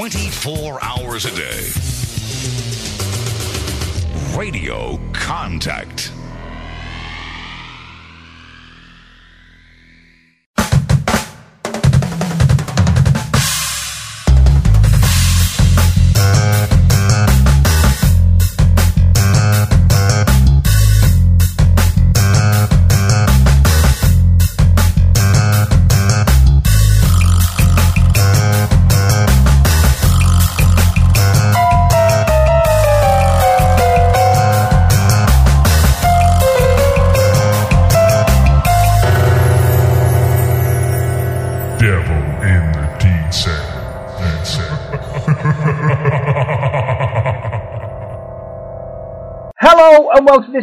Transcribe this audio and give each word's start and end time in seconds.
24 0.00 0.82
hours 0.82 1.26
a 1.26 1.36
day. 1.36 1.68
Radio 4.34 4.98
Contact. 5.12 6.10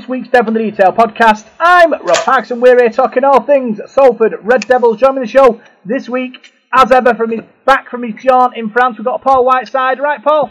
This 0.08 0.12
week's 0.12 0.30
Devil 0.30 0.56
in 0.56 0.64
the 0.64 0.72
Detail 0.72 0.94
podcast. 0.94 1.46
I'm 1.60 1.92
Rob 1.92 2.18
Parks 2.24 2.52
and 2.52 2.62
we're 2.62 2.78
here 2.80 2.90
talking 2.90 3.26
all 3.26 3.42
things 3.42 3.82
Salford 3.88 4.36
Red 4.42 4.66
Devils. 4.66 5.00
Joining 5.00 5.22
the 5.22 5.28
show 5.28 5.62
this 5.84 6.08
week, 6.08 6.54
as 6.74 6.94
ever, 6.94 7.14
from 7.14 7.32
his 7.32 7.42
back 7.66 7.90
from 7.90 8.04
his 8.04 8.16
jaunt 8.24 8.56
in 8.56 8.70
France, 8.70 8.98
we've 8.98 9.04
got 9.04 9.22
Paul 9.22 9.44
Whiteside. 9.44 10.00
Right, 10.00 10.24
Paul? 10.24 10.50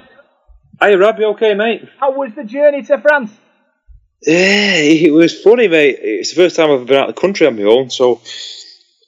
Hey 0.79 0.95
Rob, 0.97 1.19
you 1.19 1.29
okay, 1.29 1.55
mate? 1.55 1.89
How 1.99 2.13
was 2.13 2.33
the 2.35 2.45
journey 2.45 2.83
to 2.83 2.99
France? 2.99 3.31
Yeah, 4.21 4.75
it 4.75 5.13
was 5.13 5.41
funny, 5.41 5.69
mate. 5.69 6.01
It's 6.03 6.35
the 6.35 6.43
first 6.43 6.57
time 6.57 6.71
I've 6.71 6.87
been 6.87 6.99
out 6.99 7.09
of 7.09 7.15
the 7.15 7.21
country 7.21 7.47
on 7.47 7.57
my 7.57 7.63
own, 7.63 7.89
so 7.89 8.21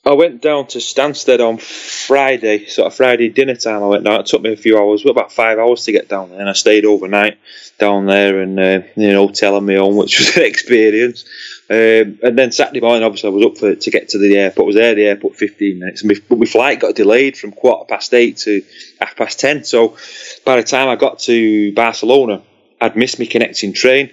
I 0.09 0.15
went 0.15 0.41
down 0.41 0.67
to 0.69 0.79
Stansted 0.79 1.47
on 1.47 1.59
Friday, 1.59 2.65
sort 2.65 2.87
of 2.87 2.95
Friday 2.95 3.29
dinner 3.29 3.57
time. 3.57 3.83
I 3.83 3.89
went 3.89 4.05
down. 4.05 4.21
It 4.21 4.27
took 4.27 4.41
me 4.41 4.55
a 4.55 4.57
few 4.57 4.79
hours, 4.79 5.05
about 5.05 5.33
five 5.33 5.59
hours 5.59 5.85
to 5.85 5.93
get 5.93 6.09
down 6.09 6.31
there, 6.31 6.41
and 6.41 6.49
I 6.49 6.55
stayed 6.55 6.87
overnight 6.87 7.37
down 7.79 8.07
there 8.07 8.41
and 8.41 8.59
uh, 8.59 8.81
in 8.97 9.03
an 9.03 9.17
hotel 9.17 9.57
on 9.57 9.67
my 9.67 9.77
own, 9.77 9.97
which 9.97 10.19
was 10.19 10.35
an 10.39 10.45
experience. 10.45 11.27
Um, 11.69 12.21
and 12.23 12.39
then 12.39 12.53
Saturday 12.53 12.81
morning, 12.81 13.03
obviously, 13.03 13.29
I 13.29 13.35
was 13.35 13.45
up 13.45 13.59
for 13.59 13.75
to 13.75 13.91
get 13.91 14.09
to 14.11 14.19
the 14.19 14.39
airport. 14.39 14.65
I 14.65 14.67
was 14.69 14.77
there 14.77 14.91
at 14.93 14.97
the 14.97 15.05
airport 15.05 15.37
15 15.37 15.79
minutes, 15.79 16.01
and 16.01 16.11
my, 16.11 16.17
but 16.27 16.39
my 16.39 16.47
flight 16.47 16.81
got 16.81 16.95
delayed 16.95 17.37
from 17.37 17.53
quarter 17.53 17.85
past 17.85 18.15
eight 18.15 18.39
to 18.39 18.63
half 19.01 19.15
past 19.15 19.39
ten. 19.39 19.63
So 19.65 19.99
by 20.43 20.57
the 20.57 20.63
time 20.63 20.89
I 20.89 20.97
got 20.97 21.19
to 21.21 21.75
Barcelona, 21.75 22.43
I'd 22.81 22.97
missed 22.97 23.19
my 23.19 23.27
connecting 23.27 23.75
train. 23.75 24.09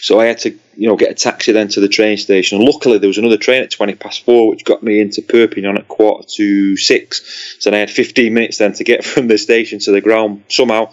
So 0.00 0.20
I 0.20 0.26
had 0.26 0.38
to, 0.38 0.50
you 0.76 0.88
know, 0.88 0.96
get 0.96 1.10
a 1.10 1.14
taxi 1.14 1.52
then 1.52 1.68
to 1.68 1.80
the 1.80 1.88
train 1.88 2.18
station. 2.18 2.64
Luckily, 2.64 2.98
there 2.98 3.08
was 3.08 3.18
another 3.18 3.36
train 3.36 3.62
at 3.62 3.70
20 3.70 3.96
past 3.96 4.24
four, 4.24 4.48
which 4.48 4.64
got 4.64 4.82
me 4.82 5.00
into 5.00 5.22
Perpignan 5.22 5.76
at 5.76 5.88
quarter 5.88 6.26
to 6.36 6.76
six. 6.76 7.56
So 7.58 7.70
then 7.70 7.76
I 7.76 7.80
had 7.80 7.90
15 7.90 8.32
minutes 8.32 8.58
then 8.58 8.72
to 8.74 8.84
get 8.84 9.04
from 9.04 9.26
the 9.26 9.38
station 9.38 9.80
to 9.80 9.90
the 9.90 10.00
ground. 10.00 10.44
Somehow, 10.48 10.92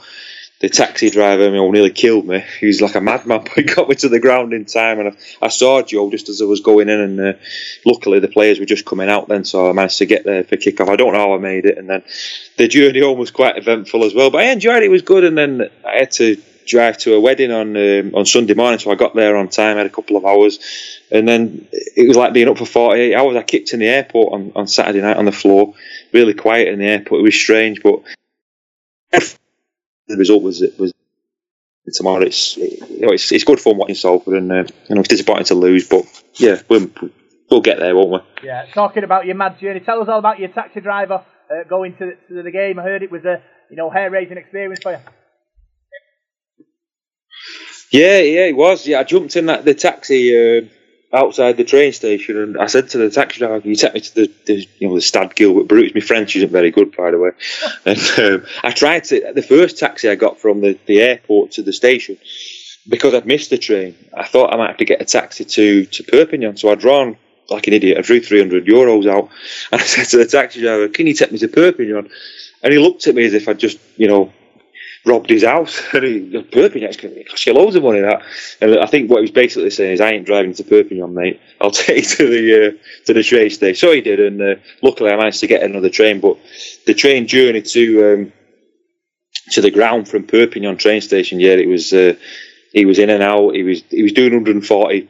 the 0.59 0.70
taxi 0.70 1.12
driver 1.12 1.45
you 1.45 1.52
know, 1.52 1.70
nearly 1.70 1.92
killed 1.92 2.25
me. 2.25 2.44
He 2.59 2.66
was 2.66 2.81
like 2.81 2.95
a 2.95 3.02
madman, 3.02 3.44
but 3.44 3.53
he 3.53 3.62
got 3.64 3.88
me 3.88 3.95
to 3.95 4.09
the 4.09 4.20
ground 4.20 4.53
in 4.53 4.66
time. 4.66 5.00
And 5.00 5.09
I, 5.09 5.45
I 5.45 5.47
saw 5.50 5.84
Joe 5.84 6.09
just 6.09 6.30
as 6.30 6.42
I 6.42 6.45
was 6.45 6.62
going 6.62 6.90
in. 6.90 7.00
And 7.00 7.19
uh, 7.19 7.34
luckily, 7.86 8.19
the 8.19 8.28
players 8.28 8.59
were 8.59 8.66
just 8.66 8.86
coming 8.86 9.09
out 9.09 9.28
then, 9.28 9.45
so 9.45 9.69
I 9.69 9.73
managed 9.73 10.00
to 10.00 10.08
get 10.08 10.23
there 10.23 10.44
for 10.44 10.58
kick-off. 10.58 10.90
I 10.90 10.95
don't 10.95 11.14
know 11.14 11.19
how 11.19 11.36
I 11.36 11.38
made 11.38 11.66
it. 11.66 11.78
And 11.78 11.88
then 11.88 12.03
the 12.58 12.67
journey 12.67 13.02
home 13.03 13.19
was 13.19 13.30
quite 13.30 13.58
eventful 13.58 14.03
as 14.03 14.16
well. 14.16 14.31
But 14.31 14.42
I 14.42 14.52
enjoyed 14.52 14.81
it. 14.81 14.86
It 14.86 14.90
was 14.90 15.03
good. 15.03 15.23
And 15.23 15.38
then 15.38 15.69
I 15.86 15.97
had 15.97 16.12
to 16.14 16.42
drive 16.66 16.98
to 17.00 17.14
a 17.16 17.20
wedding 17.20 17.52
on 17.52 17.76
um, 17.76 18.16
on 18.16 18.26
Sunday 18.26 18.54
morning, 18.54 18.80
so 18.80 18.92
I 18.92 18.96
got 18.96 19.16
there 19.16 19.36
on 19.36 19.50
time. 19.50 19.78
had 19.78 19.86
a 19.86 19.90
couple 19.90 20.18
of 20.18 20.26
hours, 20.26 20.60
and 21.12 21.28
then 21.28 21.68
it 21.72 22.08
was 22.08 22.18
like 22.18 22.34
being 22.34 22.48
up 22.48 22.58
for 22.58 22.66
forty 22.66 23.02
eight 23.02 23.16
hours. 23.16 23.36
I 23.36 23.44
kicked 23.44 23.74
in 23.74 23.80
the 23.80 23.88
airport 23.88 24.34
on, 24.34 24.52
on 24.56 24.68
Saturday 24.68 25.02
night 25.02 25.18
on 25.18 25.25
the 25.25 25.31
floor, 25.31 25.74
really 26.12 26.34
quiet 26.34 26.68
in 26.68 26.80
the 26.80 26.86
airport. 26.86 27.22
It 27.22 27.24
was 27.24 27.36
strange, 27.36 27.81
but 27.81 28.02
the 30.08 30.18
result 30.18 30.44
was 30.44 30.62
it 30.62 30.78
was 30.80 30.94
tomorrow. 31.94 32.24
It's 32.24 32.58
you 32.58 33.02
know 33.02 33.12
it's, 33.12 33.31
it's 33.31 33.44
good 33.44 33.59
fun 33.59 33.78
watching 33.78 33.96
Salford, 33.96 34.36
and 34.36 34.52
uh, 34.52 34.64
you 34.88 34.96
know 34.96 35.02
it's 35.02 35.09
disappointing 35.09 35.46
to 35.46 35.56
lose, 35.56 35.88
but 35.88 36.06
yeah, 36.36 36.62
we'll, 36.70 36.90
we'll 37.50 37.62
get 37.62 37.80
there, 37.80 37.96
won't 37.96 38.12
we? 38.12 38.48
Yeah, 38.48 38.66
talking 38.74 39.04
about 39.04 39.25
your 39.25 39.36
mad 39.36 39.59
journey. 39.59 39.80
Tell 39.80 40.02
us 40.02 40.09
all 40.09 40.20
about 40.20 40.40
your 40.40 40.50
taxi 40.50 40.81
driver 40.81 41.24
uh, 41.50 41.64
going 41.68 41.96
to, 41.98 42.16
to 42.28 42.44
the 42.44 42.52
game. 42.52 42.80
I 42.80 42.84
heard 42.84 43.04
it 43.04 43.12
was 43.12 43.25
a 43.25 43.42
you 43.70 43.78
know 43.78 43.90
hair 43.90 44.09
raising 44.09 44.38
experience 44.38 44.81
for 44.81 44.94
you. 44.94 45.00
Yeah, 47.95 48.19
yeah, 48.19 48.45
it 48.47 48.57
was. 48.57 48.85
Yeah, 48.85 49.00
I 49.00 49.03
jumped 49.03 49.38
in 49.38 49.45
that 49.45 49.63
the 49.63 49.73
taxi 49.73 50.35
uh, 50.35 50.61
outside 51.13 51.56
the 51.56 51.63
train 51.63 51.94
station, 51.94 52.38
and 52.38 52.57
I 52.57 52.66
said 52.66 52.89
to 52.89 52.97
the 52.97 53.09
taxi 53.09 53.39
driver, 53.39 53.61
"Can 53.61 53.69
you 53.69 53.78
take 53.78 53.94
me 53.94 54.01
to 54.01 54.16
the, 54.16 54.31
the 54.45 54.67
you 54.79 54.89
know 54.89 54.95
the 54.95 55.01
Stad 55.01 55.33
Gilbert 55.33 55.69
Bruce?" 55.69 55.94
My 55.95 56.01
French 56.01 56.35
isn't 56.35 56.51
very 56.51 56.72
good, 56.72 56.94
by 56.95 57.11
the 57.11 57.19
way. 57.19 57.31
And 57.85 58.00
um, 58.17 58.45
I 58.63 58.72
tried 58.72 59.06
to 59.06 59.31
the 59.33 59.41
first 59.41 59.78
taxi 59.78 60.09
I 60.09 60.16
got 60.16 60.39
from 60.39 60.59
the, 60.59 60.78
the 60.88 61.01
airport 61.01 61.51
to 61.51 61.61
the 61.61 61.72
station 61.72 62.17
because 62.89 63.13
I'd 63.13 63.25
missed 63.25 63.50
the 63.50 63.57
train. 63.57 63.95
I 64.13 64.25
thought 64.25 64.53
I 64.53 64.57
might 64.57 64.67
have 64.67 64.77
to 64.77 64.85
get 64.85 65.01
a 65.01 65.06
taxi 65.06 65.45
to 65.45 65.85
to 65.85 66.03
Perpignan, 66.03 66.57
so 66.57 66.72
I'd 66.72 66.79
drawn 66.79 67.16
like 67.50 67.67
an 67.67 67.73
idiot. 67.73 67.97
I 67.97 68.01
drew 68.01 68.19
three 68.19 68.39
hundred 68.39 68.66
euros 68.66 69.09
out, 69.09 69.29
and 69.72 69.79
I 69.79 69.85
said 69.85 70.07
to 70.07 70.17
the 70.17 70.25
taxi 70.25 70.59
driver, 70.59 70.89
"Can 70.89 71.07
you 71.07 71.13
take 71.13 71.31
me 71.31 71.38
to 71.38 71.47
Perpignan?" 71.47 72.09
And 72.62 72.73
he 72.73 72.79
looked 72.79 73.07
at 73.07 73.16
me 73.16 73.23
as 73.23 73.33
if 73.33 73.47
I'd 73.47 73.59
just 73.59 73.79
you 73.95 74.09
know 74.09 74.33
robbed 75.06 75.30
his 75.30 75.44
house. 75.44 75.82
And 75.94 76.04
he, 76.04 76.44
Perpignan, 76.52 76.90
it's 76.90 76.98
going 76.98 77.14
to 77.14 77.24
cost 77.24 77.46
you 77.46 77.54
loads 77.54 77.76
of 77.76 77.84
money, 77.84 78.02
that. 78.02 78.24
And 78.62 78.80
I 78.80 78.86
think 78.86 79.10
what 79.10 79.18
he 79.18 79.22
was 79.22 79.32
basically 79.32 79.70
saying 79.70 79.94
is, 79.94 80.02
I 80.02 80.12
ain't 80.12 80.26
driving 80.26 80.54
to 80.54 80.64
Perpignan, 80.64 81.14
mate. 81.14 81.40
I'll 81.62 81.72
take 81.86 81.98
you 81.98 82.04
to 82.04 82.28
the, 82.28 82.68
uh, 82.68 82.72
to 83.06 83.14
the 83.14 83.24
train 83.24 83.50
station. 83.50 83.76
So 83.76 83.94
he 83.94 84.02
did, 84.02 84.20
and 84.20 84.42
uh, 84.42 84.56
luckily 84.82 85.12
I 85.12 85.16
managed 85.16 85.42
to 85.42 85.48
get 85.48 85.64
another 85.64 85.90
train. 85.90 86.20
But 86.20 86.38
the 86.86 86.94
train 86.94 87.28
journey 87.28 87.62
to, 87.62 88.14
um, 88.14 88.34
to 89.52 89.62
the 89.62 89.72
ground 89.72 90.08
from 90.08 90.28
Perpignan 90.28 90.78
train 90.78 91.02
station, 91.02 91.40
yeah, 91.40 91.54
it 91.54 91.68
was, 91.68 91.94
uh, 91.94 92.16
he 92.74 92.86
was 92.86 93.00
in 93.00 93.10
and 93.10 93.24
out. 93.24 93.54
He 93.54 93.64
was, 93.64 93.84
he 93.90 94.04
was 94.04 94.12
doing 94.12 94.34
140 94.34 95.10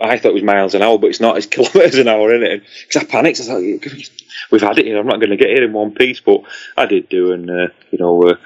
I 0.00 0.18
thought 0.18 0.30
it 0.30 0.34
was 0.34 0.42
miles 0.42 0.74
an 0.74 0.82
hour, 0.82 0.98
but 0.98 1.08
it's 1.08 1.20
not. 1.20 1.36
It's 1.36 1.46
kilometres 1.54 1.98
an 1.98 2.08
hour, 2.08 2.34
isn't 2.34 2.46
it? 2.46 2.62
Because 2.86 3.02
I 3.02 3.06
panicked. 3.06 3.40
I 3.40 3.44
thought, 3.44 4.10
we've 4.50 4.62
had 4.62 4.78
it 4.78 4.86
here. 4.86 4.98
I'm 4.98 5.06
not 5.06 5.20
going 5.20 5.30
to 5.30 5.36
get 5.36 5.48
here 5.48 5.64
in 5.64 5.72
one 5.72 5.94
piece, 5.94 6.20
but 6.20 6.42
I 6.76 6.86
did 6.86 7.08
do, 7.08 7.32
and 7.32 7.50
uh, 7.50 7.68
you 7.90 7.98
know, 7.98 8.22
uh, 8.22 8.36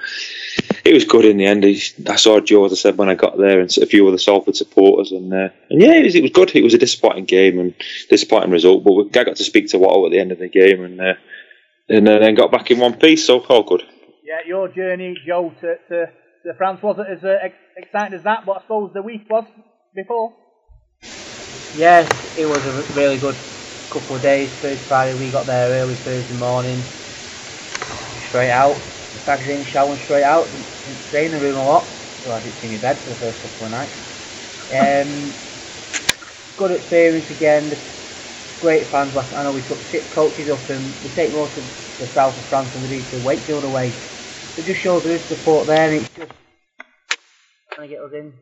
it 0.83 0.93
was 0.93 1.05
good 1.05 1.25
in 1.25 1.37
the 1.37 1.45
end. 1.45 1.65
I 1.65 2.15
saw 2.15 2.39
Joe, 2.39 2.65
as 2.65 2.73
I 2.73 2.75
said, 2.75 2.97
when 2.97 3.09
I 3.09 3.15
got 3.15 3.37
there, 3.37 3.59
and 3.59 3.75
a 3.77 3.85
few 3.85 4.07
other 4.07 4.17
Salford 4.17 4.55
supporters, 4.55 5.11
and 5.11 5.33
uh, 5.33 5.49
and 5.69 5.81
yeah, 5.81 5.93
it 5.93 6.03
was, 6.03 6.15
it 6.15 6.21
was 6.21 6.31
good. 6.31 6.55
It 6.55 6.63
was 6.63 6.73
a 6.73 6.79
disappointing 6.79 7.25
game 7.25 7.59
and 7.59 7.73
disappointing 8.09 8.51
result, 8.51 8.83
but 8.83 9.19
I 9.19 9.23
got 9.23 9.37
to 9.37 9.43
speak 9.43 9.69
to 9.69 9.77
Watto 9.77 10.05
at 10.05 10.11
the 10.11 10.19
end 10.19 10.31
of 10.31 10.39
the 10.39 10.49
game, 10.49 10.83
and 10.83 10.99
uh, 10.99 11.13
and 11.89 12.07
then 12.07 12.35
got 12.35 12.51
back 12.51 12.69
in 12.71 12.79
one 12.79 12.97
piece, 12.97 13.25
so 13.25 13.39
all 13.39 13.63
good. 13.63 13.83
Yeah, 14.23 14.39
your 14.45 14.67
journey, 14.67 15.15
Joe, 15.25 15.53
to, 15.61 15.75
to, 15.87 16.05
to 16.45 16.53
France 16.57 16.81
wasn't 16.83 17.09
as 17.09 17.23
uh, 17.23 17.37
exciting 17.77 18.17
as 18.17 18.23
that, 18.23 18.45
but 18.45 18.57
I 18.57 18.61
suppose 18.61 18.91
the 18.93 19.01
week 19.01 19.25
was 19.29 19.45
before. 19.95 20.33
Yes, 21.73 22.09
it 22.37 22.45
was 22.45 22.65
a 22.65 22.81
really 22.93 23.17
good 23.17 23.35
couple 23.91 24.15
of 24.15 24.21
days. 24.21 24.49
Thursday, 24.61 24.85
Friday, 24.87 25.13
we 25.15 25.29
got 25.31 25.45
there 25.47 25.69
early 25.69 25.95
Thursday 25.95 26.33
morning. 26.33 26.83
Straight 28.29 28.51
out, 28.51 28.81
bags 29.25 29.47
in, 29.47 29.65
shower, 29.65 29.93
and 29.93 30.01
straight 30.01 30.23
out. 30.23 30.49
Didn't, 30.85 31.03
stay 31.09 31.25
in 31.25 31.33
the 31.33 31.39
room 31.39 31.57
a 31.57 31.65
lot, 31.65 31.87
so 32.23 32.31
I 32.31 32.39
didn't 32.39 32.59
see 32.61 32.69
my 32.69 32.77
bed 32.77 32.99
for 33.03 33.09
the 33.09 33.15
first 33.17 33.41
couple 33.41 33.65
of 33.65 33.71
nights. 33.71 33.93
Um, 34.71 35.35
good 36.55 36.71
experience 36.71 37.29
again. 37.29 37.77
Great 38.61 38.89
fans. 38.89 39.13
Like 39.13 39.33
I 39.33 39.43
know 39.43 39.51
we 39.51 39.61
took 39.61 39.79
six 39.91 40.07
coaches 40.13 40.49
up, 40.49 40.69
and 40.69 40.95
we 41.03 41.09
take 41.09 41.33
most 41.33 41.57
of 41.57 41.65
the 41.99 42.07
south 42.07 42.37
of 42.37 42.47
France 42.47 42.71
and 42.73 42.81
we 42.81 42.89
do 43.03 43.09
to 43.11 43.19
Wakefield 43.19 43.65
away. 43.65 43.93
It 44.55 44.65
just 44.65 44.81
shows 44.81 45.03
there 45.03 45.15
is 45.15 45.27
support 45.27 45.67
there, 45.67 45.91
and 45.91 46.01
it's 46.01 46.15
just 46.15 46.31
trying 47.73 47.89
to 47.89 47.95
get 47.95 48.03
us 48.03 48.13
in, 48.13 48.33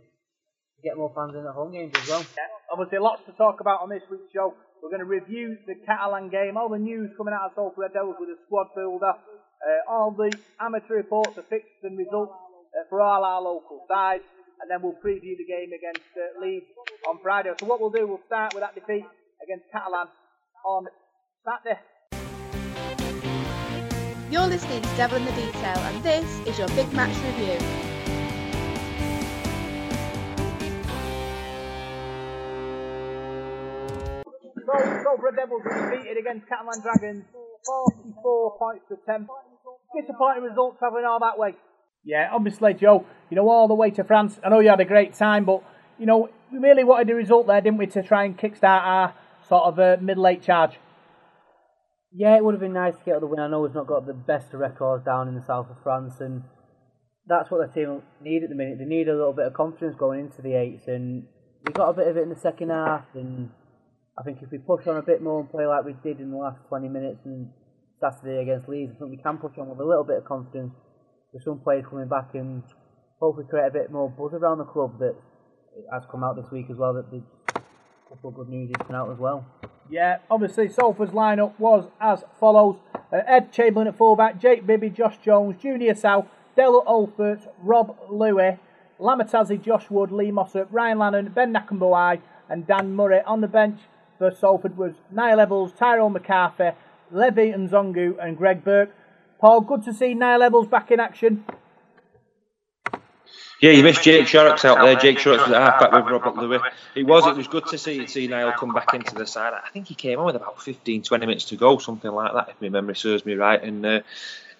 get 0.85 0.95
more 0.95 1.11
fans 1.17 1.33
in 1.33 1.41
at 1.41 1.57
home 1.57 1.73
games 1.73 1.91
as 1.97 2.07
well. 2.07 2.23
Obviously, 2.71 3.01
lots 3.01 3.25
to 3.25 3.33
talk 3.33 3.57
about 3.59 3.81
on 3.81 3.89
this 3.89 4.05
week's 4.09 4.29
show. 4.29 4.53
We're 4.81 4.93
going 4.93 5.01
to 5.01 5.09
review 5.09 5.57
the 5.65 5.73
Catalan 5.81 6.29
game, 6.29 6.57
all 6.57 6.69
the 6.69 6.77
news 6.77 7.09
coming 7.17 7.33
out 7.33 7.49
of 7.49 7.51
Salford 7.57 7.89
Red 7.89 7.93
Devils 7.93 8.17
with 8.19 8.29
a 8.29 8.37
squad 8.45 8.69
builder, 8.77 9.17
uh, 9.17 9.89
all 9.89 10.13
the 10.13 10.29
amateur 10.61 11.01
reports, 11.01 11.33
the 11.35 11.41
fixtures 11.41 11.89
and 11.89 11.97
results 11.97 12.37
uh, 12.77 12.85
for 12.89 13.01
all 13.01 13.25
our 13.25 13.41
local 13.41 13.81
sides, 13.89 14.23
and 14.61 14.69
then 14.69 14.85
we'll 14.85 14.99
preview 15.01 15.33
the 15.33 15.47
game 15.49 15.73
against 15.73 16.05
uh, 16.13 16.39
Leeds 16.39 16.69
on 17.09 17.17
Friday. 17.23 17.49
So 17.59 17.65
what 17.65 17.81
we'll 17.81 17.89
do, 17.89 18.05
we'll 18.05 18.21
start 18.27 18.53
with 18.53 18.61
that 18.61 18.75
defeat 18.75 19.05
against 19.41 19.65
Catalan 19.73 20.07
on 20.65 20.85
Saturday. 21.41 21.81
You're 24.29 24.47
listening 24.47 24.81
to 24.81 24.97
Devil 24.97 25.17
in 25.17 25.25
the 25.25 25.31
Detail, 25.31 25.77
and 25.77 26.03
this 26.03 26.29
is 26.45 26.59
your 26.59 26.67
big 26.69 26.91
match 26.93 27.15
review. 27.25 27.94
So, 34.65 34.73
Salford 34.73 35.23
Red 35.23 35.35
Devils 35.35 35.61
were 35.63 35.91
defeated 35.91 36.17
against 36.17 36.47
Catalan 36.49 36.81
Dragons 36.81 37.25
44 37.65 38.57
points 38.57 38.85
to 38.89 38.95
10. 39.05 39.27
disappointing 39.99 40.43
result 40.43 40.79
travelling 40.79 41.05
all 41.05 41.19
that 41.19 41.37
way. 41.37 41.55
Yeah, 42.03 42.29
obviously, 42.31 42.73
Joe, 42.73 43.05
you 43.29 43.35
know, 43.35 43.49
all 43.49 43.67
the 43.67 43.75
way 43.75 43.91
to 43.91 44.03
France. 44.03 44.39
I 44.43 44.49
know 44.49 44.59
you 44.59 44.69
had 44.69 44.79
a 44.79 44.85
great 44.85 45.13
time, 45.13 45.45
but, 45.45 45.63
you 45.99 46.05
know, 46.05 46.29
we 46.51 46.59
really 46.59 46.83
wanted 46.83 47.09
a 47.09 47.15
result 47.15 47.47
there, 47.47 47.61
didn't 47.61 47.77
we, 47.77 47.87
to 47.87 48.03
try 48.03 48.25
and 48.25 48.37
kickstart 48.37 48.81
our 48.81 49.13
sort 49.47 49.63
of 49.63 49.79
uh, 49.79 49.97
mid-late 50.01 50.43
charge. 50.43 50.77
Yeah, 52.11 52.37
it 52.37 52.43
would 52.43 52.53
have 52.53 52.61
been 52.61 52.73
nice 52.73 52.95
to 52.95 53.03
get 53.03 53.19
the 53.19 53.27
win. 53.27 53.39
I 53.39 53.47
know 53.47 53.61
we've 53.61 53.73
not 53.73 53.87
got 53.87 54.07
the 54.07 54.13
best 54.13 54.53
of 54.53 54.59
records 54.59 55.03
down 55.03 55.27
in 55.27 55.35
the 55.35 55.43
south 55.45 55.69
of 55.69 55.77
France, 55.83 56.21
and 56.21 56.43
that's 57.27 57.51
what 57.51 57.67
the 57.67 57.73
team 57.73 58.01
need 58.21 58.43
at 58.43 58.49
the 58.49 58.55
minute. 58.55 58.77
They 58.79 58.85
need 58.85 59.09
a 59.09 59.15
little 59.15 59.33
bit 59.33 59.47
of 59.47 59.53
confidence 59.53 59.95
going 59.97 60.21
into 60.21 60.41
the 60.41 60.53
eights, 60.53 60.87
and 60.87 61.27
we 61.65 61.73
got 61.73 61.89
a 61.89 61.93
bit 61.93 62.07
of 62.07 62.17
it 62.17 62.23
in 62.23 62.29
the 62.29 62.39
second 62.39 62.69
half. 62.69 63.03
And 63.15 63.49
I 64.17 64.23
think 64.23 64.39
if 64.41 64.51
we 64.51 64.59
push 64.59 64.87
on 64.87 64.95
a 64.97 65.01
bit 65.01 65.21
more 65.21 65.41
and 65.41 65.49
play 65.49 65.65
like 65.65 65.83
we 65.83 65.93
did 66.03 66.21
in 66.21 66.31
the 66.31 66.37
last 66.37 66.59
20 66.69 66.87
minutes 66.87 67.19
and 67.25 67.49
Saturday 67.99 68.41
against 68.41 68.69
Leeds, 68.69 68.93
I 68.95 68.99
think 68.99 69.11
we 69.11 69.17
can 69.17 69.37
push 69.37 69.57
on 69.57 69.69
with 69.69 69.79
a 69.79 69.83
little 69.83 70.05
bit 70.05 70.17
of 70.17 70.25
confidence 70.25 70.73
with 71.33 71.43
some 71.43 71.59
players 71.59 71.83
coming 71.89 72.07
back 72.07 72.29
and 72.33 72.63
hopefully 73.19 73.45
create 73.49 73.67
a 73.67 73.71
bit 73.71 73.91
more 73.91 74.09
buzz 74.09 74.33
around 74.33 74.59
the 74.59 74.65
club 74.65 74.99
that 74.99 75.15
has 75.91 76.03
come 76.09 76.23
out 76.23 76.37
this 76.37 76.49
week 76.49 76.67
as 76.71 76.77
well. 76.77 76.93
That 76.93 77.11
the 77.11 77.21
couple 78.07 78.29
of 78.29 78.35
good 78.35 78.49
news 78.49 78.69
is 78.69 78.75
coming 78.77 78.95
out 78.95 79.11
as 79.11 79.19
well. 79.19 79.45
Yeah, 79.89 80.19
obviously 80.31 80.69
Salford's 80.69 81.11
lineup 81.11 81.59
was 81.59 81.89
as 81.99 82.23
follows: 82.39 82.77
uh, 83.11 83.17
Ed 83.27 83.51
Chamberlain 83.51 83.87
at 83.87 83.97
fullback, 83.97 84.39
Jake 84.39 84.65
Bibby, 84.65 84.89
Josh 84.89 85.17
Jones, 85.23 85.61
Junior 85.61 85.93
Sa'u, 85.93 86.23
Derrell 86.57 86.85
Olpherts, 86.85 87.47
Rob 87.61 87.97
Lui, 88.09 88.57
Lamatazi, 88.99 89.61
Josh 89.61 89.89
Wood, 89.89 90.11
Lee 90.11 90.31
Mossop, 90.31 90.69
Ryan 90.71 90.99
Lannon, 90.99 91.31
Ben 91.35 91.53
Nakubuwai, 91.53 92.21
and 92.49 92.65
Dan 92.65 92.95
Murray. 92.95 93.19
On 93.25 93.41
the 93.41 93.47
bench 93.47 93.79
for 94.17 94.31
Salford 94.31 94.77
was 94.77 94.93
Niall 95.11 95.37
Evalds, 95.37 95.77
Tyrone 95.77 96.13
McCarthy, 96.13 96.71
Levy 97.11 97.51
Nzoungou, 97.51 98.23
and 98.23 98.37
Greg 98.37 98.63
Burke. 98.63 98.95
Paul, 99.39 99.61
good 99.61 99.83
to 99.83 99.93
see 99.93 100.13
Niall 100.13 100.41
Evalds 100.41 100.69
back 100.69 100.91
in 100.91 100.99
action. 100.99 101.45
Yeah, 103.61 103.71
you 103.71 103.83
missed 103.83 104.03
Jake 104.03 104.27
Shorrocks 104.27 104.65
out 104.65 104.79
there. 104.79 104.95
Jake 104.95 105.17
Shorrocks 105.17 105.43
was 105.47 105.53
at 105.53 105.61
half 105.61 105.79
back 105.79 105.91
with 105.91 106.05
Robert 106.11 106.35
Lui. 106.35 106.59
It 106.93 107.03
was, 107.03 107.25
it 107.25 107.35
was 107.35 107.47
good 107.47 107.65
to 107.67 107.77
see 107.77 108.05
see 108.05 108.27
Niall 108.27 108.51
come 108.51 108.73
back 108.73 108.93
into 108.93 109.15
the 109.15 109.25
side. 109.25 109.53
I 109.53 109.69
think 109.69 109.87
he 109.87 109.95
came 109.95 110.19
on 110.19 110.25
with 110.25 110.35
about 110.35 110.61
15, 110.61 111.03
20 111.03 111.25
minutes 111.25 111.45
to 111.45 111.55
go, 111.55 111.77
something 111.77 112.11
like 112.11 112.33
that, 112.33 112.49
if 112.49 112.61
my 112.61 112.69
memory 112.69 112.95
serves 112.95 113.25
me 113.25 113.35
right. 113.35 113.61
And 113.63 113.85
uh, 113.85 114.01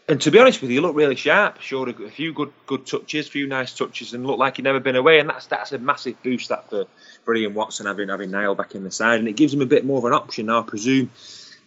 and 0.08 0.22
to 0.22 0.32
be 0.32 0.38
honest 0.38 0.62
with 0.62 0.70
you, 0.70 0.78
he 0.78 0.82
looked 0.82 0.96
really 0.96 1.16
sharp. 1.16 1.62
Showed 1.62 1.90
a, 1.90 2.04
a 2.04 2.10
few 2.10 2.34
good 2.34 2.54
good 2.68 2.86
touches, 2.86 3.28
a 3.28 3.32
few 3.32 3.48
nice 3.48 3.74
touches, 3.74 4.14
and 4.14 4.26
looked 4.26 4.40
like 4.40 4.58
he'd 4.58 4.64
never 4.64 4.80
been 4.80 4.96
away. 4.96 5.20
And 5.20 5.30
that's 5.30 5.48
that's 5.48 5.72
a 5.72 5.80
massive 5.80 6.22
boost 6.22 6.50
that 6.50 6.70
for, 6.70 6.86
for 7.24 7.36
Ian 7.36 7.56
Watson 7.56 7.88
having 7.88 8.10
having 8.10 8.30
Niall 8.30 8.56
back 8.56 8.76
in 8.76 8.84
the 8.84 8.92
side, 8.92 9.20
and 9.20 9.28
it 9.28 9.36
gives 9.36 9.54
him 9.54 9.62
a 9.62 9.66
bit 9.66 9.84
more 9.84 9.98
of 9.98 10.06
an 10.06 10.14
option 10.14 10.46
now. 10.46 10.60
I 10.60 10.64
presume 10.64 11.10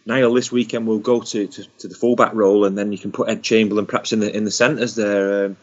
Niall 0.05 0.33
this 0.33 0.51
weekend 0.51 0.87
will 0.87 0.99
go 0.99 1.21
to, 1.21 1.47
to, 1.47 1.63
to 1.79 1.87
the 1.89 1.95
fullback 1.95 2.33
role, 2.33 2.63
and 2.63 2.77
then 2.77 2.93
you 2.93 2.97
can 2.97 3.11
put 3.11 3.29
Ed 3.29 3.43
Chamberlain 3.43 3.85
perhaps 3.85 4.13
in 4.13 4.21
the 4.21 4.33
in 4.35 4.45
the 4.45 4.51
centres 4.51 4.95
there. 4.95 5.45
Um, 5.45 5.57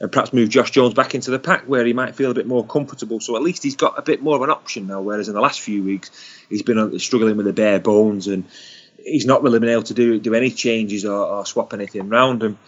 and 0.00 0.10
perhaps 0.10 0.32
move 0.32 0.48
Josh 0.48 0.72
Jones 0.72 0.92
back 0.92 1.14
into 1.14 1.30
the 1.30 1.38
pack 1.38 1.64
where 1.66 1.84
he 1.84 1.92
might 1.92 2.16
feel 2.16 2.32
a 2.32 2.34
bit 2.34 2.48
more 2.48 2.66
comfortable. 2.66 3.20
So 3.20 3.36
at 3.36 3.42
least 3.42 3.62
he's 3.62 3.76
got 3.76 3.96
a 3.96 4.02
bit 4.02 4.20
more 4.20 4.34
of 4.34 4.42
an 4.42 4.50
option 4.50 4.88
now. 4.88 5.00
Whereas 5.00 5.28
in 5.28 5.34
the 5.34 5.40
last 5.40 5.60
few 5.60 5.84
weeks, 5.84 6.10
he's 6.48 6.62
been 6.62 6.78
uh, 6.78 6.98
struggling 6.98 7.36
with 7.36 7.46
the 7.46 7.52
bare 7.52 7.78
bones 7.78 8.26
and 8.26 8.44
he's 9.04 9.26
not 9.26 9.42
really 9.42 9.58
been 9.58 9.68
able 9.68 9.82
to 9.84 9.94
do 9.94 10.18
do 10.18 10.34
any 10.34 10.50
changes 10.50 11.04
or, 11.04 11.24
or 11.24 11.46
swap 11.46 11.72
anything 11.72 12.02
around 12.10 12.42
him. 12.42 12.58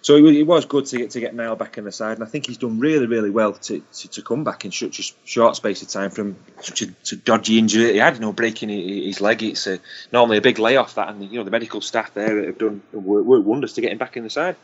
So 0.00 0.16
it, 0.16 0.24
it, 0.36 0.42
was 0.44 0.64
good 0.64 0.86
to 0.86 0.98
get 0.98 1.10
to 1.10 1.20
get 1.20 1.34
Niall 1.34 1.56
back 1.56 1.76
in 1.76 1.84
the 1.84 1.92
side, 1.92 2.18
and 2.18 2.24
I 2.24 2.30
think 2.30 2.46
he's 2.46 2.56
done 2.56 2.78
really, 2.78 3.06
really 3.06 3.30
well 3.30 3.52
to, 3.52 3.80
to, 3.80 4.08
to 4.08 4.22
come 4.22 4.44
back 4.44 4.64
in 4.64 4.70
such 4.70 5.00
a 5.00 5.02
short 5.24 5.56
space 5.56 5.82
of 5.82 5.88
time 5.88 6.10
from 6.10 6.36
such 6.60 6.82
a, 6.82 7.16
dodgy 7.16 7.58
injury 7.58 7.84
that 7.86 7.92
he 7.92 7.98
had, 7.98 8.14
you 8.14 8.20
know, 8.20 8.32
breaking 8.32 8.68
his 8.68 9.20
leg. 9.20 9.42
It's 9.42 9.66
a, 9.66 9.80
normally 10.12 10.38
a 10.38 10.40
big 10.40 10.58
layoff 10.58 10.94
that, 10.94 11.08
and 11.08 11.22
you 11.24 11.38
know 11.38 11.44
the 11.44 11.50
medical 11.50 11.80
staff 11.80 12.14
there 12.14 12.46
have 12.46 12.58
done 12.58 12.82
work 12.92 13.44
wonders 13.44 13.72
to 13.74 13.80
get 13.80 13.92
him 13.92 13.98
back 13.98 14.16
in 14.16 14.22
the 14.22 14.30
side. 14.30 14.56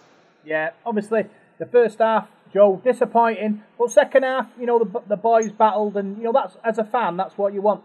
Yeah, 0.44 0.70
obviously 0.87 1.25
the 1.58 1.66
first 1.66 1.99
half, 1.99 2.28
Joe, 2.52 2.81
disappointing, 2.84 3.62
but 3.78 3.90
second 3.90 4.22
half, 4.22 4.46
you 4.58 4.66
know, 4.66 4.78
the 4.78 5.00
the 5.08 5.16
boys 5.16 5.50
battled, 5.50 5.96
and 5.96 6.16
you 6.16 6.25
know 6.25 6.32
that's 6.32 6.56
as 6.64 6.78
a 6.78 6.84
fan, 6.84 7.16
that's 7.16 7.37
what 7.37 7.52
you 7.52 7.61
want. 7.61 7.82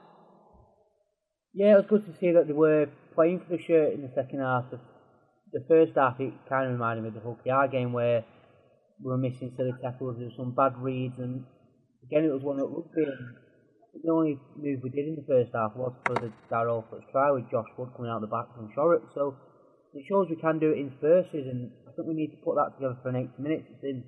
Yeah, 1.53 1.73
it 1.73 1.77
was 1.77 1.85
good 1.87 2.05
to 2.05 2.19
see 2.19 2.31
that 2.31 2.47
they 2.47 2.53
were 2.53 2.89
playing 3.19 3.43
for 3.43 3.51
the 3.51 3.61
shirt 3.61 3.91
in 3.91 3.99
the 3.99 4.11
second 4.15 4.39
half. 4.39 4.63
The, 4.71 4.79
the 5.51 5.65
first 5.67 5.91
half, 5.99 6.15
it 6.23 6.31
kind 6.47 6.71
of 6.71 6.79
reminded 6.79 7.03
me 7.03 7.11
of 7.11 7.19
the 7.19 7.19
Hull 7.19 7.35
KR 7.43 7.67
game 7.67 7.91
where 7.91 8.23
we 9.03 9.11
were 9.11 9.19
missing 9.19 9.51
silly 9.59 9.75
tackles, 9.83 10.15
there 10.15 10.31
some 10.39 10.55
bad 10.55 10.79
reads, 10.79 11.19
and 11.19 11.43
again, 12.07 12.23
it 12.23 12.31
was 12.31 12.39
one 12.39 12.55
that 12.63 12.71
rugby. 12.71 13.03
And 13.03 13.35
the 13.99 14.11
only 14.11 14.39
move 14.55 14.79
we 14.79 14.89
did 14.89 15.11
in 15.11 15.19
the 15.19 15.27
first 15.27 15.51
half 15.51 15.75
was 15.75 15.91
for 16.07 16.15
the 16.15 16.31
Derrell 16.47 16.87
first 16.87 17.11
try 17.11 17.27
with 17.31 17.51
Josh 17.51 17.67
Wood 17.75 17.91
coming 17.97 18.07
out 18.07 18.21
the 18.21 18.31
back 18.31 18.55
from 18.55 18.71
Shorrock. 18.71 19.11
So 19.11 19.35
it 19.91 20.05
shows 20.07 20.31
we 20.31 20.39
can 20.39 20.59
do 20.59 20.71
it 20.71 20.79
in 20.79 20.95
spurses, 20.95 21.43
and 21.43 21.75
I 21.87 21.91
think 21.91 22.07
we 22.07 22.15
need 22.15 22.31
to 22.31 22.39
put 22.39 22.55
that 22.55 22.79
together 22.79 22.95
for 23.03 23.09
an 23.09 23.19
80 23.35 23.43
minutes. 23.43 23.67
It's 23.67 23.83
been, 23.83 24.03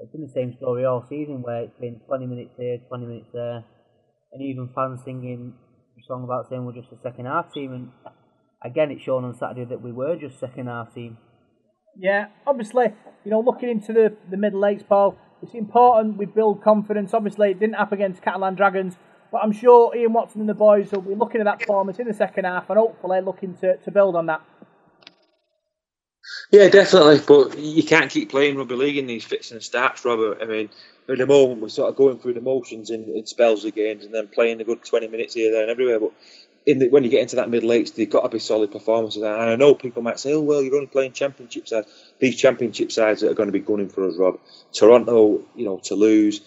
it's 0.00 0.12
been 0.12 0.24
the 0.24 0.32
same 0.32 0.56
story 0.56 0.88
all 0.88 1.04
season 1.04 1.44
where 1.44 1.68
it's 1.68 1.76
been 1.76 2.00
20 2.08 2.24
minutes 2.24 2.56
here, 2.56 2.80
20 2.88 3.04
minutes 3.04 3.28
there, 3.34 3.60
and 4.32 4.40
even 4.40 4.72
fans 4.72 5.04
singing 5.04 5.52
a 5.52 6.02
song 6.08 6.24
about 6.24 6.48
saying 6.48 6.64
we're 6.64 6.80
just 6.80 6.92
a 6.96 7.02
second 7.02 7.26
half 7.26 7.52
team. 7.52 7.72
And 7.76 7.92
again, 8.64 8.90
it's 8.90 9.02
shown 9.02 9.24
on 9.24 9.34
Saturday 9.34 9.64
that 9.64 9.82
we 9.82 9.92
were 9.92 10.16
just 10.16 10.38
second 10.38 10.66
half 10.66 10.94
team. 10.94 11.18
Yeah, 11.98 12.28
obviously, 12.46 12.86
you 13.24 13.30
know, 13.30 13.40
looking 13.40 13.68
into 13.68 13.92
the, 13.92 14.16
the 14.30 14.36
middle 14.36 14.64
eights, 14.64 14.82
Paul, 14.88 15.18
it's 15.42 15.54
important 15.54 16.16
we 16.16 16.26
build 16.26 16.62
confidence. 16.62 17.12
Obviously, 17.12 17.50
it 17.50 17.60
didn't 17.60 17.74
happen 17.74 17.98
against 17.98 18.22
Catalan 18.22 18.54
Dragons, 18.54 18.96
but 19.30 19.38
I'm 19.42 19.52
sure 19.52 19.94
Ian 19.94 20.12
Watson 20.12 20.40
and 20.40 20.48
the 20.48 20.54
boys 20.54 20.90
will 20.92 21.02
be 21.02 21.14
looking 21.14 21.40
at 21.40 21.44
that 21.44 21.60
performance 21.60 21.98
in 21.98 22.06
the 22.06 22.14
second 22.14 22.44
half 22.44 22.70
and 22.70 22.78
hopefully 22.78 23.20
looking 23.20 23.54
to, 23.56 23.76
to 23.76 23.90
build 23.90 24.16
on 24.16 24.26
that. 24.26 24.42
Yeah, 26.50 26.68
definitely. 26.68 27.20
But 27.26 27.58
you 27.58 27.82
can't 27.82 28.10
keep 28.10 28.30
playing 28.30 28.56
rugby 28.56 28.76
league 28.76 28.98
in 28.98 29.06
these 29.06 29.24
fits 29.24 29.50
and 29.50 29.62
starts, 29.62 30.04
Robert. 30.04 30.38
I 30.40 30.46
mean, 30.46 30.70
at 31.08 31.18
the 31.18 31.26
moment 31.26 31.60
we're 31.60 31.68
sort 31.68 31.88
of 31.88 31.96
going 31.96 32.18
through 32.18 32.34
the 32.34 32.40
motions 32.40 32.90
in, 32.90 33.04
in 33.04 33.26
spells 33.26 33.64
of 33.64 33.74
games 33.74 34.04
and 34.04 34.14
then 34.14 34.28
playing 34.28 34.60
a 34.60 34.64
good 34.64 34.84
20 34.84 35.08
minutes 35.08 35.34
here, 35.34 35.50
there, 35.50 35.62
and 35.62 35.70
everywhere. 35.70 35.98
But 35.98 36.12
the, 36.66 36.88
when 36.88 37.04
you 37.04 37.10
get 37.10 37.22
into 37.22 37.36
that 37.36 37.50
middle 37.50 37.72
eights, 37.72 37.92
they've 37.92 38.08
got 38.08 38.22
to 38.22 38.28
be 38.28 38.38
solid 38.38 38.70
performances. 38.70 39.22
And 39.22 39.32
I 39.32 39.56
know 39.56 39.74
people 39.74 40.02
might 40.02 40.20
say, 40.20 40.32
"Oh, 40.32 40.40
well, 40.40 40.62
you're 40.62 40.74
only 40.74 40.86
playing 40.86 41.12
championship 41.12 41.68
sides." 41.68 41.88
These 42.18 42.36
championship 42.36 42.92
sides 42.92 43.20
that 43.20 43.30
are 43.30 43.34
going 43.34 43.48
to 43.48 43.52
be 43.52 43.60
gunning 43.60 43.88
for 43.88 44.06
us, 44.06 44.16
Rob. 44.16 44.38
Toronto, 44.72 45.42
you 45.56 45.64
know, 45.64 45.78
Toulouse, 45.78 46.40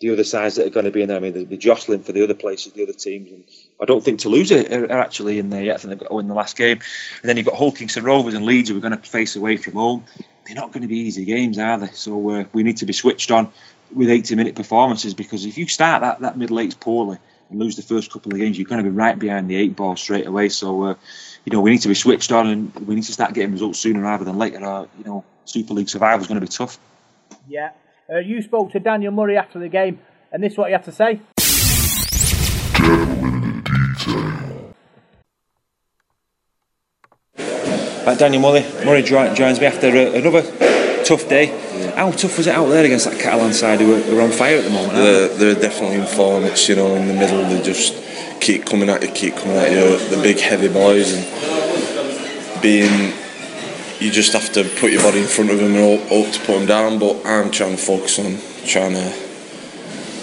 the 0.00 0.10
other 0.10 0.24
sides 0.24 0.56
that 0.56 0.66
are 0.66 0.70
going 0.70 0.84
to 0.84 0.92
be 0.92 1.02
in 1.02 1.08
there. 1.08 1.16
I 1.16 1.20
mean, 1.20 1.32
they're, 1.32 1.44
they're 1.44 1.58
jostling 1.58 2.02
for 2.02 2.12
the 2.12 2.22
other 2.22 2.34
places, 2.34 2.72
the 2.72 2.84
other 2.84 2.92
teams. 2.92 3.32
And 3.32 3.44
I 3.80 3.84
don't 3.84 4.04
think 4.04 4.20
Toulouse 4.20 4.52
are, 4.52 4.84
are 4.84 5.00
actually 5.00 5.38
in 5.38 5.50
there 5.50 5.64
yet. 5.64 5.74
I 5.74 5.78
think 5.78 5.90
they've 5.90 5.98
got 5.98 6.08
to 6.08 6.14
win 6.14 6.28
the 6.28 6.34
last 6.34 6.56
game. 6.56 6.78
And 7.22 7.28
then 7.28 7.36
you've 7.36 7.46
got 7.46 7.56
Hull 7.56 7.72
Kingston 7.72 8.04
Rovers 8.04 8.34
and 8.34 8.46
Leeds 8.46 8.68
who 8.68 8.76
are 8.76 8.80
going 8.80 8.96
to 8.96 9.02
face 9.08 9.34
away 9.34 9.56
from 9.56 9.74
home. 9.74 10.04
They're 10.46 10.54
not 10.54 10.72
going 10.72 10.82
to 10.82 10.88
be 10.88 10.98
easy 10.98 11.24
games, 11.24 11.58
are 11.58 11.78
they? 11.78 11.88
So 11.88 12.30
uh, 12.30 12.44
we 12.52 12.62
need 12.62 12.78
to 12.78 12.86
be 12.86 12.92
switched 12.92 13.30
on 13.30 13.50
with 13.92 14.08
80 14.08 14.36
minute 14.36 14.54
performances 14.54 15.14
because 15.14 15.44
if 15.44 15.58
you 15.58 15.66
start 15.66 16.02
that, 16.02 16.20
that 16.20 16.38
middle 16.38 16.60
eight 16.60 16.78
poorly 16.78 17.18
and 17.50 17.58
lose 17.58 17.76
the 17.76 17.82
first 17.82 18.10
couple 18.10 18.32
of 18.32 18.38
games, 18.38 18.58
you're 18.58 18.68
going 18.68 18.82
to 18.82 18.90
be 18.90 18.94
right 18.94 19.18
behind 19.18 19.48
the 19.48 19.56
eight 19.56 19.76
ball 19.76 19.96
straight 19.96 20.26
away. 20.26 20.48
So, 20.48 20.84
uh, 20.84 20.94
you 21.44 21.52
know, 21.52 21.60
we 21.60 21.70
need 21.70 21.82
to 21.82 21.88
be 21.88 21.94
switched 21.94 22.32
on 22.32 22.46
and 22.48 22.74
we 22.86 22.94
need 22.94 23.04
to 23.04 23.12
start 23.12 23.34
getting 23.34 23.52
results 23.52 23.78
sooner 23.78 24.00
rather 24.00 24.24
than 24.24 24.38
later. 24.38 24.64
Or, 24.64 24.88
you 24.98 25.04
know, 25.04 25.24
Super 25.44 25.74
League 25.74 25.88
survival 25.88 26.20
is 26.20 26.28
going 26.28 26.40
to 26.40 26.46
be 26.46 26.52
tough. 26.52 26.78
Yeah. 27.48 27.70
Uh, 28.10 28.18
you 28.18 28.42
spoke 28.42 28.72
to 28.72 28.80
Daniel 28.80 29.12
Murray 29.12 29.36
after 29.36 29.58
the 29.58 29.68
game, 29.68 30.00
and 30.32 30.42
this 30.42 30.52
is 30.52 30.58
what 30.58 30.68
he 30.68 30.72
had 30.72 30.84
to 30.84 30.92
say. 30.92 31.20
Daniel 38.16 38.40
Murray, 38.40 38.64
Murray 38.84 39.02
joins 39.02 39.60
me 39.60 39.66
after 39.66 39.88
uh, 39.88 40.12
another 40.12 40.42
tough 41.08 41.28
day. 41.28 41.46
Yeah. 41.46 41.96
How 41.96 42.10
tough 42.10 42.36
was 42.36 42.46
it 42.46 42.54
out 42.54 42.66
there 42.66 42.84
against 42.84 43.06
that 43.06 43.18
Catalan 43.18 43.54
side 43.54 43.80
who 43.80 44.18
are, 44.18 44.22
on 44.22 44.30
fire 44.30 44.58
at 44.58 44.64
the 44.64 44.70
moment? 44.70 44.92
They're, 44.92 45.28
they're, 45.28 45.54
definitely 45.54 45.96
in 45.96 46.06
form. 46.06 46.44
It's 46.44 46.68
you 46.68 46.76
know 46.76 46.94
in 46.96 47.08
the 47.08 47.14
middle 47.14 47.42
they 47.44 47.62
just 47.62 47.94
keep 48.40 48.66
coming 48.66 48.90
at 48.90 49.02
you, 49.02 49.08
keep 49.08 49.34
coming 49.36 49.56
at 49.56 49.72
you. 49.72 49.98
The 50.14 50.22
big 50.22 50.38
heavy 50.38 50.68
boys 50.68 51.14
and 51.14 52.62
being 52.62 53.14
you 54.00 54.10
just 54.10 54.32
have 54.32 54.52
to 54.52 54.64
put 54.78 54.92
your 54.92 55.02
body 55.02 55.20
in 55.20 55.26
front 55.26 55.50
of 55.50 55.58
them 55.58 55.74
and 55.74 55.98
hope, 55.98 56.08
hope 56.08 56.32
to 56.32 56.38
put 56.40 56.58
them 56.58 56.66
down. 56.66 56.98
But 56.98 57.24
I'm 57.24 57.50
trying 57.50 57.76
to 57.76 57.82
focus 57.82 58.18
on 58.18 58.38
trying 58.66 58.92
to 58.92 59.10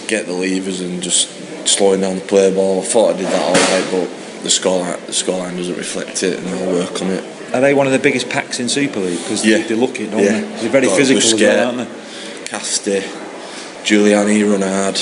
get 0.08 0.28
the 0.28 0.34
levers 0.34 0.82
and 0.82 1.02
just 1.02 1.30
slowing 1.68 2.02
down 2.02 2.16
the 2.16 2.22
play 2.22 2.54
ball. 2.54 2.82
I 2.82 2.86
thought 2.86 3.16
I 3.16 3.18
did 3.18 3.26
that 3.26 3.42
all 3.42 3.54
right, 3.54 3.88
but 3.92 4.44
the 4.44 4.50
scoreline 4.50 5.04
the 5.08 5.12
scoreline 5.12 5.58
doesn't 5.58 5.78
reflect 5.78 6.22
it, 6.22 6.38
and 6.40 6.48
I'll 6.48 6.72
work 6.72 7.02
on 7.02 7.10
it. 7.10 7.35
Are 7.56 7.62
they 7.62 7.74
one 7.74 7.88
of 7.88 7.94
the 7.94 8.00
biggest 8.00 8.30
packs 8.30 8.60
in 8.60 8.68
Super 8.68 9.00
League? 9.00 9.18
Because 9.18 9.46
yeah. 9.46 9.66
they're 9.66 9.78
looking, 9.78 10.10
don't 10.10 10.20
yeah. 10.20 10.42
they? 10.42 10.68
They're 10.68 10.70
very 10.82 10.88
physical 10.88 11.24
as 11.24 11.34
well, 11.34 11.68
aren't 11.68 11.78
they? 11.78 11.96
Casty, 12.52 13.00
Giuliani, 13.86 14.44
Renard, 14.44 15.00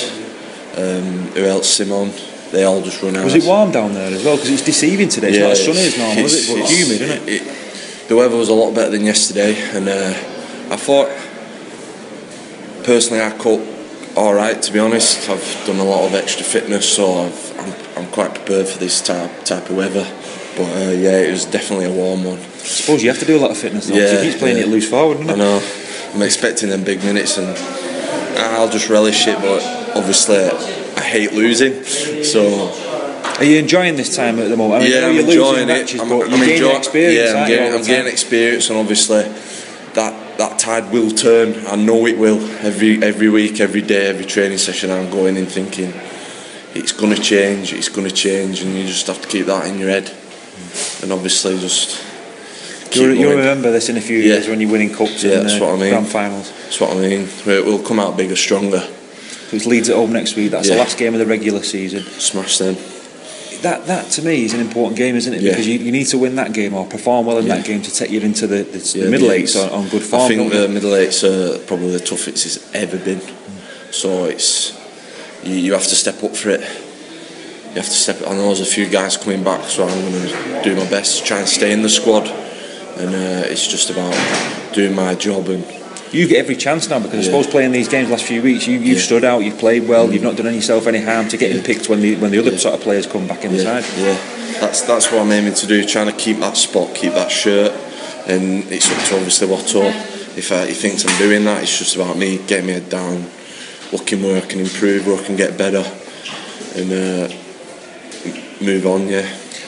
um, 0.78 1.32
who 1.32 1.44
else? 1.46 1.68
Simon. 1.68 2.12
They 2.52 2.62
all 2.62 2.80
just 2.80 3.02
run 3.02 3.16
out. 3.16 3.24
Was 3.24 3.34
it 3.34 3.42
warm 3.42 3.72
down 3.72 3.94
there 3.94 4.12
as 4.12 4.24
well? 4.24 4.36
Because 4.36 4.52
it's 4.52 4.64
deceiving 4.64 5.08
today. 5.08 5.30
It's 5.30 5.38
Yeah, 5.38 5.42
not 5.42 5.52
as 5.52 5.64
sunny 5.64 5.80
as 5.80 5.98
normal, 5.98 6.24
is 6.24 6.48
it? 6.48 6.52
But 6.52 6.58
it's- 6.58 6.78
humid, 6.78 7.00
isn't 7.02 7.28
it? 7.28 7.42
it- 7.42 8.08
the 8.08 8.14
weather 8.14 8.36
was 8.36 8.50
a 8.50 8.54
lot 8.54 8.72
better 8.72 8.90
than 8.90 9.04
yesterday, 9.04 9.56
and 9.72 9.88
uh, 9.88 10.14
I 10.72 10.76
thought 10.76 11.08
personally 12.84 13.20
I 13.20 13.36
caught 13.36 13.66
all 14.14 14.32
right. 14.32 14.62
To 14.62 14.72
be 14.72 14.78
honest, 14.78 15.28
I've 15.28 15.64
done 15.66 15.80
a 15.80 15.84
lot 15.84 16.06
of 16.06 16.14
extra 16.14 16.44
fitness, 16.44 16.88
so 16.88 17.24
I've, 17.24 17.58
I'm, 17.58 18.04
I'm 18.04 18.12
quite 18.12 18.32
prepared 18.32 18.68
for 18.68 18.78
this 18.78 19.00
type 19.00 19.44
type 19.44 19.68
of 19.70 19.76
weather. 19.76 20.06
But 20.56 20.70
uh, 20.70 20.90
yeah, 20.90 21.18
it 21.18 21.30
was 21.30 21.44
definitely 21.44 21.86
a 21.86 21.92
warm 21.92 22.24
one. 22.24 22.38
I 22.38 22.66
suppose 22.66 23.02
you 23.02 23.10
have 23.10 23.18
to 23.20 23.26
do 23.26 23.36
a 23.36 23.40
lot 23.40 23.50
of 23.50 23.58
fitness. 23.58 23.88
Yeah, 23.90 24.20
he 24.20 24.28
keeps 24.28 24.38
playing 24.38 24.58
yeah. 24.58 24.64
it 24.64 24.68
loose 24.68 24.88
forward, 24.88 25.18
I 25.28 25.34
know. 25.34 25.60
I'm 26.14 26.22
expecting 26.22 26.68
them 26.68 26.84
big 26.84 27.02
minutes, 27.02 27.38
and 27.38 27.56
I'll 28.38 28.70
just 28.70 28.88
relish 28.88 29.26
it. 29.26 29.36
But 29.38 29.62
obviously, 29.96 30.36
I 30.36 31.00
hate 31.00 31.32
losing. 31.32 31.82
So 32.24 32.70
Are 33.38 33.44
you 33.44 33.58
enjoying 33.58 33.96
this 33.96 34.14
time 34.14 34.38
at 34.38 34.48
the 34.48 34.56
moment? 34.56 34.82
I 34.82 34.84
mean, 34.84 34.92
yeah, 34.92 35.06
I'm 35.08 35.18
enjoying 35.18 35.66
matches, 35.66 36.00
it. 36.00 36.02
I'm, 36.02 36.12
I'm 36.12 36.42
enjoying 36.48 36.76
experience. 36.76 37.32
Yeah, 37.32 37.40
I'm 37.40 37.48
getting, 37.48 37.74
I'm 37.74 37.84
getting 37.84 38.12
experience, 38.12 38.70
and 38.70 38.78
obviously 38.78 39.22
that 39.94 40.38
that 40.38 40.58
tide 40.58 40.92
will 40.92 41.10
turn. 41.10 41.66
I 41.66 41.74
know 41.74 42.06
it 42.06 42.16
will. 42.16 42.40
Every 42.64 43.02
every 43.02 43.28
week, 43.28 43.60
every 43.60 43.82
day, 43.82 44.06
every 44.06 44.24
training 44.24 44.58
session, 44.58 44.90
I'm 44.92 45.10
going 45.10 45.36
in 45.36 45.46
thinking 45.46 45.92
it's 46.74 46.92
going 46.92 47.14
to 47.14 47.20
change. 47.20 47.72
It's 47.72 47.88
going 47.88 48.08
to 48.08 48.14
change, 48.14 48.62
and 48.62 48.76
you 48.76 48.86
just 48.86 49.08
have 49.08 49.20
to 49.20 49.28
keep 49.28 49.46
that 49.46 49.66
in 49.66 49.80
your 49.80 49.88
head. 49.88 50.12
And 51.02 51.12
obviously, 51.12 51.58
just 51.58 52.02
You'll, 52.92 53.12
you'll 53.14 53.36
remember 53.36 53.72
this 53.72 53.88
in 53.88 53.96
a 53.96 54.00
few 54.00 54.18
Yeah. 54.18 54.34
years 54.34 54.46
when 54.48 54.60
you're 54.60 54.70
winning 54.70 54.92
cups 54.94 55.24
Yeah, 55.24 55.32
and 55.38 55.48
that's 55.48 55.60
uh, 55.60 55.64
what 55.64 55.74
I 55.74 55.76
mean. 55.78 55.90
grand 55.90 56.08
finals. 56.08 56.52
That's 56.64 56.80
what 56.80 56.90
I 56.96 57.00
mean. 57.00 57.28
We- 57.44 57.60
We'll 57.62 57.82
come 57.82 57.98
out 57.98 58.16
bigger, 58.16 58.36
stronger. 58.36 58.80
So 58.80 59.56
it's 59.56 59.66
Leeds 59.66 59.88
at 59.88 59.96
home 59.96 60.12
next 60.12 60.36
week. 60.36 60.52
That's 60.52 60.68
the 60.68 60.76
last 60.76 60.96
game 60.96 61.12
of 61.12 61.18
the 61.18 61.26
regular 61.26 61.62
season. 61.64 62.02
Smash 62.04 62.58
them. 62.58 62.76
That, 63.62 63.86
that 63.86 64.10
to 64.12 64.22
me 64.22 64.44
is 64.44 64.52
an 64.54 64.60
important 64.60 64.96
game, 64.96 65.16
isn't 65.16 65.32
it? 65.32 65.40
Yeah. 65.40 65.50
Because 65.52 65.66
you, 65.66 65.78
you 65.78 65.90
need 65.90 66.04
to 66.08 66.18
win 66.18 66.36
that 66.36 66.52
game 66.52 66.74
or 66.74 66.86
perform 66.86 67.26
well 67.26 67.38
in 67.38 67.46
Yeah. 67.46 67.56
that 67.56 67.64
game 67.66 67.82
to 67.82 67.90
take 67.92 68.10
you 68.10 68.20
into 68.20 68.46
the, 68.46 68.62
the, 68.62 68.78
Yeah, 68.98 69.04
the 69.06 69.10
middle 69.10 69.28
the 69.28 69.34
eights 69.34 69.56
on, 69.56 69.70
on 69.70 69.88
good 69.88 70.02
form. 70.02 70.22
I 70.22 70.28
think 70.28 70.52
the 70.52 70.68
middle 70.68 70.94
eights 70.94 71.24
are 71.24 71.58
probably 71.60 71.90
the 71.92 72.00
toughest 72.00 72.44
it's 72.46 72.74
ever 72.74 72.98
been. 72.98 73.20
So 73.90 74.26
it's 74.26 74.72
you, 75.42 75.54
you 75.56 75.72
have 75.72 75.82
to 75.84 75.94
step 75.96 76.22
up 76.22 76.36
for 76.36 76.50
it. 76.50 76.60
You 77.74 77.80
have 77.80 77.86
to 77.86 77.90
step. 77.90 78.22
I 78.24 78.34
know 78.34 78.46
there's 78.46 78.60
a 78.60 78.64
few 78.64 78.88
guys 78.88 79.16
coming 79.16 79.42
back, 79.42 79.64
so 79.68 79.82
I'm 79.86 80.00
going 80.12 80.28
to 80.28 80.60
do 80.62 80.76
my 80.76 80.88
best 80.88 81.18
to 81.18 81.24
try 81.24 81.38
and 81.40 81.48
stay 81.48 81.72
in 81.72 81.82
the 81.82 81.88
squad. 81.88 82.28
And 82.28 83.08
uh, 83.12 83.50
it's 83.50 83.66
just 83.66 83.90
about 83.90 84.14
doing 84.72 84.94
my 84.94 85.16
job 85.16 85.48
and 85.48 85.64
you 86.12 86.28
get 86.28 86.38
every 86.38 86.54
chance 86.54 86.88
now 86.88 87.00
because 87.00 87.18
I 87.18 87.22
suppose 87.22 87.48
playing 87.48 87.72
these 87.72 87.88
games 87.88 88.08
last 88.08 88.22
few 88.22 88.40
weeks, 88.40 88.68
you, 88.68 88.74
you've 88.78 88.98
Yeah. 88.98 89.02
stood 89.02 89.24
out, 89.24 89.40
you've 89.42 89.58
played 89.58 89.88
well, 89.88 90.12
you've 90.12 90.22
not 90.22 90.36
done 90.36 90.54
yourself 90.54 90.86
any 90.86 91.00
harm 91.00 91.26
to 91.30 91.36
getting 91.36 91.60
picked 91.64 91.88
when 91.88 92.00
the 92.02 92.14
when 92.16 92.30
the 92.30 92.38
other 92.38 92.52
Yeah. 92.52 92.58
sort 92.58 92.74
of 92.74 92.82
players 92.82 93.06
come 93.06 93.26
back 93.26 93.44
in 93.44 93.50
the 93.50 93.64
yeah, 93.64 93.80
side. 93.80 93.84
yeah. 93.98 94.60
That's 94.60 94.82
that's 94.82 95.10
what 95.10 95.22
I'm 95.22 95.32
aiming 95.32 95.54
to 95.54 95.66
do. 95.66 95.84
Trying 95.84 96.06
to 96.06 96.12
keep 96.12 96.38
that 96.38 96.56
spot, 96.56 96.94
keep 96.94 97.14
that 97.14 97.32
shirt, 97.32 97.72
and 98.28 98.70
it's 98.70 98.88
up 98.88 99.02
to 99.08 99.16
obviously 99.16 99.48
Watto. 99.48 99.88
If 100.38 100.50
he 100.50 100.74
thinks 100.74 101.04
I'm 101.04 101.18
doing 101.18 101.44
that, 101.46 101.64
it's 101.64 101.76
just 101.76 101.96
about 101.96 102.16
me 102.16 102.38
getting 102.46 102.66
my 102.66 102.72
head 102.74 102.88
down, 102.88 103.26
looking 103.92 104.22
where 104.22 104.36
I 104.36 104.46
can 104.46 104.60
improve, 104.60 105.08
where 105.08 105.18
I 105.20 105.24
can 105.24 105.34
get 105.34 105.58
better, 105.58 105.84
and 106.76 106.92
uh, 106.92 107.34
move 108.64 108.86
on. 108.86 109.08
Yeah, 109.08 109.26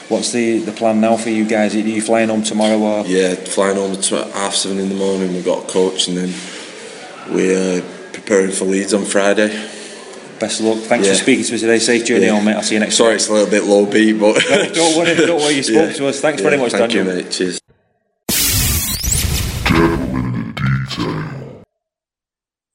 What's 0.09 0.31
the, 0.31 0.59
the 0.59 0.71
plan 0.71 1.01
now 1.01 1.17
for 1.17 1.29
you 1.29 1.45
guys? 1.45 1.75
Are 1.75 1.79
you 1.79 2.01
flying 2.01 2.29
home 2.29 2.43
tomorrow 2.43 2.77
or 2.79 3.05
yeah. 3.05 3.35
Flying 3.35 3.75
home 3.75 3.91
at 3.93 4.03
tw- 4.03 4.31
half 4.33 4.53
seven 4.55 4.79
in 4.79 4.89
the 4.89 4.95
morning. 4.95 5.33
We've 5.33 5.43
got 5.45 5.65
a 5.65 5.67
coach, 5.67 6.07
and 6.07 6.17
then 6.17 6.33
we're 7.33 7.79
uh, 7.81 8.11
preparing 8.13 8.51
for 8.51 8.65
Leeds 8.65 8.93
on 8.93 9.03
Friday. 9.05 9.49
best 10.39 10.59
of 10.61 10.65
luck? 10.67 10.77
Thanks 10.83 11.07
Yeah. 11.07 11.13
for 11.13 11.19
speaking 11.19 11.43
to 11.45 11.55
us 11.55 11.61
today. 11.61 11.79
Safe 11.79 12.05
journey 12.05 12.25
Yeah. 12.27 12.35
home, 12.35 12.45
mate. 12.45 12.55
I'll 12.55 12.63
see 12.63 12.75
you 12.75 12.79
next 12.79 12.95
Sorry, 12.95 13.09
time. 13.09 13.15
it's 13.17 13.27
a 13.27 13.33
little 13.33 13.49
bit 13.49 13.63
low 13.65 13.85
beat, 13.85 14.13
but 14.13 14.37
No, 14.49 14.73
don't 14.73 14.97
worry, 14.97 15.15
don't 15.15 15.41
worry, 15.41 15.53
you 15.55 15.63
spoke 15.71 15.93
to 15.95 16.07
us. 16.07 16.19
Thanks 16.21 16.41
very 16.41 16.57
much, 16.57 16.71
thank 16.71 16.91
Daniel. 16.91 17.15
you, 17.17 17.23
mate. 17.23 17.31
Cheers. 17.31 17.59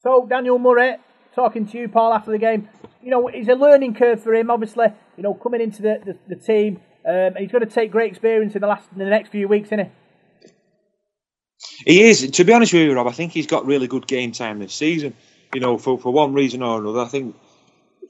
So 0.02 0.26
Daniel 0.28 0.58
Murray, 0.58 0.96
talking 1.34 1.66
to 1.66 1.78
you, 1.78 1.88
Paul, 1.88 2.12
after 2.12 2.30
the 2.30 2.38
game. 2.38 2.68
You 3.02 3.10
know, 3.10 3.28
it's 3.28 3.48
a 3.48 3.54
learning 3.54 3.94
curve 3.94 4.22
for 4.22 4.34
him. 4.34 4.50
Obviously, 4.50 4.86
you 5.16 5.22
know, 5.22 5.34
coming 5.34 5.60
into 5.60 5.82
the, 5.82 6.00
the, 6.04 6.34
the 6.34 6.40
team, 6.40 6.80
um, 7.04 7.14
and 7.14 7.38
he's 7.38 7.50
going 7.52 7.66
to 7.66 7.70
take 7.72 7.90
great 7.90 8.10
experience 8.10 8.54
in 8.54 8.60
the 8.60 8.66
last 8.66 8.88
in 8.92 8.98
the 8.98 9.04
next 9.06 9.30
few 9.30 9.48
weeks, 9.48 9.68
isn't 9.68 9.86
he? 9.86 9.90
He 11.84 12.02
is. 12.02 12.30
To 12.30 12.44
be 12.44 12.52
honest 12.52 12.72
with 12.72 12.82
you, 12.82 12.94
Rob, 12.94 13.06
I 13.06 13.12
think 13.12 13.32
he's 13.32 13.46
got 13.46 13.66
really 13.66 13.86
good 13.86 14.06
game 14.06 14.32
time 14.32 14.58
this 14.58 14.74
season. 14.74 15.14
You 15.54 15.60
know, 15.60 15.78
for, 15.78 15.98
for 15.98 16.12
one 16.12 16.32
reason 16.32 16.62
or 16.62 16.78
another, 16.80 17.00
I 17.00 17.08
think 17.08 17.36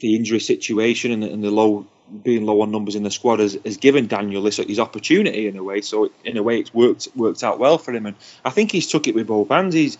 the 0.00 0.14
injury 0.14 0.41
situation 0.41 1.11
and, 1.12 1.23
the- 1.23 1.31
and 1.33 1.43
the 1.43 1.50
low 1.50 1.87
being 2.23 2.45
low 2.45 2.61
on 2.61 2.71
numbers 2.71 2.95
in 2.95 3.05
the 3.05 3.11
squad 3.11 3.38
has, 3.38 3.57
has 3.64 3.79
given 3.79 4.07
Daniel 4.07 4.43
this 4.43 4.59
his 4.59 4.79
opportunity 4.79 5.47
in 5.47 5.57
a 5.57 5.62
way. 5.62 5.81
So 5.81 6.11
in 6.25 6.37
a 6.37 6.43
way, 6.43 6.59
it's 6.61 6.75
worked 6.75 7.09
worked 7.17 7.43
out 7.43 7.59
well 7.59 7.79
for 7.79 7.93
him, 7.93 8.05
and 8.07 8.17
I 8.45 8.50
think 8.50 8.71
he's 8.71 8.87
took 8.87 9.09
it 9.09 9.14
with 9.14 9.26
both 9.26 9.49
hands. 9.49 9.75
He's 9.75 9.97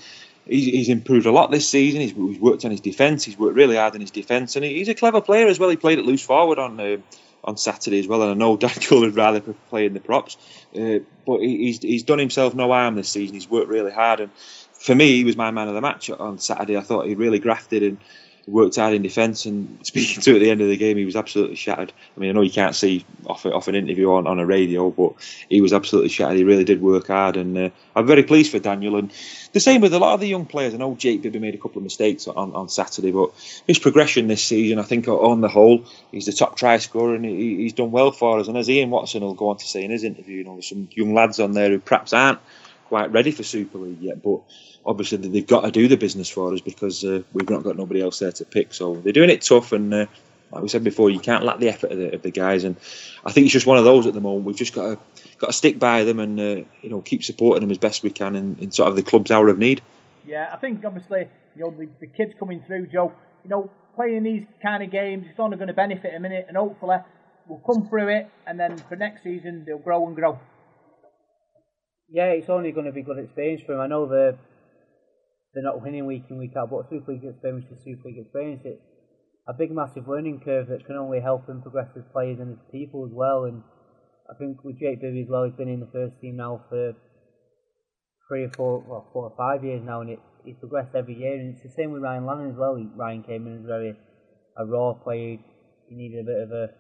he's, 0.47 0.67
he's 0.67 0.89
improved 0.89 1.27
a 1.27 1.33
lot 1.33 1.51
this 1.51 1.69
season. 1.69 2.01
He's, 2.01 2.13
he's 2.13 2.39
worked 2.39 2.65
on 2.65 2.71
his 2.71 2.81
defence. 2.81 3.25
He's 3.25 3.39
worked 3.39 3.57
really 3.57 3.77
hard 3.77 3.95
on 3.95 4.01
his 4.01 4.11
defence, 4.11 4.57
and 4.57 4.65
he, 4.65 4.75
he's 4.75 4.89
a 4.89 4.95
clever 4.95 5.21
player 5.21 5.47
as 5.47 5.59
well. 5.59 5.71
He 5.71 5.77
played 5.77 5.99
at 5.99 6.05
loose 6.05 6.23
forward 6.23 6.59
on. 6.59 6.79
Uh, 6.79 6.97
on 7.45 7.57
Saturday 7.57 7.99
as 7.99 8.07
well, 8.07 8.23
and 8.23 8.31
I 8.31 8.35
know 8.35 8.57
Daniel 8.57 9.01
would 9.01 9.17
rather 9.17 9.41
play 9.41 9.87
in 9.87 9.95
the 9.95 9.99
props, 9.99 10.37
uh, 10.77 11.01
but 11.27 11.41
he, 11.41 11.57
he's 11.57 11.83
he's 11.83 12.05
done 12.05 12.21
himself 12.21 12.55
no 12.55 12.69
harm 12.69 12.95
this 12.95 13.09
season. 13.09 13.35
He's 13.35 13.51
worked 13.51 13.69
really 13.69 13.91
hard, 13.91 14.21
and 14.21 14.33
for 14.73 14.95
me, 14.95 15.17
he 15.17 15.25
was 15.25 15.37
my 15.37 15.51
man 15.51 15.67
of 15.67 15.75
the 15.75 15.81
match 15.81 16.09
on 16.09 16.39
Saturday. 16.39 16.77
I 16.77 16.83
thought 16.83 17.07
he 17.07 17.17
really 17.17 17.41
grafted 17.41 17.83
and 17.83 17.99
worked 18.47 18.77
hard 18.77 18.95
in 18.95 19.03
defence. 19.03 19.47
And 19.47 19.79
speaking 19.87 20.23
to 20.23 20.35
at 20.35 20.41
the 20.41 20.51
end 20.51 20.61
of 20.61 20.69
the 20.69 20.77
game, 20.77 20.97
he 20.97 21.05
was 21.05 21.17
absolutely 21.17 21.57
shattered. 21.57 21.93
I 22.17 22.21
mean, 22.21 22.31
I 22.31 22.33
know 22.33 22.43
you 22.43 22.51
can't 22.51 22.75
see 22.75 23.05
off 23.27 23.47
off 23.47 23.69
an 23.69 23.75
interview 23.75 24.13
on, 24.13 24.27
on 24.27 24.39
a 24.39 24.47
radio, 24.47 24.91
but 24.91 25.15
he 25.49 25.61
was 25.61 25.73
absolutely 25.73 26.11
shattered. 26.11 26.39
He 26.39 26.45
really 26.45 26.65
did 26.65 26.83
work 26.83 27.09
hard, 27.09 27.37
and 27.37 27.57
uh, 27.57 27.71
I'm 27.95 28.07
very 28.07 28.23
pleased 28.23 28.51
for 28.51 28.59
Daniel. 28.59 28.97
And 28.97 29.13
the 29.53 29.61
same 29.61 29.81
with 29.81 29.95
a 29.95 29.99
lot 29.99 30.15
of 30.15 30.21
the 30.21 30.29
young 30.29 30.47
players. 30.47 30.75
I 30.75 30.79
know 30.79 30.95
Jake 30.95 31.23
Bibby 31.23 31.39
made 31.39 31.55
a 31.55 31.59
couple 31.59 31.79
of 31.79 31.85
mistakes 31.85 32.27
on, 32.27 32.55
on 32.55 32.69
Saturday, 32.69 33.13
but 33.13 33.31
his 33.67 33.79
progression 33.79 34.27
this 34.27 34.45
season, 34.45 34.79
I 34.79 34.83
think, 34.83 35.09
on 35.09 35.41
the 35.41 35.49
whole, 35.49 35.85
he's 36.11 36.27
the 36.27 36.33
top 36.33 36.57
try 36.57 36.79
scorer, 36.79 37.15
and 37.15 37.25
he, 37.25 37.57
he's 37.57 37.75
done 37.75 37.91
well 37.91 38.13
for 38.13 38.39
us. 38.39 38.49
And 38.49 38.57
as 38.57 38.69
Ian 38.69 38.91
Watson 38.91 39.23
will 39.23 39.35
go 39.35 39.51
on 39.51 39.59
to 39.59 39.67
say 39.67 39.85
in 39.85 39.91
his 39.91 40.05
interview, 40.05 40.39
you 40.39 40.45
know, 40.45 40.55
there's 40.55 40.69
some 40.69 40.89
young 40.93 41.15
lads 41.15 41.41
on 41.41 41.53
there 41.53 41.71
who 41.71 41.79
perhaps 41.79 42.13
aren't 42.13 42.39
quite 42.93 43.11
ready 43.11 43.31
for 43.31 43.43
Super 43.43 43.79
League 43.79 44.03
yet, 44.03 44.23
but 44.23 44.43
obviously 44.85 45.17
they've 45.17 45.47
got 45.47 45.63
to 45.63 45.71
do 45.71 45.89
the 45.89 45.97
business 45.97 46.29
for 46.29 46.53
us 46.53 46.61
because 46.61 47.03
uh, 47.03 47.23
we've 47.33 47.49
not 47.49 47.63
got 47.63 47.75
nobody 47.75 48.03
else 48.03 48.19
there 48.19 48.33
to 48.33 48.45
pick. 48.45 48.75
So 48.75 48.97
they're 48.97 49.15
doing 49.15 49.31
it 49.31 49.41
tough, 49.41 49.73
and 49.73 49.95
uh, 49.95 50.07
like 50.51 50.63
we 50.63 50.69
said 50.69 50.85
before, 50.85 51.09
you 51.09 51.19
can't 51.19 51.43
lack 51.43 51.59
the 51.59 51.71
effort 51.71 51.91
of 51.91 51.97
the, 51.97 52.15
of 52.17 52.21
the 52.21 52.31
guys. 52.31 52.65
And 52.65 52.77
I 53.25 53.33
think 53.33 53.47
it's 53.47 53.55
just 53.55 53.67
one 53.67 53.79
of 53.79 53.85
those 53.85 54.07
at 54.07 54.13
the 54.13 54.21
moment. 54.21 54.45
We've 54.45 54.55
just 54.55 54.75
got 54.75 54.83
to 54.83 54.99
got 55.39 55.47
to 55.47 55.53
stick 55.55 55.79
by 55.79 56.05
them 56.05 56.21
and 56.21 56.39
uh, 56.39 56.69
you 56.83 56.91
know 56.91 57.01
keep 57.01 57.25
supporting 57.25 57.63
them 57.63 57.71
as 57.71 57.79
best 57.79 58.03
we 58.03 58.11
can 58.11 58.37
in, 58.37 58.59
in 58.61 58.71
sort 58.73 58.91
of 58.91 58.97
the 58.97 59.03
club's 59.03 59.31
hour 59.31 59.49
of 59.49 59.57
need. 59.57 59.81
Yeah, 60.27 60.51
I 60.53 60.59
think 60.59 60.85
obviously 60.85 61.29
you 61.57 61.63
know 61.63 61.71
the, 61.71 61.89
the 61.99 62.07
kids 62.09 62.35
coming 62.39 62.63
through, 62.67 62.89
Joe. 62.89 63.11
You 63.43 63.49
know, 63.49 63.71
playing 63.97 64.25
these 64.25 64.45
kind 64.63 64.83
of 64.83 64.91
games, 64.91 65.25
it's 65.31 65.41
only 65.41 65.57
going 65.57 65.69
to 65.69 65.73
benefit 65.73 66.13
in 66.13 66.27
it, 66.27 66.45
and 66.47 66.59
hopefully 66.59 66.99
we'll 67.47 67.61
come 67.61 67.89
through 67.89 68.09
it, 68.09 68.29
and 68.47 68.61
then 68.61 68.77
for 68.77 68.97
next 68.97 69.23
season 69.23 69.65
they'll 69.65 69.79
grow 69.79 70.07
and 70.07 70.15
grow. 70.15 70.39
Yeah, 72.13 72.37
it's 72.37 72.51
only 72.51 72.73
going 72.73 72.85
to 72.85 72.93
be 72.93 73.01
good 73.01 73.17
experience 73.17 73.63
for 73.65 73.73
him. 73.73 73.81
I 73.81 73.87
know 73.87 74.05
they're, 74.05 74.37
they're 75.55 75.65
not 75.65 75.81
winning 75.81 76.05
week 76.05 76.25
in, 76.29 76.37
week 76.37 76.53
out, 76.61 76.69
but 76.69 76.85
Super 76.91 77.13
League 77.13 77.25
experience 77.25 77.65
is 77.73 77.81
Super 77.83 78.05
League 78.05 78.21
experience. 78.21 78.61
It's 78.67 78.85
a 79.49 79.55
big, 79.57 79.73
massive 79.73 80.07
learning 80.07 80.43
curve 80.45 80.69
that 80.69 80.85
can 80.85 80.97
only 80.97 81.21
help 81.25 81.49
him 81.49 81.63
progress 81.63 81.89
as 81.97 82.05
players 82.13 82.37
and 82.39 82.53
as 82.53 82.59
people 82.71 83.09
as 83.09 83.17
well. 83.17 83.45
And 83.49 83.63
I 84.29 84.37
think 84.37 84.63
with 84.63 84.79
Jake 84.79 85.01
Bibby 85.01 85.25
as 85.25 85.31
well, 85.33 85.45
he's 85.45 85.57
been 85.57 85.73
in 85.73 85.81
the 85.81 85.89
first 85.89 86.21
team 86.21 86.37
now 86.37 86.61
for 86.69 86.93
three 88.29 88.45
or 88.45 88.53
four, 88.53 88.85
well, 88.87 89.09
four 89.15 89.33
or 89.33 89.37
five 89.41 89.65
years 89.65 89.81
now, 89.83 90.03
and 90.03 90.13
he's 90.45 90.61
progressed 90.61 90.95
every 90.95 91.17
year. 91.17 91.33
And 91.33 91.57
it's 91.57 91.65
the 91.65 91.73
same 91.73 91.93
with 91.93 92.03
Ryan 92.03 92.27
Lannon 92.27 92.53
as 92.53 92.59
well. 92.61 92.77
He, 92.77 92.85
Ryan 92.93 93.25
came 93.25 93.47
in 93.47 93.65
as 93.65 93.65
very 93.65 93.97
a 94.59 94.67
raw 94.67 94.93
player. 94.93 95.41
He 95.89 95.97
needed 95.97 96.21
a 96.21 96.29
bit 96.29 96.45
of 96.45 96.53
a 96.53 96.77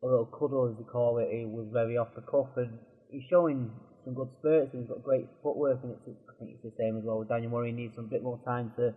a 0.00 0.06
little 0.06 0.30
cuddle, 0.30 0.70
as 0.70 0.78
they 0.78 0.86
call 0.86 1.18
it. 1.18 1.34
He 1.34 1.42
was 1.44 1.66
very 1.72 1.98
off 1.98 2.14
the 2.14 2.22
cuff, 2.22 2.54
and 2.54 2.78
he's 3.10 3.26
showing 3.28 3.72
some 4.08 4.16
good 4.16 4.32
spurts 4.40 4.72
and 4.72 4.82
he's 4.82 4.88
got 4.88 5.04
great 5.04 5.28
footwork. 5.42 5.80
And 5.84 5.92
it's, 5.92 6.08
I 6.08 6.32
think 6.40 6.56
it's 6.56 6.64
the 6.64 6.72
same 6.80 6.96
as 6.96 7.04
well 7.04 7.18
with 7.20 7.28
Daniel 7.28 7.52
Murray. 7.52 7.70
He 7.70 7.76
needs 7.76 7.94
some 7.94 8.08
bit 8.08 8.22
more 8.22 8.40
time 8.44 8.72
to 8.76 8.94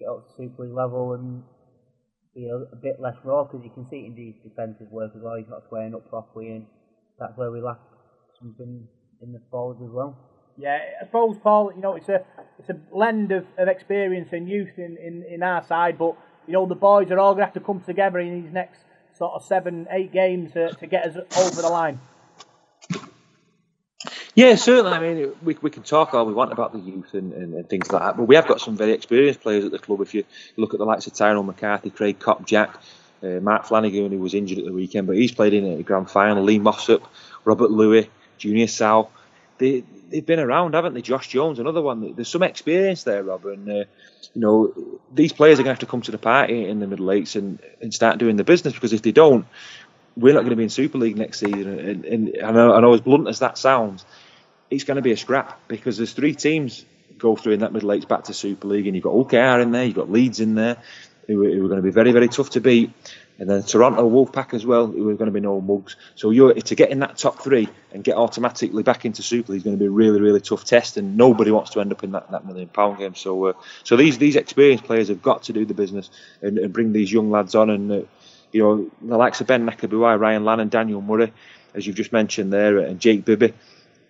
get 0.00 0.08
up 0.10 0.26
to 0.26 0.30
Super 0.36 0.66
League 0.66 0.74
level 0.74 1.14
and 1.14 1.44
be 2.34 2.50
a, 2.50 2.56
a 2.74 2.78
bit 2.82 2.98
less 2.98 3.14
raw 3.22 3.44
because 3.44 3.62
you 3.62 3.70
can 3.70 3.86
see 3.88 4.02
it 4.02 4.10
in 4.10 4.18
his 4.18 4.34
defensive 4.42 4.90
work 4.90 5.12
as 5.14 5.22
well. 5.22 5.36
He's 5.38 5.48
not 5.48 5.62
squaring 5.66 5.94
up 5.94 6.10
properly, 6.10 6.50
and 6.50 6.66
that's 7.18 7.38
where 7.38 7.52
we 7.52 7.62
lack 7.62 7.78
something 8.42 8.88
in 9.22 9.32
the 9.32 9.40
forwards 9.50 9.80
as 9.82 9.90
well. 9.94 10.18
Yeah, 10.58 10.78
I 11.00 11.06
suppose, 11.06 11.36
Paul. 11.42 11.72
You 11.74 11.80
know, 11.80 11.94
it's 11.94 12.08
a 12.08 12.24
it's 12.58 12.70
a 12.70 12.74
blend 12.74 13.30
of, 13.30 13.46
of 13.56 13.68
experience 13.68 14.30
and 14.32 14.48
youth 14.48 14.78
in, 14.78 14.96
in, 14.98 15.24
in 15.30 15.42
our 15.42 15.64
side, 15.66 15.96
but 15.98 16.16
you 16.46 16.54
know 16.54 16.66
the 16.66 16.74
boys 16.74 17.10
are 17.10 17.18
all 17.18 17.34
going 17.34 17.42
to 17.42 17.46
have 17.46 17.54
to 17.54 17.60
come 17.60 17.80
together 17.80 18.18
in 18.18 18.42
these 18.42 18.52
next 18.52 18.80
sort 19.16 19.32
of 19.34 19.44
seven, 19.44 19.86
eight 19.90 20.12
games 20.12 20.56
uh, 20.56 20.72
to 20.80 20.86
get 20.86 21.06
us 21.06 21.16
over 21.38 21.62
the 21.62 21.68
line. 21.68 22.00
Yeah, 24.34 24.56
certainly. 24.56 24.92
I 24.92 24.98
mean, 24.98 25.32
we, 25.42 25.56
we 25.62 25.70
can 25.70 25.84
talk 25.84 26.12
all 26.12 26.26
we 26.26 26.34
want 26.34 26.52
about 26.52 26.72
the 26.72 26.80
youth 26.80 27.14
and, 27.14 27.32
and, 27.32 27.54
and 27.54 27.68
things 27.68 27.90
like 27.92 28.02
that, 28.02 28.16
but 28.16 28.24
we 28.24 28.34
have 28.34 28.48
got 28.48 28.60
some 28.60 28.76
very 28.76 28.92
experienced 28.92 29.40
players 29.40 29.64
at 29.64 29.70
the 29.70 29.78
club. 29.78 30.00
If 30.00 30.12
you 30.12 30.24
look 30.56 30.74
at 30.74 30.78
the 30.78 30.84
likes 30.84 31.06
of 31.06 31.12
Tyrone 31.12 31.46
McCarthy, 31.46 31.90
Craig 31.90 32.18
Kopczak, 32.18 32.74
uh, 33.22 33.40
Mark 33.40 33.64
Flanagan, 33.64 34.10
who 34.10 34.18
was 34.18 34.34
injured 34.34 34.58
at 34.58 34.64
the 34.64 34.72
weekend, 34.72 35.06
but 35.06 35.16
he's 35.16 35.32
played 35.32 35.54
in 35.54 35.64
a 35.64 35.82
grand 35.84 36.10
final, 36.10 36.42
Lee 36.42 36.58
Mossop, 36.58 37.06
Robert 37.44 37.70
Lui, 37.70 38.10
Junior 38.38 38.66
Sa'u. 38.66 39.06
They, 39.58 39.84
they've 40.10 40.26
been 40.26 40.40
around, 40.40 40.74
haven't 40.74 40.94
they? 40.94 41.02
Josh 41.02 41.28
Jones, 41.28 41.60
another 41.60 41.80
one. 41.80 42.14
There's 42.14 42.28
some 42.28 42.42
experience 42.42 43.04
there, 43.04 43.22
Rob, 43.22 43.46
and 43.46 43.68
uh, 43.68 43.84
you 44.34 44.40
know 44.40 44.74
these 45.12 45.32
players 45.32 45.60
are 45.60 45.62
going 45.62 45.76
to 45.76 45.78
have 45.78 45.78
to 45.80 45.86
come 45.86 46.02
to 46.02 46.10
the 46.10 46.18
party 46.18 46.68
in 46.68 46.80
the 46.80 46.88
middle 46.88 47.12
eights 47.12 47.36
and, 47.36 47.60
and 47.80 47.94
start 47.94 48.18
doing 48.18 48.34
the 48.34 48.42
business 48.42 48.74
because 48.74 48.92
if 48.92 49.02
they 49.02 49.12
don't, 49.12 49.46
we're 50.16 50.34
not 50.34 50.40
going 50.40 50.50
to 50.50 50.56
be 50.56 50.64
in 50.64 50.70
Super 50.70 50.98
League 50.98 51.16
next 51.16 51.38
season. 51.40 51.78
And, 51.78 52.04
and 52.04 52.32
know, 52.32 52.74
I 52.74 52.80
know 52.80 52.94
as 52.94 53.00
blunt 53.00 53.28
as 53.28 53.40
that 53.40 53.58
sounds, 53.58 54.04
it's 54.74 54.84
going 54.84 54.96
to 54.96 55.02
be 55.02 55.12
a 55.12 55.16
scrap 55.16 55.60
because 55.68 55.96
there's 55.96 56.12
three 56.12 56.34
teams 56.34 56.84
go 57.18 57.36
through 57.36 57.52
in 57.52 57.60
that 57.60 57.72
middle 57.72 57.92
eight 57.92 58.08
back 58.08 58.24
to 58.24 58.34
Super 58.34 58.68
League, 58.68 58.86
and 58.86 58.94
you've 58.94 59.04
got 59.04 59.14
OKR 59.14 59.62
in 59.62 59.70
there, 59.70 59.84
you've 59.84 59.94
got 59.94 60.10
Leeds 60.10 60.40
in 60.40 60.54
there, 60.54 60.76
who, 61.26 61.44
who 61.44 61.64
are 61.64 61.68
going 61.68 61.80
to 61.80 61.82
be 61.82 61.90
very, 61.90 62.12
very 62.12 62.28
tough 62.28 62.50
to 62.50 62.60
beat. 62.60 62.90
And 63.36 63.50
then 63.50 63.64
Toronto 63.64 64.08
Wolfpack 64.08 64.54
as 64.54 64.64
well, 64.64 64.86
who 64.86 65.10
are 65.10 65.14
going 65.14 65.26
to 65.26 65.32
be 65.32 65.40
no 65.40 65.60
mugs. 65.60 65.96
So 66.14 66.30
you're 66.30 66.54
to 66.54 66.74
get 66.76 66.90
in 66.90 67.00
that 67.00 67.18
top 67.18 67.42
three 67.42 67.68
and 67.92 68.04
get 68.04 68.16
automatically 68.16 68.84
back 68.84 69.04
into 69.04 69.24
Super 69.24 69.52
League 69.52 69.58
is 69.58 69.64
going 69.64 69.76
to 69.76 69.80
be 69.80 69.86
a 69.86 69.90
really, 69.90 70.20
really 70.20 70.40
tough 70.40 70.64
test, 70.64 70.96
and 70.96 71.16
nobody 71.16 71.50
wants 71.50 71.70
to 71.70 71.80
end 71.80 71.90
up 71.90 72.04
in 72.04 72.12
that, 72.12 72.30
that 72.30 72.46
million 72.46 72.68
pound 72.68 72.98
game. 72.98 73.16
So, 73.16 73.46
uh, 73.46 73.52
so 73.82 73.96
these 73.96 74.18
these 74.18 74.36
experienced 74.36 74.84
players 74.84 75.08
have 75.08 75.20
got 75.20 75.44
to 75.44 75.52
do 75.52 75.64
the 75.64 75.74
business 75.74 76.10
and, 76.42 76.58
and 76.58 76.72
bring 76.72 76.92
these 76.92 77.12
young 77.12 77.30
lads 77.32 77.56
on, 77.56 77.70
and 77.70 77.90
uh, 77.90 78.00
you 78.52 78.62
know 78.62 78.90
the 79.02 79.16
likes 79.16 79.40
of 79.40 79.48
Ben 79.48 79.66
Nakubuwai, 79.66 80.18
Ryan 80.18 80.44
Lannon, 80.44 80.68
Daniel 80.68 81.02
Murray, 81.02 81.32
as 81.74 81.84
you've 81.84 81.96
just 81.96 82.12
mentioned 82.12 82.52
there, 82.52 82.78
and 82.78 83.00
Jake 83.00 83.24
Bibby. 83.24 83.52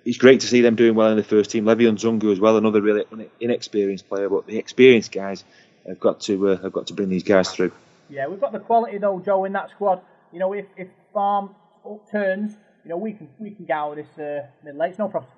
It's 0.05 0.19
great 0.19 0.41
to 0.41 0.47
see 0.47 0.61
them 0.61 0.75
doing 0.75 0.95
well 0.95 1.11
in 1.11 1.17
the 1.17 1.25
first 1.25 1.51
team. 1.51 1.65
Levy 1.65 1.85
Nzoungou 1.85 2.31
as 2.31 2.39
well, 2.39 2.57
another 2.57 2.83
really 2.83 3.05
inexperienced 3.41 4.09
player, 4.09 4.29
but 4.29 4.47
the 4.47 4.59
experienced 4.59 5.13
guys 5.13 5.45
have 5.87 5.99
got 5.99 6.21
to 6.23 6.51
uh, 6.51 6.57
have 6.63 6.73
got 6.73 6.89
to 6.89 6.95
bring 6.95 7.09
these 7.09 7.23
guys 7.23 7.51
through. 7.51 7.73
Yeah, 8.11 8.27
we've 8.29 8.41
got 8.41 8.53
the 8.53 8.59
quality 8.59 8.99
though, 8.99 9.21
Joe, 9.25 9.45
in 9.45 9.53
that 9.55 9.71
squad. 9.71 10.03
You 10.33 10.41
know, 10.41 10.53
if 10.53 10.67
if 10.77 10.89
Farm 11.13 11.55
turns, 12.11 12.57
you 12.85 12.91
know, 12.91 12.97
we 12.97 13.13
can 13.13 13.29
we 13.39 13.51
can 13.53 13.65
get 13.65 13.77
out 13.77 13.99
of 13.99 14.05
this 14.05 14.19
uh, 14.19 14.47
middle 14.63 14.83
eight. 14.83 14.99
no 14.99 15.09
problem. 15.09 15.31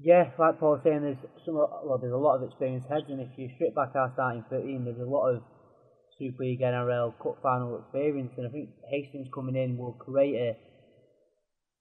Yeah, 0.00 0.30
like 0.38 0.58
Paul 0.58 0.72
was 0.72 0.80
saying, 0.84 1.02
there's 1.02 1.18
some 1.44 1.54
well, 1.54 1.98
there's 2.00 2.12
a 2.12 2.16
lot 2.16 2.36
of 2.36 2.48
experienced 2.48 2.88
heads, 2.88 3.06
and 3.08 3.20
if 3.20 3.28
you 3.36 3.50
strip 3.56 3.74
back 3.74 3.94
our 3.94 4.10
starting 4.14 4.44
13, 4.48 4.84
there's 4.84 4.98
a 4.98 5.10
lot 5.10 5.28
of 5.28 5.42
Super 6.18 6.44
League, 6.44 6.60
NRL, 6.60 7.12
Cup 7.22 7.38
final 7.42 7.78
experience, 7.78 8.32
and 8.38 8.46
I 8.46 8.50
think 8.50 8.70
Hastings 8.90 9.28
coming 9.34 9.56
in 9.56 9.76
will 9.76 9.92
create 9.92 10.36
a 10.36 10.56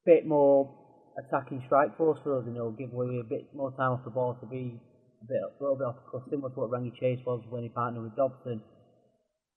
bit 0.06 0.26
more 0.26 0.81
attacking 1.18 1.64
strike 1.66 1.98
force 1.98 2.20
for 2.24 2.40
us, 2.40 2.46
and 2.46 2.56
it'll 2.56 2.72
give 2.72 2.94
away 2.94 3.20
a 3.20 3.28
bit 3.28 3.48
more 3.54 3.72
time 3.72 3.92
off 3.92 4.04
the 4.04 4.12
ball 4.12 4.38
to 4.40 4.46
be 4.46 4.80
a 5.22 5.26
bit 5.26 5.38
a 5.38 5.64
little 5.64 5.76
bit 5.76 5.88
off 5.88 5.96
the 6.12 6.22
similar 6.30 6.50
to 6.50 6.60
what 6.60 6.72
Rangi 6.72 6.94
Chase 7.00 7.20
was 7.26 7.44
when 7.50 7.64
he 7.64 7.70
partnered 7.70 8.04
with 8.04 8.16
Dobson 8.16 8.62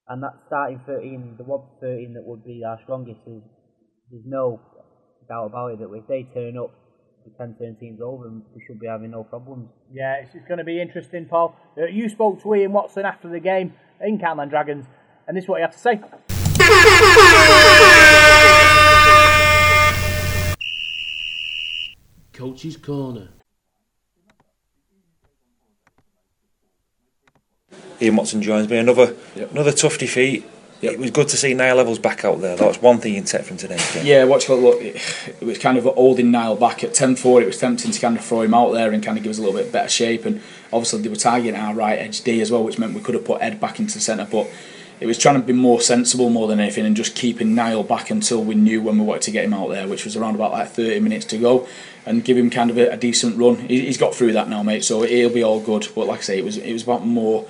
and 0.09 0.23
that 0.23 0.35
starting 0.47 0.81
13, 0.87 1.37
the 1.39 1.45
one 1.45 1.63
13 1.81 2.15
that 2.15 2.25
would 2.25 2.45
be 2.45 2.63
our 2.67 2.79
strongest, 2.83 3.21
is 3.27 3.43
there's 4.11 4.25
no 4.27 4.61
doubt 5.29 5.47
about 5.47 5.69
it 5.69 5.79
that 5.79 5.93
if 5.95 6.07
they 6.07 6.29
turn 6.35 6.59
up, 6.59 6.73
the 7.25 7.33
10 7.39 7.57
turn 7.59 7.77
teams 7.81 8.01
over, 8.03 8.29
and 8.29 8.43
we 8.55 8.63
should 8.67 8.79
be 8.79 8.87
having 8.87 9.11
no 9.11 9.25
problems. 9.25 9.71
Yeah, 9.91 10.17
it's, 10.23 10.35
it's 10.35 10.47
going 10.47 10.59
to 10.59 10.65
be 10.65 10.81
interesting, 10.81 11.25
Paul. 11.25 11.57
Uh, 11.79 11.87
you 11.87 12.11
spoke 12.11 12.43
to 12.43 12.55
Ian 12.55 12.73
Watson 12.73 13.07
after 13.07 13.31
the 13.31 13.41
game 13.41 13.73
in 14.03 14.19
Catalan 14.19 14.51
Dragons, 14.51 14.85
and 15.27 15.35
this 15.35 15.45
is 15.45 15.49
what 15.49 15.57
he 15.57 15.63
had 15.63 15.73
to 15.73 15.79
say. 15.79 16.34
Coach's 22.65 22.77
Corner. 22.79 23.29
Ian 28.01 28.17
Watson 28.17 28.41
joins 28.41 28.71
me. 28.71 28.79
Another 28.79 29.15
yep. 29.37 29.53
another 29.53 29.73
tough 29.73 29.99
defeat. 29.99 30.45
Yep. 30.81 30.95
It 30.95 30.99
was 30.99 31.11
good 31.11 31.29
to 31.29 31.37
see 31.37 31.53
Niall 31.53 31.85
Evalds 31.85 32.01
back 32.01 32.25
out 32.25 32.41
there. 32.41 32.57
That 32.57 32.67
was 32.67 32.81
one 32.81 32.99
thing 32.99 33.15
you 33.15 33.23
take 33.23 33.43
from 33.43 33.59
today's 33.59 33.95
game. 33.95 34.07
Yeah, 34.07 34.25
watch 34.25 34.49
it. 34.49 34.55
Look, 34.55 34.81
it, 34.81 34.97
it 35.41 35.45
was 35.45 35.59
kind 35.59 35.77
of 35.77 35.85
holding 35.85 36.31
Niall 36.31 36.57
back 36.57 36.83
at 36.85 36.91
10-4. 36.91 37.43
It 37.43 37.47
was 37.47 37.59
tempting 37.59 37.91
to 37.91 38.01
kind 38.01 38.17
of 38.17 38.25
throw 38.25 38.43
him 38.43 38.53
out 38.53 38.73
there 38.73 38.93
and 38.93 39.03
kind 39.03 39.17
of 39.17 39.25
give 39.25 39.31
us 39.31 39.39
a 39.39 39.43
little 39.43 39.57
bit 39.59 39.73
better 39.73 39.89
shape. 39.89 40.27
And 40.27 40.43
obviously 40.73 41.01
they 41.01 41.09
were 41.09 41.17
targeting 41.17 41.59
our 41.59 41.75
right 41.75 41.99
edge 41.99 42.23
D 42.23 42.41
as 42.41 42.51
well, 42.51 42.65
which 42.65 42.79
meant 42.79 42.95
we 42.95 43.01
could 43.01 43.15
have 43.15 43.25
put 43.25 43.41
Ed 43.41 43.61
back 43.61 43.79
into 43.79 43.95
the 43.95 44.01
centre. 44.01 44.29
But 44.31 44.51
it 45.01 45.07
was 45.07 45.19
trying 45.19 45.41
to 45.41 45.47
be 45.47 45.53
more 45.53 45.81
sensible 45.81 46.31
more 46.31 46.47
than 46.47 46.61
anything 46.61 46.87
and 46.87 46.97
just 46.97 47.15
keeping 47.15 47.55
Niall 47.55 47.83
back 47.83 48.11
until 48.11 48.43
we 48.43 48.55
knew 48.55 48.81
when 48.81 48.99
we 48.99 49.05
wanted 49.05 49.23
to 49.23 49.31
get 49.31 49.45
him 49.45 49.55
out 49.55 49.69
there, 49.71 49.89
which 49.89 50.05
was 50.05 50.17
around 50.17 50.35
about 50.35 50.53
like 50.53 50.69
30 50.69 51.01
minutes 51.01 51.27
to 51.27 51.39
go, 51.39 51.67
and 52.07 52.25
give 52.25 52.37
him 52.37 52.51
kind 52.51 52.71
of 52.71 52.79
a, 52.79 52.89
a 52.93 52.97
decent 52.97 53.37
run. 53.37 53.57
He, 53.57 53.81
he's 53.81 53.99
got 53.99 54.15
through 54.15 54.33
that 54.33 54.49
now, 54.49 54.63
mate. 54.63 54.85
So 54.85 55.03
he'll 55.03 55.33
be 55.33 55.43
all 55.43 55.61
good. 55.61 55.89
But 55.95 56.07
like 56.07 56.21
I 56.21 56.23
say, 56.23 56.39
it 56.39 56.45
was 56.45 56.57
it 56.57 56.73
was 56.73 56.85
about 56.85 57.05
more 57.05 57.47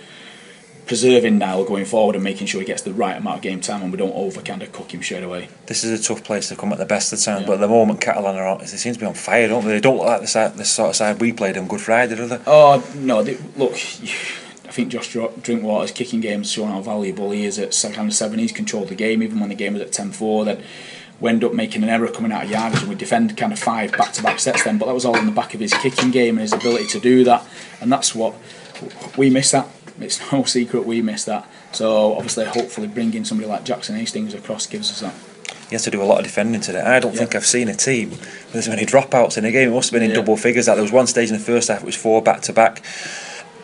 preserving 0.86 1.38
Niall 1.38 1.64
going 1.64 1.84
forward 1.84 2.14
and 2.14 2.24
making 2.24 2.46
sure 2.46 2.60
he 2.60 2.66
gets 2.66 2.82
the 2.82 2.92
right 2.92 3.16
amount 3.16 3.36
of 3.36 3.42
game 3.42 3.60
time 3.60 3.82
and 3.82 3.90
we 3.90 3.98
don't 3.98 4.14
over 4.14 4.40
kind 4.42 4.62
of 4.62 4.72
cook 4.72 4.92
him 4.92 5.02
straight 5.02 5.22
away. 5.22 5.48
This 5.66 5.84
is 5.84 5.98
a 5.98 6.02
tough 6.02 6.24
place 6.24 6.48
to 6.48 6.56
come 6.56 6.72
at 6.72 6.78
the 6.78 6.84
best 6.84 7.12
of 7.12 7.20
times, 7.20 7.42
yeah. 7.42 7.46
but 7.46 7.54
at 7.54 7.60
the 7.60 7.68
moment 7.68 8.00
Catalan 8.00 8.36
are 8.36 8.46
on, 8.46 8.58
they 8.58 8.66
seem 8.66 8.92
to 8.92 9.00
be 9.00 9.06
on 9.06 9.14
fire, 9.14 9.48
don't 9.48 9.64
they? 9.64 9.72
They 9.72 9.80
don't 9.80 9.96
look 9.96 10.06
like 10.06 10.20
the, 10.20 10.26
side, 10.26 10.54
the 10.56 10.64
sort 10.64 10.90
of 10.90 10.96
side 10.96 11.20
we 11.20 11.32
played 11.32 11.56
on 11.56 11.68
Good 11.68 11.80
Friday, 11.80 12.16
do 12.16 12.26
they? 12.26 12.38
Oh, 12.46 12.84
no, 12.96 13.22
they, 13.22 13.38
look, 13.56 13.76
I 14.66 14.70
think 14.70 14.90
Josh 14.90 15.12
Drinkwater's 15.12 15.90
kicking 15.90 16.20
game 16.20 16.38
game's 16.38 16.50
showing 16.50 16.70
how 16.70 16.80
valuable 16.80 17.30
he 17.30 17.44
is 17.44 17.58
at 17.58 17.78
kind 17.94 18.08
of 18.08 18.14
seven. 18.14 18.38
He's 18.38 18.52
controlled 18.52 18.88
the 18.88 18.94
game, 18.94 19.22
even 19.22 19.40
when 19.40 19.50
the 19.50 19.54
game 19.54 19.74
was 19.74 19.82
at 19.82 19.92
10 19.92 20.12
4. 20.12 20.44
Then 20.46 20.62
we 21.20 21.30
end 21.30 21.44
up 21.44 21.52
making 21.52 21.82
an 21.82 21.88
error 21.88 22.08
coming 22.08 22.32
out 22.32 22.44
of 22.44 22.50
yardage 22.50 22.80
and 22.80 22.88
we 22.88 22.94
defend 22.94 23.36
kind 23.36 23.52
of 23.52 23.58
five 23.58 23.92
back 23.92 24.12
to 24.14 24.22
back 24.22 24.40
sets 24.40 24.64
then, 24.64 24.78
but 24.78 24.86
that 24.86 24.94
was 24.94 25.04
all 25.04 25.16
in 25.16 25.26
the 25.26 25.32
back 25.32 25.54
of 25.54 25.60
his 25.60 25.72
kicking 25.74 26.10
game 26.10 26.36
and 26.36 26.40
his 26.40 26.52
ability 26.52 26.86
to 26.86 27.00
do 27.00 27.24
that, 27.24 27.46
and 27.80 27.92
that's 27.92 28.14
what 28.14 28.34
we 29.16 29.30
miss 29.30 29.52
that 29.52 29.68
it's 30.00 30.32
no 30.32 30.44
secret 30.44 30.86
we 30.86 31.02
missed 31.02 31.26
that. 31.26 31.48
So 31.72 32.14
obviously, 32.14 32.44
hopefully, 32.44 32.86
bringing 32.86 33.24
somebody 33.24 33.48
like 33.48 33.64
Jackson 33.64 33.96
Hastings 33.96 34.34
across 34.34 34.66
gives 34.66 34.90
us 34.90 35.00
that. 35.00 35.14
He 35.68 35.74
has 35.74 35.84
to 35.84 35.90
do 35.90 36.02
a 36.02 36.04
lot 36.04 36.18
of 36.18 36.24
defending 36.24 36.60
today. 36.60 36.80
I 36.80 37.00
don't 37.00 37.16
think 37.16 37.34
I've 37.34 37.46
seen 37.46 37.68
a 37.68 37.74
team 37.74 38.10
with 38.10 38.54
as 38.54 38.68
many 38.68 38.84
dropouts 38.84 39.38
in 39.38 39.44
a 39.44 39.50
game. 39.50 39.70
It 39.70 39.72
must 39.72 39.90
have 39.90 39.98
been 39.98 40.08
in 40.08 40.14
double 40.14 40.36
figures. 40.36 40.66
That 40.66 40.74
there 40.74 40.82
was 40.82 40.92
one 40.92 41.06
stage 41.06 41.30
in 41.30 41.34
the 41.34 41.42
first 41.42 41.68
half 41.68 41.80
it 41.80 41.86
was 41.86 41.96
four 41.96 42.22
back 42.22 42.42
to 42.42 42.52
back. 42.52 42.82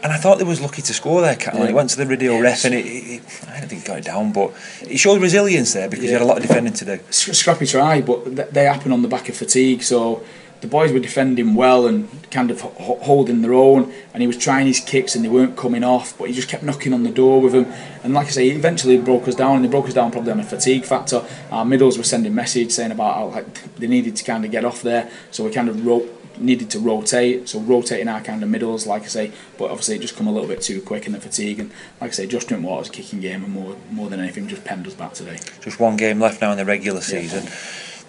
And 0.02 0.12
I 0.12 0.16
thought 0.16 0.38
they 0.38 0.44
was 0.44 0.60
lucky 0.60 0.82
to 0.82 0.94
score 0.94 1.20
there, 1.20 1.36
Catalan. 1.36 1.62
Yeah. 1.62 1.68
He 1.68 1.74
went 1.74 1.90
to 1.90 1.96
the 1.96 2.06
radio 2.06 2.32
yes. 2.32 2.42
ref 2.42 2.64
and 2.64 2.74
it, 2.74 2.86
it, 2.86 3.22
I 3.48 3.60
don't 3.60 3.68
think 3.68 3.82
he 3.82 3.86
got 3.86 3.98
it 3.98 4.04
down, 4.04 4.32
but 4.32 4.52
it 4.82 4.98
showed 4.98 5.20
resilience 5.20 5.72
there 5.72 5.88
because 5.88 6.04
yeah. 6.04 6.10
he 6.10 6.12
had 6.14 6.22
a 6.22 6.26
lot 6.26 6.38
of 6.38 6.42
defending 6.42 6.72
to 6.74 6.84
do. 6.84 7.00
Scrappy 7.10 7.66
try, 7.66 8.00
but 8.00 8.52
they 8.54 8.64
happen 8.64 8.92
on 8.92 9.02
the 9.02 9.08
back 9.08 9.28
of 9.28 9.36
fatigue. 9.36 9.82
So 9.82 10.22
the 10.60 10.66
boys 10.66 10.92
were 10.92 11.00
defending 11.00 11.54
well 11.54 11.86
and 11.86 12.08
kind 12.30 12.50
of 12.50 12.60
holding 12.60 13.40
their 13.42 13.54
own, 13.54 13.92
and 14.12 14.22
he 14.22 14.26
was 14.26 14.36
trying 14.36 14.66
his 14.66 14.80
kicks 14.80 15.14
and 15.14 15.24
they 15.24 15.28
weren't 15.28 15.56
coming 15.56 15.82
off, 15.82 16.16
but 16.18 16.28
he 16.28 16.34
just 16.34 16.48
kept 16.48 16.62
knocking 16.62 16.92
on 16.92 17.02
the 17.02 17.10
door 17.10 17.40
with 17.40 17.52
them. 17.52 17.66
And 18.04 18.12
like 18.12 18.26
I 18.26 18.30
say, 18.30 18.48
eventually 18.48 18.96
he 18.96 19.02
broke 19.02 19.26
us 19.26 19.34
down, 19.34 19.56
and 19.56 19.64
they 19.64 19.68
broke 19.68 19.86
us 19.86 19.94
down 19.94 20.10
probably 20.10 20.32
on 20.32 20.40
a 20.40 20.44
fatigue 20.44 20.84
factor. 20.84 21.24
Our 21.50 21.64
middles 21.64 21.96
were 21.96 22.04
sending 22.04 22.34
message 22.34 22.72
saying 22.72 22.92
about 22.92 23.14
how 23.14 23.26
like, 23.26 23.76
they 23.76 23.86
needed 23.86 24.16
to 24.16 24.24
kind 24.24 24.44
of 24.44 24.50
get 24.50 24.64
off 24.64 24.82
there, 24.82 25.10
so 25.30 25.44
we 25.44 25.50
kind 25.50 25.68
of 25.68 25.84
wrote 25.86 26.19
needed 26.40 26.70
to 26.70 26.78
rotate, 26.78 27.48
so 27.48 27.60
rotating 27.60 28.08
our 28.08 28.20
kind 28.20 28.42
of 28.42 28.48
middles, 28.48 28.86
like 28.86 29.02
I 29.02 29.06
say, 29.06 29.32
but 29.58 29.70
obviously 29.70 29.96
it 29.96 30.00
just 30.00 30.16
come 30.16 30.26
a 30.26 30.32
little 30.32 30.48
bit 30.48 30.62
too 30.62 30.80
quick 30.80 31.06
in 31.06 31.12
the 31.12 31.20
fatigue. 31.20 31.60
And 31.60 31.70
like 32.00 32.10
I 32.10 32.14
say, 32.14 32.26
Josh 32.26 32.44
Drinkwater's 32.44 32.90
kicking 32.90 33.20
game, 33.20 33.44
and 33.44 33.52
more 33.52 33.76
more 33.90 34.08
than 34.08 34.20
anything, 34.20 34.48
just 34.48 34.64
penned 34.64 34.86
us 34.86 34.94
back 34.94 35.12
today. 35.12 35.38
Just 35.60 35.78
one 35.78 35.96
game 35.96 36.20
left 36.20 36.40
now 36.40 36.52
in 36.52 36.58
the 36.58 36.64
regular 36.64 37.00
season. 37.00 37.44
Yeah. 37.44 37.54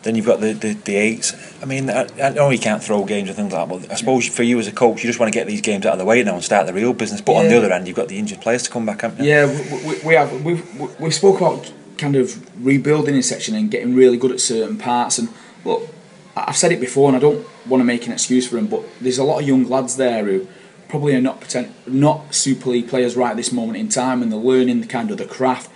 Then 0.03 0.15
you've 0.15 0.25
got 0.25 0.39
the, 0.39 0.53
the, 0.53 0.73
the 0.73 0.95
eights. 0.95 1.35
I 1.61 1.65
mean, 1.65 1.87
I, 1.89 2.07
I, 2.19 2.29
know 2.29 2.49
you 2.49 2.57
can't 2.57 2.83
throw 2.83 3.05
games 3.05 3.29
and 3.29 3.37
things 3.37 3.53
like 3.53 3.69
that, 3.69 3.81
but 3.81 3.91
I 3.91 3.95
suppose 3.95 4.27
for 4.27 4.41
you 4.41 4.57
as 4.57 4.67
a 4.67 4.71
coach, 4.71 5.03
you 5.03 5.07
just 5.07 5.19
want 5.19 5.31
to 5.31 5.37
get 5.37 5.45
these 5.45 5.61
games 5.61 5.85
out 5.85 5.93
of 5.93 5.99
the 5.99 6.05
way 6.05 6.23
now 6.23 6.33
and 6.33 6.43
start 6.43 6.65
the 6.65 6.73
real 6.73 6.93
business. 6.93 7.21
But 7.21 7.33
yeah. 7.33 7.39
on 7.39 7.47
the 7.49 7.57
other 7.57 7.71
end, 7.71 7.87
you've 7.87 7.97
got 7.97 8.07
the 8.07 8.17
injured 8.17 8.41
players 8.41 8.63
to 8.63 8.71
come 8.71 8.85
back, 8.85 9.01
haven't 9.01 9.23
you? 9.23 9.29
Yeah, 9.29 9.45
we, 9.85 9.99
we, 10.03 10.13
have. 10.15 10.43
We 10.43 10.59
we 10.99 11.11
spoke 11.11 11.37
about 11.37 11.71
kind 11.99 12.15
of 12.15 12.65
rebuilding 12.65 13.15
in 13.15 13.21
section 13.21 13.53
and 13.53 13.69
getting 13.69 13.93
really 13.93 14.17
good 14.17 14.31
at 14.31 14.39
certain 14.39 14.79
parts. 14.79 15.19
And 15.19 15.29
look, 15.63 15.87
I've 16.35 16.57
said 16.57 16.71
it 16.71 16.79
before, 16.79 17.09
and 17.09 17.17
I 17.17 17.19
don't 17.19 17.45
want 17.67 17.81
to 17.81 17.85
make 17.85 18.07
an 18.07 18.13
excuse 18.13 18.47
for 18.47 18.57
him, 18.57 18.67
but 18.67 18.83
there's 18.99 19.17
a 19.17 19.23
lot 19.23 19.41
of 19.41 19.47
young 19.47 19.67
lads 19.67 19.97
there 19.97 20.23
who 20.25 20.47
probably 20.87 21.15
are 21.15 21.21
not 21.21 21.39
pretend, 21.39 21.73
not 21.85 22.33
Super 22.33 22.69
League 22.69 22.87
players 22.87 23.15
right 23.15 23.31
at 23.31 23.37
this 23.37 23.51
moment 23.51 23.77
in 23.77 23.89
time, 23.89 24.21
and 24.21 24.31
they're 24.31 24.39
learning 24.39 24.81
the 24.81 24.87
kind 24.87 25.11
of 25.11 25.17
the 25.17 25.25
craft. 25.25 25.69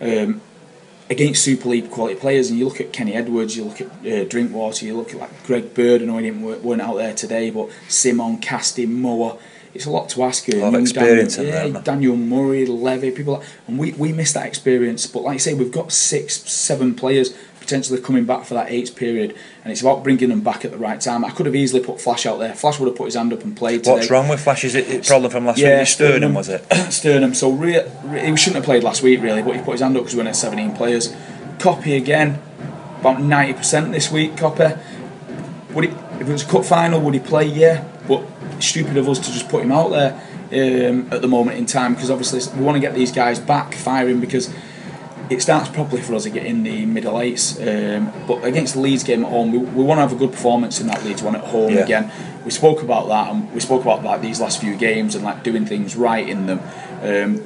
Um, 0.00 0.42
against 1.08 1.44
Super 1.44 1.68
League 1.68 1.90
quality 1.90 2.18
players, 2.18 2.50
and 2.50 2.58
you 2.58 2.66
look 2.66 2.80
at 2.80 2.92
Kenny 2.92 3.14
Edwards, 3.14 3.56
you 3.56 3.64
look 3.64 3.80
at 3.80 3.88
uh, 4.06 4.24
Drinkwater, 4.24 4.84
you 4.84 4.96
look 4.96 5.12
at 5.12 5.20
like 5.20 5.46
Greg 5.46 5.74
Bird, 5.74 6.02
and 6.02 6.10
I 6.10 6.14
know 6.14 6.18
he 6.20 6.30
didn't 6.30 6.64
weren't 6.64 6.82
out 6.82 6.96
there 6.96 7.14
today, 7.14 7.50
but 7.50 7.70
Simon, 7.88 8.38
Casty, 8.38 8.88
Moa. 8.88 9.38
It's 9.74 9.84
a 9.84 9.90
lot 9.90 10.08
to 10.10 10.22
ask 10.22 10.48
you. 10.48 10.60
A 10.60 10.64
lot 10.64 10.74
of 10.74 10.80
experience 10.80 11.36
Daniel, 11.36 11.66
in 11.66 11.72
there, 11.74 11.82
Daniel 11.82 12.16
Murray, 12.16 12.64
Levy, 12.64 13.10
people, 13.10 13.34
like, 13.34 13.46
and 13.68 13.78
we 13.78 13.92
we 13.92 14.12
missed 14.12 14.34
that 14.34 14.46
experience. 14.46 15.06
But 15.06 15.22
like 15.22 15.34
I 15.34 15.38
say, 15.38 15.54
we've 15.54 15.70
got 15.70 15.92
six, 15.92 16.36
seven 16.50 16.94
players 16.94 17.36
potentially 17.66 18.00
coming 18.00 18.24
back 18.24 18.44
for 18.44 18.54
that 18.54 18.70
eighth 18.70 18.94
period, 18.94 19.36
and 19.64 19.72
it's 19.72 19.80
about 19.80 20.04
bringing 20.04 20.28
them 20.28 20.40
back 20.40 20.64
at 20.64 20.70
the 20.70 20.78
right 20.78 21.00
time. 21.00 21.24
I 21.24 21.30
could 21.30 21.46
have 21.46 21.56
easily 21.56 21.82
put 21.82 22.00
Flash 22.00 22.24
out 22.24 22.38
there. 22.38 22.54
Flash 22.54 22.78
would 22.78 22.86
have 22.86 22.96
put 22.96 23.06
his 23.06 23.16
hand 23.16 23.32
up 23.32 23.42
and 23.42 23.56
played. 23.56 23.78
Today. 23.78 23.90
What's 23.90 24.10
wrong 24.10 24.28
with 24.28 24.40
Flash? 24.40 24.64
Is 24.64 24.76
it 24.76 25.04
a 25.04 25.06
problem 25.06 25.32
from 25.32 25.46
last 25.46 25.58
yeah, 25.58 25.80
week? 25.80 25.88
Sternum, 25.88 26.32
was 26.32 26.48
it? 26.48 26.64
Sternum. 26.92 27.34
So 27.34 27.50
re- 27.50 27.84
re- 28.04 28.30
he 28.30 28.36
shouldn't 28.36 28.56
have 28.56 28.64
played 28.64 28.84
last 28.84 29.02
week 29.02 29.20
really, 29.20 29.42
but 29.42 29.56
he 29.56 29.62
put 29.62 29.72
his 29.72 29.80
hand 29.80 29.96
up 29.96 30.04
because 30.04 30.14
we 30.14 30.18
went 30.18 30.28
at 30.28 30.36
17 30.36 30.76
players. 30.76 31.14
Copy 31.58 31.96
again, 31.96 32.40
about 33.00 33.18
90% 33.18 33.92
this 33.92 34.12
week. 34.12 34.36
Copy. 34.36 34.74
Would 35.74 35.84
he, 35.84 35.90
if 35.90 36.28
it 36.28 36.32
was 36.32 36.42
a 36.44 36.46
cup 36.46 36.64
final, 36.64 37.00
would 37.00 37.14
he 37.14 37.20
play? 37.20 37.46
Yeah, 37.46 37.84
but 38.06 38.24
stupid 38.60 38.96
of 38.96 39.08
us 39.08 39.18
to 39.18 39.32
just 39.32 39.48
put 39.48 39.64
him 39.64 39.72
out 39.72 39.90
there 39.90 40.12
um, 40.52 41.12
at 41.12 41.20
the 41.20 41.28
moment 41.28 41.58
in 41.58 41.66
time 41.66 41.94
because 41.94 42.10
obviously 42.10 42.40
we 42.56 42.64
want 42.64 42.76
to 42.76 42.80
get 42.80 42.94
these 42.94 43.10
guys 43.10 43.40
back 43.40 43.74
firing 43.74 44.20
because 44.20 44.54
it 45.28 45.42
starts 45.42 45.68
properly 45.68 46.02
for 46.02 46.14
us 46.14 46.24
again 46.24 46.46
in 46.46 46.62
the 46.62 46.86
middle 46.86 47.20
eights. 47.20 47.58
Um, 47.60 48.12
but 48.26 48.44
against 48.44 48.74
the 48.74 48.80
Leeds 48.80 49.02
game 49.02 49.24
at 49.24 49.30
home, 49.30 49.52
we, 49.52 49.58
we 49.58 49.82
want 49.82 49.98
to 49.98 50.02
have 50.02 50.12
a 50.12 50.16
good 50.16 50.32
performance 50.32 50.80
in 50.80 50.86
that 50.86 51.04
Leeds 51.04 51.22
one 51.22 51.34
at 51.34 51.44
home 51.44 51.72
yeah. 51.72 51.84
again. 51.84 52.12
We 52.44 52.50
spoke 52.50 52.82
about 52.82 53.08
that, 53.08 53.32
and 53.32 53.52
we 53.52 53.60
spoke 53.60 53.82
about 53.82 54.04
like 54.04 54.22
these 54.22 54.40
last 54.40 54.60
few 54.60 54.76
games 54.76 55.14
and 55.14 55.24
like 55.24 55.42
doing 55.42 55.66
things 55.66 55.96
right 55.96 56.28
in 56.28 56.46
them. 56.46 56.60
Um, 57.02 57.42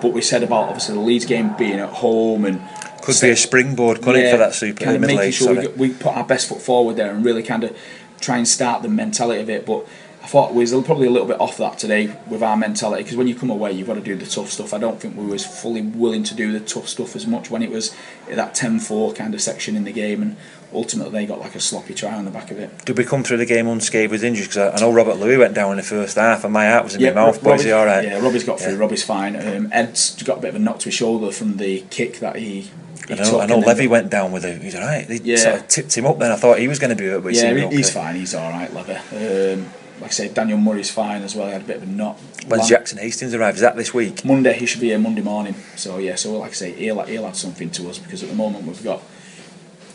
but 0.00 0.12
we 0.12 0.22
said 0.22 0.42
about 0.42 0.68
obviously 0.68 0.94
the 0.94 1.00
Leeds 1.00 1.24
game 1.24 1.54
being 1.56 1.80
at 1.80 1.90
home 1.90 2.44
and 2.44 2.60
Could 3.02 3.20
be 3.20 3.30
a 3.30 3.36
springboard, 3.36 4.00
couldn't 4.00 4.22
it, 4.22 4.30
for 4.30 4.38
that 4.38 4.54
super 4.54 4.84
kind 4.84 4.96
of 4.96 5.00
middle 5.00 5.16
making 5.16 5.32
sure 5.32 5.54
we, 5.54 5.88
we 5.88 5.90
put 5.90 6.16
our 6.16 6.24
best 6.24 6.48
foot 6.48 6.62
forward 6.62 6.96
there 6.96 7.10
and 7.10 7.24
really 7.24 7.42
kind 7.42 7.64
of 7.64 7.76
try 8.20 8.36
and 8.36 8.46
start 8.46 8.82
the 8.82 8.88
mentality 8.88 9.40
of 9.40 9.50
it. 9.50 9.66
But 9.66 9.86
thought 10.28 10.52
we 10.52 10.60
was 10.60 10.72
probably 10.84 11.06
a 11.06 11.10
little 11.10 11.26
bit 11.26 11.40
off 11.40 11.56
that 11.56 11.78
today 11.78 12.14
with 12.26 12.42
our 12.42 12.56
mentality 12.56 13.02
because 13.02 13.16
when 13.16 13.26
you 13.26 13.34
come 13.34 13.48
away, 13.50 13.72
you've 13.72 13.86
got 13.86 13.94
to 13.94 14.00
do 14.02 14.14
the 14.14 14.26
tough 14.26 14.50
stuff. 14.50 14.74
I 14.74 14.78
don't 14.78 15.00
think 15.00 15.16
we 15.16 15.24
was 15.24 15.46
fully 15.46 15.80
willing 15.80 16.22
to 16.24 16.34
do 16.34 16.52
the 16.52 16.60
tough 16.60 16.86
stuff 16.88 17.16
as 17.16 17.26
much 17.26 17.50
when 17.50 17.62
it 17.62 17.70
was 17.70 17.94
that 18.28 18.54
10-4 18.54 19.16
kind 19.16 19.32
of 19.34 19.40
section 19.40 19.74
in 19.74 19.84
the 19.84 19.92
game, 19.92 20.20
and 20.20 20.36
ultimately 20.72 21.12
they 21.12 21.26
got 21.26 21.40
like 21.40 21.54
a 21.54 21.60
sloppy 21.60 21.94
try 21.94 22.12
on 22.14 22.26
the 22.26 22.30
back 22.30 22.50
of 22.50 22.58
it. 22.58 22.84
Did 22.84 22.98
we 22.98 23.04
come 23.04 23.24
through 23.24 23.38
the 23.38 23.46
game 23.46 23.66
unscathed 23.68 24.10
with 24.12 24.22
injuries? 24.22 24.48
Because 24.48 24.74
I, 24.74 24.76
I 24.76 24.80
know 24.80 24.92
Robert 24.92 25.14
Lui 25.14 25.38
went 25.38 25.54
down 25.54 25.70
in 25.70 25.76
the 25.78 25.82
first 25.82 26.16
half, 26.16 26.44
and 26.44 26.52
my 26.52 26.68
heart 26.68 26.84
was 26.84 26.94
in 26.94 27.02
my 27.02 27.10
mouth. 27.12 27.42
But 27.42 27.60
is 27.60 27.64
he 27.64 27.72
all 27.72 27.86
right? 27.86 28.04
Yeah, 28.04 28.18
Robbie's 28.20 28.44
got 28.44 28.60
through. 28.60 28.72
Yeah. 28.74 28.78
Robbie's 28.78 29.04
fine. 29.04 29.34
Um, 29.34 29.70
Ed's 29.72 30.22
got 30.22 30.38
a 30.38 30.40
bit 30.42 30.50
of 30.50 30.56
a 30.56 30.58
knock 30.58 30.80
to 30.80 30.84
his 30.86 30.94
shoulder 30.94 31.32
from 31.32 31.56
the 31.56 31.80
kick 31.90 32.18
that 32.20 32.36
he. 32.36 32.70
I 33.10 33.14
know, 33.14 33.40
I 33.40 33.46
know 33.46 33.60
then- 33.60 33.68
Levy 33.68 33.86
went 33.86 34.10
down 34.10 34.32
with 34.32 34.44
it. 34.44 34.60
He's 34.60 34.74
all 34.74 34.82
right. 34.82 35.08
They 35.08 35.16
Yeah. 35.24 35.36
sort 35.36 35.54
of 35.60 35.68
tipped 35.68 35.96
him 35.96 36.04
up 36.04 36.18
then. 36.18 36.30
I 36.30 36.36
thought 36.36 36.58
he 36.58 36.68
was 36.68 36.78
going 36.78 36.90
to 36.94 36.96
be 37.02 37.06
hurt, 37.08 37.22
but 37.22 37.32
yeah, 37.32 37.54
he's 37.70 37.88
fine. 37.90 38.16
He's 38.16 38.34
all 38.34 38.50
right, 38.50 38.70
Levy. 38.74 38.92
Um, 38.92 39.66
like 40.00 40.10
I 40.10 40.14
say, 40.14 40.28
Daniel 40.28 40.58
Murray's 40.58 40.90
fine 40.90 41.22
as 41.22 41.34
well. 41.34 41.46
He 41.46 41.52
had 41.52 41.62
a 41.62 41.64
bit 41.64 41.76
of 41.78 41.82
a 41.82 41.86
knock. 41.86 42.18
When's 42.46 42.68
Jackson 42.68 42.98
Hastings 42.98 43.34
arrive? 43.34 43.56
Is 43.56 43.60
that 43.60 43.76
this 43.76 43.92
week? 43.92 44.24
Monday, 44.24 44.52
he 44.54 44.66
should 44.66 44.80
be 44.80 44.88
here 44.88 44.98
Monday 44.98 45.22
morning. 45.22 45.54
So 45.76 45.98
yeah, 45.98 46.14
so 46.14 46.38
like 46.38 46.50
I 46.50 46.54
say, 46.54 46.72
he'll, 46.72 47.02
he'll 47.02 47.26
add 47.26 47.36
something 47.36 47.70
to 47.70 47.88
us 47.90 47.98
because 47.98 48.22
at 48.22 48.28
the 48.28 48.34
moment 48.34 48.64
we've 48.66 48.82
got 48.82 49.02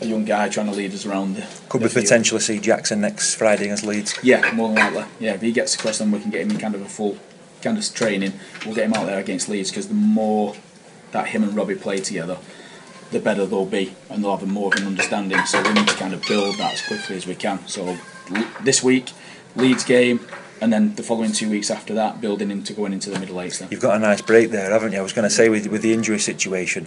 a 0.00 0.06
young 0.06 0.24
guy 0.24 0.48
trying 0.48 0.66
to 0.66 0.72
lead 0.72 0.92
us 0.92 1.06
around. 1.06 1.36
The, 1.36 1.46
Could 1.68 1.80
the 1.80 1.84
we 1.86 1.90
field. 1.90 2.04
potentially 2.04 2.40
see 2.40 2.58
Jackson 2.60 3.00
next 3.00 3.34
Friday 3.34 3.64
against 3.64 3.84
Leeds? 3.84 4.18
Yeah, 4.22 4.50
more 4.52 4.68
than 4.68 4.76
likely. 4.76 5.04
Yeah, 5.20 5.34
if 5.34 5.42
he 5.42 5.52
gets 5.52 5.74
across, 5.74 5.98
then 5.98 6.10
we 6.10 6.20
can 6.20 6.30
get 6.30 6.42
him 6.42 6.50
in 6.50 6.58
kind 6.58 6.74
of 6.74 6.82
a 6.82 6.88
full 6.88 7.18
kind 7.62 7.78
of 7.78 7.94
training. 7.94 8.34
We'll 8.66 8.74
get 8.74 8.84
him 8.86 8.94
out 8.94 9.06
there 9.06 9.18
against 9.18 9.48
Leeds 9.48 9.70
because 9.70 9.88
the 9.88 9.94
more 9.94 10.54
that 11.12 11.28
him 11.28 11.42
and 11.44 11.54
Robbie 11.56 11.76
play 11.76 11.98
together, 11.98 12.38
the 13.10 13.20
better 13.20 13.46
they'll 13.46 13.64
be, 13.64 13.94
and 14.10 14.22
they'll 14.22 14.36
have 14.36 14.42
a 14.42 14.50
more 14.50 14.74
of 14.74 14.80
an 14.80 14.86
understanding. 14.86 15.38
So 15.46 15.62
we 15.62 15.72
need 15.72 15.88
to 15.88 15.94
kind 15.94 16.12
of 16.12 16.22
build 16.26 16.56
that 16.58 16.74
as 16.74 16.82
quickly 16.86 17.16
as 17.16 17.26
we 17.26 17.34
can. 17.36 17.66
So 17.68 17.96
this 18.62 18.82
week, 18.82 19.12
Leeds 19.56 19.84
game, 19.84 20.20
and 20.60 20.72
then 20.72 20.94
the 20.94 21.02
following 21.02 21.32
two 21.32 21.50
weeks 21.50 21.70
after 21.70 21.94
that, 21.94 22.20
building 22.20 22.50
into 22.50 22.72
going 22.72 22.92
into 22.92 23.10
the 23.10 23.18
middle 23.18 23.40
eights. 23.40 23.58
Then. 23.58 23.68
You've 23.70 23.80
got 23.80 23.96
a 23.96 23.98
nice 23.98 24.20
break 24.20 24.50
there, 24.50 24.70
haven't 24.70 24.92
you? 24.92 24.98
I 24.98 25.02
was 25.02 25.12
going 25.12 25.28
to 25.28 25.34
say 25.34 25.48
with 25.48 25.66
with 25.68 25.82
the 25.82 25.92
injury 25.92 26.18
situation, 26.18 26.86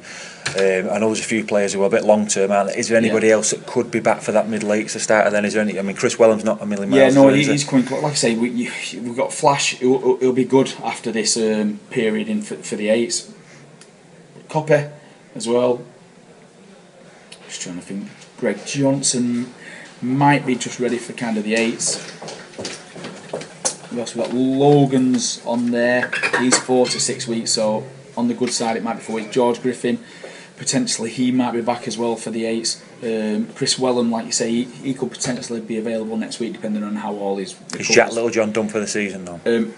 um, 0.57 0.89
I 0.89 0.97
know 0.99 1.07
there's 1.07 1.19
a 1.19 1.23
few 1.23 1.43
players 1.45 1.73
who 1.73 1.83
are 1.83 1.87
a 1.87 1.89
bit 1.89 2.03
long 2.03 2.27
term. 2.27 2.49
there? 2.49 2.77
Is 2.77 2.89
there 2.89 2.97
anybody 2.97 3.27
Yeah. 3.27 3.33
else 3.35 3.51
that 3.51 3.65
could 3.65 3.91
be 3.91 3.99
back 3.99 4.21
for 4.21 4.31
that 4.31 4.49
middle 4.49 4.73
eights 4.73 4.93
to 4.93 4.99
start? 4.99 5.27
And 5.27 5.35
then 5.35 5.45
is 5.45 5.53
there 5.53 5.61
any? 5.61 5.77
I 5.79 5.81
mean, 5.81 5.95
Kris 5.95 6.17
Welham's 6.19 6.43
not 6.43 6.61
a 6.61 6.65
million 6.65 6.89
miles. 6.89 7.13
Yeah, 7.13 7.21
no, 7.21 7.29
away, 7.29 7.35
he, 7.35 7.41
is 7.41 7.47
he? 7.47 7.53
he's 7.53 7.63
coming. 7.63 7.85
Like 7.85 8.03
I 8.03 8.13
say, 8.15 8.35
we, 8.35 8.49
we've 8.93 9.15
got 9.17 9.31
Flash. 9.31 9.81
It'll, 9.81 10.17
it'll 10.17 10.33
be 10.33 10.45
good 10.45 10.73
after 10.83 11.11
this 11.11 11.37
um, 11.37 11.79
period 11.89 12.27
in 12.29 12.41
for, 12.41 12.55
for 12.55 12.75
the 12.75 12.89
eights. 12.89 13.31
Copper 14.49 14.91
as 15.35 15.47
well. 15.47 15.81
Just 17.47 17.61
trying 17.61 17.75
to 17.75 17.81
think. 17.81 18.07
Greg 18.37 18.65
Johnson 18.65 19.53
might 20.01 20.45
be 20.45 20.55
just 20.55 20.79
ready 20.79 20.97
for 20.97 21.13
kind 21.13 21.37
of 21.37 21.43
the 21.43 21.55
eights. 21.55 21.97
We 23.97 24.01
also 24.01 24.21
got 24.21 24.31
Logan's 24.31 25.43
on 25.43 25.71
there. 25.71 26.11
He's 26.39 26.55
four 26.55 26.85
to 26.85 26.99
six 26.99 27.27
weeks, 27.27 27.49
so 27.49 27.83
on 28.15 28.27
the 28.27 28.35
good 28.35 28.51
side 28.51 28.77
it 28.77 28.83
might 28.83 28.97
be 28.97 28.99
four 28.99 29.15
weeks. 29.15 29.33
George 29.33 29.59
Griffin, 29.59 29.97
potentially 30.55 31.09
he 31.09 31.31
might 31.31 31.53
be 31.53 31.61
back 31.61 31.87
as 31.87 31.97
well 31.97 32.15
for 32.15 32.29
the 32.29 32.45
eights. 32.45 32.79
Um, 33.01 33.47
Kris 33.55 33.79
Welham, 33.79 34.11
like 34.11 34.27
you 34.27 34.31
say, 34.31 34.51
he, 34.51 34.63
he 34.65 34.93
could 34.93 35.09
potentially 35.09 35.61
be 35.61 35.79
available 35.79 36.15
next 36.15 36.39
week 36.39 36.53
depending 36.53 36.83
on 36.83 36.95
how 36.95 37.15
all 37.15 37.37
his. 37.37 37.55
Is 37.79 37.87
Jack 37.87 38.11
Littlejohn 38.11 38.51
done 38.51 38.67
for 38.67 38.79
the 38.79 38.85
season 38.85 39.25
though? 39.25 39.41
Um, 39.47 39.73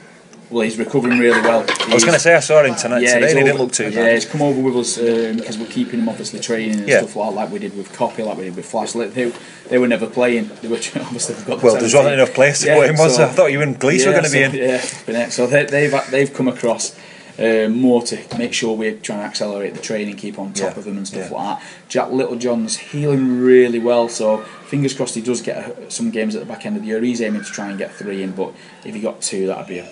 well, 0.50 0.62
he's 0.62 0.78
recovering 0.80 1.20
really 1.20 1.42
well. 1.42 1.66
I 1.88 1.94
was 1.94 2.04
going 2.04 2.16
to 2.16 2.20
say 2.20 2.34
I 2.34 2.40
saw 2.40 2.64
him 2.64 2.76
tonight. 2.76 3.02
Yeah, 3.04 3.16
today, 3.20 3.28
he 3.38 3.44
didn't 3.44 3.58
look 3.60 3.72
too 3.72 3.90
Yeah, 3.90 4.04
bad. 4.04 4.14
he's 4.16 4.26
come 4.26 4.42
over 4.42 4.60
with 4.60 4.76
us 4.78 4.98
because 4.98 5.58
we're 5.58 5.68
keeping 5.68 6.00
him 6.00 6.10
obviously 6.10 6.40
training 6.40 6.80
and 6.80 6.88
Yeah. 6.90 7.00
stuff 7.00 7.16
like, 7.16 7.34
like 7.36 7.52
we 7.52 7.60
did 7.60 7.78
with 7.78 7.94
Copy, 7.94 8.24
like 8.24 8.38
we 8.38 8.46
did 8.46 8.56
with 8.56 8.66
Flash. 8.66 8.96
Like, 8.96 9.14
They, 9.14 9.32
they 9.70 9.78
were 9.78 9.88
never 9.88 10.08
playing. 10.08 10.50
They 10.62 10.68
were 10.68 10.76
obviously 10.96 11.36
got 11.36 11.60
the 11.60 11.66
Well, 11.66 11.76
there 11.76 11.88
17. 11.90 11.96
wasn't 11.98 12.14
enough 12.16 12.34
place 12.34 12.62
to 12.62 12.74
put 12.74 12.90
him, 12.90 12.98
was 12.98 13.18
there? 13.18 13.28
I 13.28 13.30
thought 13.32 13.52
you 13.52 13.62
and 13.62 13.80
Glees 13.80 14.06
were 14.06 14.12
going 14.12 14.24
to 14.26 14.32
be 14.32 14.42
in. 14.44 14.54
Yeah, 14.56 15.30
so 15.30 15.46
they, 15.48 15.66
they've 15.66 15.94
they've 16.12 16.34
come 16.34 16.48
across. 16.48 16.98
Um, 17.38 17.80
more 17.80 18.02
to 18.04 18.20
make 18.38 18.52
sure 18.54 18.76
we're 18.76 18.98
trying 18.98 19.20
to 19.20 19.24
accelerate 19.26 19.74
the 19.74 19.80
training, 19.80 20.18
keep 20.18 20.38
on 20.38 20.52
top 20.52 20.74
Yeah, 20.74 20.78
of 20.80 20.84
them 20.84 20.98
and 20.98 21.08
stuff 21.08 21.32
yeah. 21.32 21.38
like 21.38 21.60
that. 21.60 21.68
Jack 21.88 22.12
Littlejohn's 22.12 22.76
healing 22.76 23.40
really 23.40 23.80
well, 23.80 24.10
so 24.10 24.40
fingers 24.66 24.94
crossed 24.94 25.16
he 25.16 25.22
does 25.22 25.42
get 25.42 25.90
some 25.90 26.12
games 26.12 26.36
at 26.36 26.40
the 26.42 26.46
back 26.46 26.66
end 26.66 26.76
of 26.76 26.82
the 26.82 26.90
year. 26.90 27.02
He's 27.02 27.22
aiming 27.22 27.46
to 27.46 27.50
try 27.50 27.70
and 27.70 27.78
get 27.78 27.94
three 27.94 28.24
in, 28.24 28.34
but 28.34 28.52
if 28.84 28.94
he 28.94 29.00
got 29.00 29.22
two, 29.22 29.48
that'd 29.48 29.68
be 29.68 29.78
a 29.80 29.88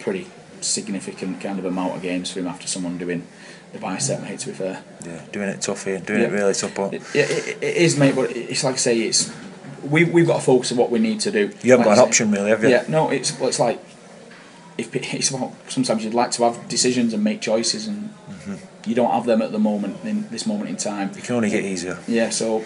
pretty 0.00 0.26
significant 0.60 1.40
kind 1.40 1.58
of 1.58 1.64
amount 1.64 1.96
of 1.96 2.02
games 2.02 2.30
for 2.30 2.40
him 2.40 2.46
after 2.46 2.66
someone 2.66 2.98
doing 2.98 3.26
the 3.72 3.78
bicep, 3.78 4.20
mate. 4.22 4.40
To 4.40 4.48
be 4.48 4.52
fair, 4.54 4.82
Yeah, 5.04 5.22
doing 5.32 5.48
it 5.48 5.60
tough 5.60 5.84
here, 5.84 5.98
doing 5.98 6.22
it 6.22 6.32
really 6.32 6.54
tough. 6.54 6.74
But 6.74 6.94
it, 6.94 7.02
it, 7.14 7.62
it 7.62 7.76
is, 7.76 7.96
mate. 7.98 8.14
But 8.14 8.34
it's 8.36 8.64
like 8.64 8.74
I 8.74 8.78
say, 8.78 9.00
it's 9.00 9.32
we 9.88 10.04
we've 10.04 10.26
got 10.26 10.36
to 10.36 10.42
focus 10.42 10.72
on 10.72 10.78
what 10.78 10.90
we 10.90 10.98
need 10.98 11.20
to 11.20 11.30
do. 11.30 11.50
you 11.62 11.72
haven't 11.72 11.78
Like 11.78 11.84
got 11.84 11.90
an 11.92 11.96
say- 11.96 12.02
option 12.02 12.30
really, 12.30 12.50
have 12.50 12.62
you? 12.62 12.70
Yeah, 12.70 12.84
no, 12.88 13.10
it's 13.10 13.38
well, 13.38 13.48
it's 13.48 13.60
like 13.60 13.82
if 14.78 14.94
it's 15.14 15.30
about 15.30 15.52
sometimes 15.68 16.04
you'd 16.04 16.14
like 16.14 16.30
to 16.32 16.44
have 16.44 16.68
decisions 16.68 17.14
and 17.14 17.22
make 17.22 17.40
choices, 17.40 17.86
and 17.86 18.10
mm-hmm. 18.28 18.54
you 18.88 18.94
don't 18.94 19.12
have 19.12 19.26
them 19.26 19.42
at 19.42 19.52
the 19.52 19.58
moment 19.58 20.04
in 20.04 20.28
this 20.30 20.46
moment 20.46 20.70
in 20.70 20.76
time. 20.76 21.10
It 21.10 21.24
can 21.24 21.36
only 21.36 21.50
get 21.50 21.64
easier. 21.64 21.98
Yeah, 22.06 22.30
so 22.30 22.64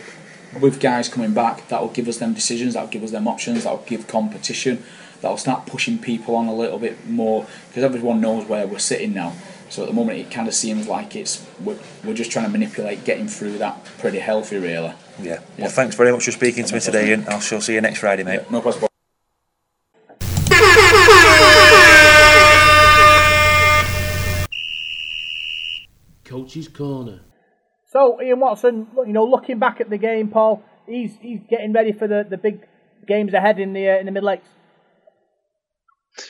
with 0.61 0.81
guys 0.81 1.09
coming 1.09 1.35
back, 1.35 1.69
that 1.69 1.81
will 1.81 1.89
give 1.89 2.09
us 2.09 2.19
them 2.19 2.33
decisions, 2.33 2.75
that 2.75 2.83
will 2.83 2.91
give 2.91 3.03
us 3.03 3.11
them 3.11 3.27
options, 3.27 3.65
that 3.65 3.71
will 3.71 3.85
give 3.87 4.07
competition, 4.07 4.85
that 5.25 5.31
will 5.31 5.39
start 5.39 5.65
pushing 5.65 5.99
people 5.99 6.37
on 6.37 6.49
a 6.49 6.55
little 6.55 6.79
bit 6.79 7.09
more 7.09 7.47
because 7.69 7.83
everyone 7.83 8.21
knows 8.21 8.47
where 8.47 8.67
we're 8.67 8.79
sitting 8.79 9.15
now. 9.15 9.33
So 9.71 9.83
at 9.83 9.89
the 9.89 9.95
moment, 9.95 10.19
it 10.19 10.31
kind 10.31 10.47
of 10.47 10.53
seems 10.53 10.87
like 10.87 11.17
it's 11.17 11.47
we're, 11.63 11.79
we're 12.05 12.13
just 12.13 12.31
trying 12.31 12.45
to 12.45 12.51
manipulate 12.51 13.05
getting 13.05 13.27
through 13.27 13.57
that 13.57 13.83
pretty 13.99 14.19
healthy, 14.19 14.59
really. 14.59 14.93
Yeah. 15.19 15.41
Yeah. 15.41 15.41
Well, 15.59 15.71
thanks 15.71 15.97
very 15.97 16.13
much 16.13 16.27
for 16.27 16.31
speaking 16.31 16.67
to 16.67 16.75
me 16.75 16.81
today, 16.81 17.15
and 17.15 17.27
I 17.27 17.39
shall 17.39 17.63
see 17.63 17.73
you 17.73 17.81
next 17.81 18.01
Friday, 18.01 18.23
mate. 18.23 18.51
No 18.51 18.61
problem. 18.61 18.91
Coach's 26.25 26.69
Corner. 26.69 27.21
So 27.87 28.21
Ian 28.21 28.41
Watson, 28.41 28.89
you 29.07 29.15
know, 29.15 29.25
looking 29.25 29.59
back 29.59 29.81
at 29.81 29.89
the 29.89 29.97
game, 29.97 30.29
Paul, 30.29 30.63
he's 30.87 31.17
he's 31.23 31.41
getting 31.49 31.73
ready 31.73 31.93
for 31.93 32.07
the, 32.07 32.27
the 32.29 32.37
big 32.37 32.67
games 33.07 33.33
ahead 33.33 33.59
in 33.59 33.73
the 33.73 33.89
uh, 33.89 33.99
in 33.99 34.05
the 34.05 34.13
middle 34.13 34.29
eights. 34.29 34.49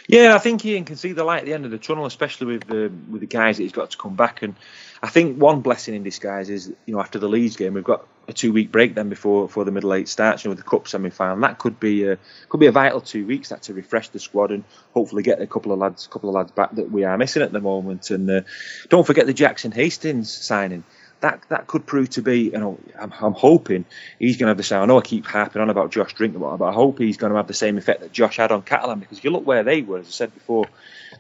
Yeah, 0.09 0.35
I 0.35 0.39
think 0.39 0.65
Ian 0.65 0.85
can 0.85 0.97
see 0.97 1.13
the 1.13 1.25
light 1.25 1.41
at 1.41 1.45
the 1.45 1.53
end 1.53 1.67
of 1.67 1.71
the 1.71 1.79
tunnel, 1.79 2.07
especially 2.07 2.47
with 2.47 2.67
the 2.67 2.91
with 3.11 3.21
the 3.21 3.27
guys 3.27 3.59
that 3.59 3.65
he's 3.65 3.73
got 3.73 3.91
to 3.91 3.99
come 3.99 4.17
back. 4.17 4.43
And 4.43 4.55
I 5.03 5.09
think 5.09 5.41
one 5.41 5.61
blessing 5.61 5.95
in 5.95 6.03
disguise 6.03 6.49
is, 6.49 6.73
you 6.87 6.95
know, 6.95 7.01
after 7.01 7.19
the 7.19 7.29
Leeds 7.29 7.57
game, 7.57 7.75
we've 7.75 7.85
got 7.85 8.07
a 8.27 8.33
two 8.33 8.53
week 8.53 8.73
break 8.73 8.95
then 8.95 9.11
before 9.11 9.47
before 9.47 9.65
the 9.65 9.73
middle 9.73 9.93
eight 9.93 10.09
starts, 10.09 10.43
you 10.43 10.49
know, 10.49 10.55
with 10.55 10.65
the 10.65 10.71
cup 10.71 10.89
semi 10.89 11.11
final. 11.11 11.39
That 11.41 11.59
could 11.59 11.79
be 11.79 12.05
a 12.05 12.19
could 12.49 12.61
be 12.61 12.67
a 12.67 12.73
vital 12.73 13.03
two 13.03 13.27
weeks 13.27 13.51
that 13.51 13.63
to 13.65 13.75
refresh 13.75 14.09
the 14.09 14.19
squad 14.19 14.53
and 14.53 14.65
hopefully 14.95 15.23
get 15.23 15.43
a 15.43 15.47
couple 15.47 15.73
of 15.73 15.79
lads, 15.79 16.07
couple 16.07 16.31
of 16.31 16.35
lads 16.35 16.53
back 16.53 16.75
that 16.77 16.91
we 16.91 17.05
are 17.05 17.19
missing 17.19 17.43
at 17.43 17.53
the 17.53 17.61
moment. 17.61 18.11
And 18.11 18.31
uh, 18.31 18.41
don't 18.89 19.07
forget 19.07 19.27
the 19.27 19.35
Jackson 19.35 19.71
Hastings 19.71 20.33
signing. 20.33 20.85
That, 21.25 21.41
that 21.49 21.67
could 21.67 21.87
prove 21.87 22.11
to 22.11 22.23
be, 22.23 22.51
you 22.51 22.59
know, 22.59 22.79
I'm, 23.01 23.11
I'm 23.19 23.33
hoping 23.33 23.87
he's 24.19 24.37
going 24.37 24.49
to 24.49 24.51
have 24.51 24.59
the 24.59 24.63
same. 24.63 24.83
I 24.83 24.85
know 24.85 24.99
I 24.99 25.01
keep 25.01 25.25
harping 25.25 25.63
on 25.63 25.71
about 25.71 25.91
Josh 25.91 26.13
drinking 26.13 26.41
Drinkwater, 26.41 26.59
but 26.59 26.67
I 26.67 26.73
hope 26.75 26.99
he's 26.99 27.17
going 27.17 27.31
to 27.31 27.37
have 27.39 27.47
the 27.47 27.55
same 27.55 27.79
effect 27.79 28.03
that 28.03 28.13
Josh 28.13 28.37
had 28.37 28.53
on 28.53 28.61
Catalan 28.61 28.99
because 28.99 29.17
if 29.17 29.25
you 29.25 29.31
look 29.31 29.47
where 29.47 29.63
they 29.63 29.81
were, 29.81 30.01
as 30.01 30.07
I 30.07 30.11
said 30.11 30.35
before, 30.35 30.67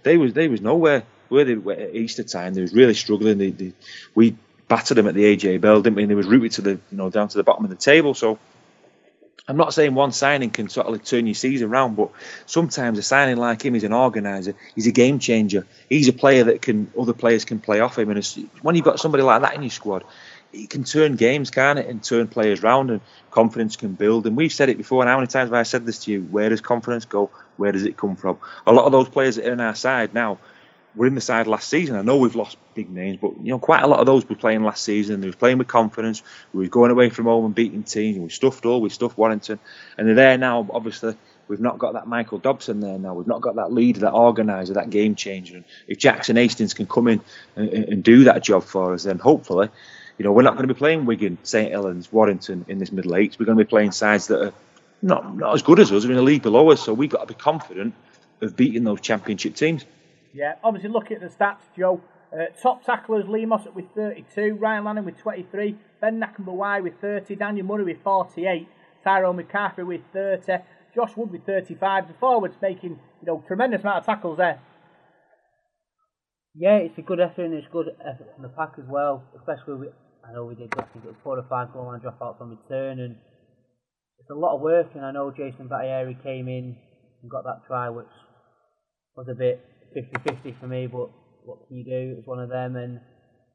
they 0.02 0.18
was 0.18 0.34
they 0.34 0.48
was 0.48 0.60
nowhere 0.60 1.04
where 1.30 1.46
they 1.46 1.54
were 1.54 1.72
at 1.72 1.94
Easter 1.94 2.22
time. 2.22 2.52
They 2.52 2.60
was 2.60 2.74
really 2.74 2.92
struggling. 2.92 3.38
They, 3.38 3.50
they, 3.50 3.72
we 4.14 4.36
battered 4.68 4.98
them 4.98 5.06
at 5.06 5.14
the 5.14 5.24
AJ 5.24 5.62
Bell, 5.62 5.80
didn't 5.80 5.96
we? 5.96 6.02
And 6.02 6.10
they 6.10 6.14
was 6.14 6.26
rooted 6.26 6.52
to 6.52 6.60
the 6.60 6.70
you 6.72 6.98
know 6.98 7.08
down 7.08 7.28
to 7.28 7.38
the 7.38 7.42
bottom 7.42 7.64
of 7.64 7.70
the 7.70 7.76
table. 7.76 8.12
So 8.12 8.38
I'm 9.46 9.58
not 9.58 9.74
saying 9.74 9.94
one 9.94 10.12
signing 10.12 10.50
can 10.50 10.68
totally 10.68 10.98
turn 10.98 11.26
your 11.26 11.34
season 11.34 11.68
around, 11.68 11.96
but 11.96 12.10
sometimes 12.46 12.98
a 12.98 13.02
signing 13.02 13.36
like 13.36 13.62
him 13.62 13.74
is 13.74 13.84
an 13.84 13.92
organizer. 13.92 14.54
He's 14.74 14.86
a 14.86 14.92
game 14.92 15.18
changer. 15.18 15.66
He's 15.90 16.08
a 16.08 16.14
player 16.14 16.44
that 16.44 16.62
can 16.62 16.90
other 16.98 17.12
players 17.12 17.44
can 17.44 17.60
play 17.60 17.80
off 17.80 17.98
him. 17.98 18.08
And 18.10 18.24
when 18.62 18.74
you've 18.74 18.86
got 18.86 19.00
somebody 19.00 19.22
like 19.22 19.42
that 19.42 19.54
in 19.54 19.62
your 19.62 19.70
squad, 19.70 20.04
he 20.50 20.66
can 20.66 20.84
turn 20.84 21.16
games, 21.16 21.50
can't 21.50 21.78
it, 21.78 21.88
and 21.88 22.02
turn 22.02 22.28
players 22.28 22.62
round, 22.62 22.90
and 22.90 23.02
confidence 23.30 23.76
can 23.76 23.92
build. 23.92 24.26
And 24.26 24.34
we've 24.34 24.52
said 24.52 24.70
it 24.70 24.78
before. 24.78 25.02
And 25.02 25.10
how 25.10 25.16
many 25.16 25.26
times 25.26 25.48
have 25.48 25.54
I 25.54 25.64
said 25.64 25.84
this 25.84 26.04
to 26.04 26.12
you? 26.12 26.22
Where 26.22 26.48
does 26.48 26.62
confidence 26.62 27.04
go? 27.04 27.30
Where 27.58 27.72
does 27.72 27.84
it 27.84 27.98
come 27.98 28.16
from? 28.16 28.38
A 28.66 28.72
lot 28.72 28.86
of 28.86 28.92
those 28.92 29.10
players 29.10 29.36
that 29.36 29.46
are 29.46 29.52
on 29.52 29.60
our 29.60 29.74
side 29.74 30.14
now 30.14 30.38
were 30.96 31.06
in 31.06 31.14
the 31.14 31.20
side 31.20 31.46
last 31.46 31.68
season. 31.68 31.96
I 31.96 32.02
know 32.02 32.16
we've 32.16 32.36
lost 32.36 32.56
big 32.74 32.90
names, 32.90 33.18
but 33.20 33.32
you 33.40 33.50
know 33.50 33.58
quite 33.58 33.82
a 33.82 33.86
lot 33.86 34.00
of 34.00 34.06
those 34.06 34.28
were 34.28 34.36
playing 34.36 34.62
last 34.62 34.82
season. 34.82 35.20
They 35.20 35.28
were 35.28 35.32
playing 35.32 35.58
with 35.58 35.68
confidence. 35.68 36.22
We 36.52 36.64
were 36.64 36.70
going 36.70 36.90
away 36.90 37.10
from 37.10 37.26
home 37.26 37.44
and 37.44 37.54
beating 37.54 37.82
teams. 37.82 38.18
We 38.18 38.28
stuffed 38.28 38.64
all. 38.66 38.80
We 38.80 38.90
stuffed 38.90 39.18
Warrington, 39.18 39.58
and 39.98 40.06
they're 40.06 40.14
there 40.14 40.38
now. 40.38 40.66
Obviously, 40.70 41.16
we've 41.48 41.60
not 41.60 41.78
got 41.78 41.94
that 41.94 42.06
Michael 42.06 42.38
Dobson 42.38 42.80
there 42.80 42.98
now. 42.98 43.14
We've 43.14 43.26
not 43.26 43.40
got 43.40 43.56
that 43.56 43.72
leader, 43.72 44.00
that 44.00 44.12
organizer, 44.12 44.74
that 44.74 44.90
game 44.90 45.14
changer. 45.14 45.56
And 45.56 45.64
if 45.88 45.98
Jackson 45.98 46.36
Hastings 46.36 46.74
can 46.74 46.86
come 46.86 47.08
in 47.08 47.20
and, 47.56 47.68
and 47.68 48.04
do 48.04 48.24
that 48.24 48.42
job 48.42 48.64
for 48.64 48.94
us, 48.94 49.04
then 49.04 49.18
hopefully, 49.18 49.68
you 50.18 50.24
know, 50.24 50.32
we're 50.32 50.42
not 50.42 50.54
going 50.54 50.68
to 50.68 50.74
be 50.74 50.78
playing 50.78 51.06
Wigan, 51.06 51.38
St 51.42 51.70
Helens, 51.70 52.12
Warrington 52.12 52.64
in 52.68 52.78
this 52.78 52.92
middle 52.92 53.16
eight. 53.16 53.36
We're 53.38 53.46
going 53.46 53.58
to 53.58 53.64
be 53.64 53.68
playing 53.68 53.92
sides 53.92 54.28
that 54.28 54.40
are 54.40 54.52
not 55.02 55.36
not 55.36 55.54
as 55.54 55.62
good 55.62 55.80
as 55.80 55.92
us. 55.92 56.04
We're 56.04 56.12
in 56.12 56.18
a 56.18 56.22
league 56.22 56.42
below 56.42 56.70
us, 56.70 56.82
so 56.82 56.94
we've 56.94 57.10
got 57.10 57.26
to 57.26 57.34
be 57.34 57.34
confident 57.34 57.94
of 58.40 58.56
beating 58.56 58.84
those 58.84 59.00
championship 59.00 59.54
teams. 59.54 59.84
Yeah, 60.34 60.54
obviously 60.64 60.90
looking 60.90 61.18
at 61.18 61.22
the 61.22 61.28
stats, 61.28 61.62
Joe. 61.78 62.00
Uh, 62.32 62.46
top 62.60 62.84
tacklers 62.84 63.28
Lee 63.28 63.46
Mossop 63.46 63.76
with 63.76 63.84
32, 63.94 64.56
Ryan 64.56 64.84
Lannon 64.84 65.04
with 65.04 65.16
23, 65.18 65.76
Ben 66.00 66.20
Nakubuwai 66.20 66.82
with 66.82 66.94
30, 67.00 67.36
Daniel 67.36 67.64
Murray 67.64 67.84
with 67.84 68.02
48, 68.02 68.66
Tyrone 69.04 69.36
McCarthy 69.36 69.84
with 69.84 70.00
30, 70.12 70.56
Josh 70.92 71.16
Wood 71.16 71.30
with 71.30 71.46
35. 71.46 72.08
The 72.08 72.14
forwards 72.14 72.56
making 72.60 72.98
you 73.20 73.26
know 73.26 73.44
tremendous 73.46 73.82
amount 73.82 73.98
of 73.98 74.06
tackles 74.06 74.38
there. 74.38 74.58
Yeah, 76.56 76.78
it's 76.78 76.98
a 76.98 77.02
good 77.02 77.20
effort 77.20 77.44
and 77.44 77.54
it's 77.54 77.68
good 77.70 77.90
effort 78.00 78.26
from 78.34 78.42
the 78.42 78.48
pack 78.48 78.72
as 78.78 78.84
well. 78.88 79.22
Especially 79.38 79.88
I 80.28 80.32
know 80.32 80.46
we 80.46 80.56
did 80.56 80.72
I 80.76 80.82
think 80.82 81.04
it 81.04 81.08
was 81.08 81.16
four 81.22 81.38
or 81.38 81.46
five 81.48 81.72
goal 81.72 81.86
line 81.86 82.00
dropouts 82.00 82.40
on 82.40 82.50
return 82.50 82.98
and 82.98 83.14
it's 84.18 84.30
a 84.30 84.34
lot 84.34 84.56
of 84.56 84.60
work 84.60 84.88
and 84.94 85.04
I 85.04 85.12
know 85.12 85.30
Jason 85.30 85.68
Baitieri 85.68 86.20
came 86.24 86.48
in 86.48 86.76
and 87.22 87.30
got 87.30 87.44
that 87.44 87.62
try 87.68 87.88
which 87.88 88.06
was 89.16 89.28
a 89.28 89.34
bit 89.34 89.64
50-50 89.94 90.60
for 90.60 90.66
me 90.66 90.86
but 90.86 91.08
what 91.44 91.66
can 91.68 91.76
you 91.76 91.84
do? 91.84 92.16
It's 92.18 92.26
one 92.26 92.40
of 92.40 92.48
them 92.48 92.76
and 92.76 93.00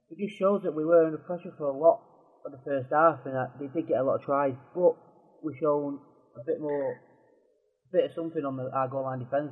it 0.09 0.17
just 0.17 0.39
shows 0.39 0.61
that 0.63 0.75
we 0.75 0.85
were 0.85 1.05
under 1.05 1.17
pressure 1.17 1.53
for 1.57 1.69
a 1.69 1.77
lot 1.77 2.01
of 2.45 2.51
the 2.51 2.61
first 2.65 2.89
half 2.91 3.19
and 3.25 3.35
that 3.35 3.59
they 3.59 3.67
did 3.67 3.87
get 3.87 3.99
a 3.99 4.03
lot 4.03 4.15
of 4.15 4.25
tries 4.25 4.55
but 4.73 4.95
we 5.43 5.57
shown 5.59 5.99
a 6.35 6.43
bit 6.45 6.59
more 6.59 6.93
a 6.93 7.89
bit 7.91 8.05
of 8.05 8.11
something 8.15 8.45
on 8.45 8.57
the 8.57 8.69
our 8.73 8.87
goal 8.87 9.03
line 9.03 9.19
defence 9.19 9.51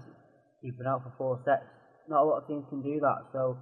keeping 0.61 0.87
out 0.87 1.03
for 1.03 1.13
four 1.17 1.41
sets 1.45 1.67
not 2.09 2.23
a 2.23 2.25
lot 2.25 2.41
of 2.41 2.47
teams 2.47 2.65
can 2.69 2.81
do 2.81 2.99
that. 3.01 3.27
So 3.31 3.57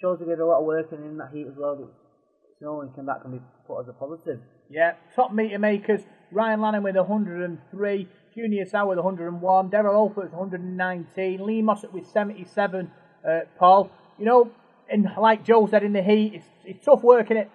shows 0.00 0.18
they 0.20 0.26
did 0.26 0.38
a 0.38 0.46
lot 0.46 0.60
of 0.60 0.66
work 0.66 0.86
and 0.92 1.04
in 1.04 1.16
that 1.18 1.30
heat 1.32 1.46
as 1.48 1.56
well. 1.56 1.78
It's 1.80 2.60
no 2.60 2.82
can 2.94 3.06
that 3.06 3.22
can 3.22 3.32
be 3.32 3.40
put 3.66 3.80
as 3.80 3.88
a 3.88 3.92
positive. 3.92 4.40
Yeah, 4.70 4.92
top 5.16 5.32
meter 5.32 5.58
makers 5.58 6.02
Ryan 6.30 6.60
Lannon 6.60 6.82
with 6.82 6.96
103, 6.96 8.08
Junior 8.38 8.66
Sa'u 8.66 8.86
with 8.86 8.98
101, 8.98 9.70
Derrell 9.70 9.94
Olpherts 9.94 10.30
with 10.30 10.32
119, 10.32 11.44
Lee 11.44 11.60
Mossop 11.60 11.92
with 11.92 12.06
77. 12.06 12.88
Uh, 13.28 13.40
Paul, 13.58 13.90
you 14.16 14.26
know, 14.26 14.52
and 14.88 15.10
like 15.18 15.44
Joe 15.44 15.66
said 15.66 15.82
in 15.82 15.92
the 15.92 16.02
heat, 16.02 16.34
it's, 16.34 16.46
it's 16.64 16.84
tough 16.84 17.02
work, 17.02 17.32
is 17.32 17.38
it? 17.38 17.50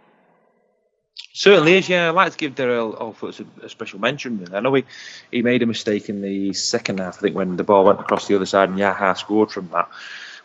Certainly 1.31 1.77
is, 1.77 1.87
yeah. 1.87 2.09
I'd 2.09 2.15
like 2.15 2.33
to 2.33 2.37
give 2.37 2.55
Derrell 2.55 2.99
Olpherts 2.99 3.39
a, 3.39 3.65
a, 3.65 3.69
special 3.69 3.99
mention. 3.99 4.45
I 4.53 4.59
know 4.59 4.73
he, 4.73 4.83
he 5.31 5.41
made 5.41 5.63
a 5.63 5.65
mistake 5.65 6.09
in 6.09 6.21
the 6.21 6.51
second 6.51 6.99
half, 6.99 7.17
I 7.19 7.21
think, 7.21 7.35
when 7.37 7.55
the 7.55 7.63
ball 7.63 7.85
went 7.85 8.01
across 8.01 8.27
the 8.27 8.35
other 8.35 8.45
side 8.45 8.67
and 8.67 8.77
Yaha 8.77 9.17
scored 9.17 9.51
from 9.51 9.69
that. 9.69 9.87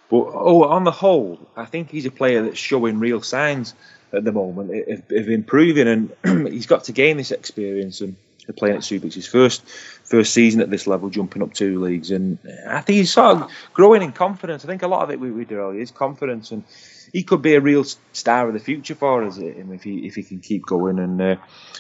But 0.09 0.31
oh, 0.33 0.63
on 0.65 0.85
the 0.85 0.93
whole, 0.93 1.41
I 1.57 1.65
think 1.65 1.91
he's 1.91 2.07
a 2.07 2.13
player 2.13 2.45
that's 2.45 2.59
showing 2.59 3.01
real 3.01 3.23
signs 3.23 3.75
at 4.13 4.23
the 4.23 4.33
moment 4.33 4.89
of, 4.89 5.03
of 5.11 5.29
improving, 5.29 5.89
and 5.89 6.47
he's 6.53 6.67
got 6.67 6.85
to 6.85 6.93
gain 6.93 7.17
this 7.17 7.33
experience 7.33 8.01
and 8.01 8.15
playing 8.53 8.77
at 8.77 8.85
Super. 8.85 9.09
his 9.09 9.27
first 9.27 9.67
first 10.05 10.33
season 10.33 10.61
at 10.61 10.71
this 10.71 10.87
level, 10.87 11.11
jumping 11.11 11.43
up 11.43 11.53
two 11.53 11.81
leagues, 11.81 12.11
and 12.11 12.39
I 12.67 12.81
think 12.81 12.97
he's 12.99 13.13
sort 13.13 13.39
of 13.39 13.51
growing 13.73 14.03
in 14.03 14.13
confidence. 14.13 14.65
I 14.65 14.69
think 14.69 14.83
a 14.83 14.89
lot 14.89 15.03
of 15.03 15.11
it 15.11 15.21
with, 15.21 15.33
with 15.33 15.53
is 15.77 15.91
confidence, 15.91 16.51
and 16.51 16.65
he 17.13 17.23
could 17.23 17.43
be 17.43 17.55
a 17.55 17.61
real 17.61 17.85
star 18.13 18.49
of 18.49 18.55
the 18.55 18.61
future 18.61 18.95
for 18.95 19.25
us 19.25 19.39
if 19.39 19.83
he 19.83 20.07
if 20.07 20.15
he 20.15 20.23
can 20.23 20.41
keep 20.41 20.67
going. 20.67 20.99
And 20.99 21.21
uh, 21.21 21.37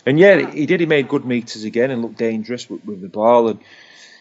and 0.07 0.19
yeah, 0.19 0.51
he 0.51 0.67
did. 0.67 0.81
He 0.81 0.87
made 0.87 1.09
good 1.09 1.25
meters 1.25 1.65
again 1.65 1.91
and 1.91 2.03
looked 2.03 2.19
dangerous 2.19 2.69
with, 2.69 2.85
with 2.85 3.01
the 3.01 3.09
ball. 3.09 3.49
And 3.49 3.61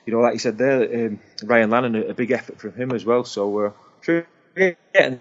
you 0.05 0.13
know, 0.13 0.19
like 0.19 0.33
you 0.33 0.39
said 0.39 0.57
there, 0.57 1.07
um, 1.07 1.19
Ryan 1.43 1.69
Lannon, 1.69 1.95
a, 1.95 2.01
a, 2.07 2.13
big 2.13 2.31
effort 2.31 2.59
from 2.59 2.73
him 2.73 2.91
as 2.91 3.05
well. 3.05 3.23
So 3.23 3.59
uh, 3.59 3.71
sure, 4.01 4.27
yeah, 4.55 4.73
and 4.95 5.19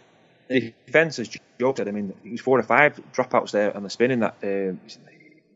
the 0.48 0.72
defence, 0.86 1.18
as 1.18 1.28
Joe 1.58 1.74
said, 1.74 1.88
I 1.88 1.90
mean, 1.90 2.14
he 2.22 2.30
was 2.30 2.40
four 2.40 2.58
or 2.58 2.62
five 2.62 3.00
dropouts 3.12 3.50
there 3.50 3.76
on 3.76 3.82
the 3.82 3.90
spin 3.90 4.10
in 4.10 4.20
that. 4.20 4.36
Uh, 4.42 4.76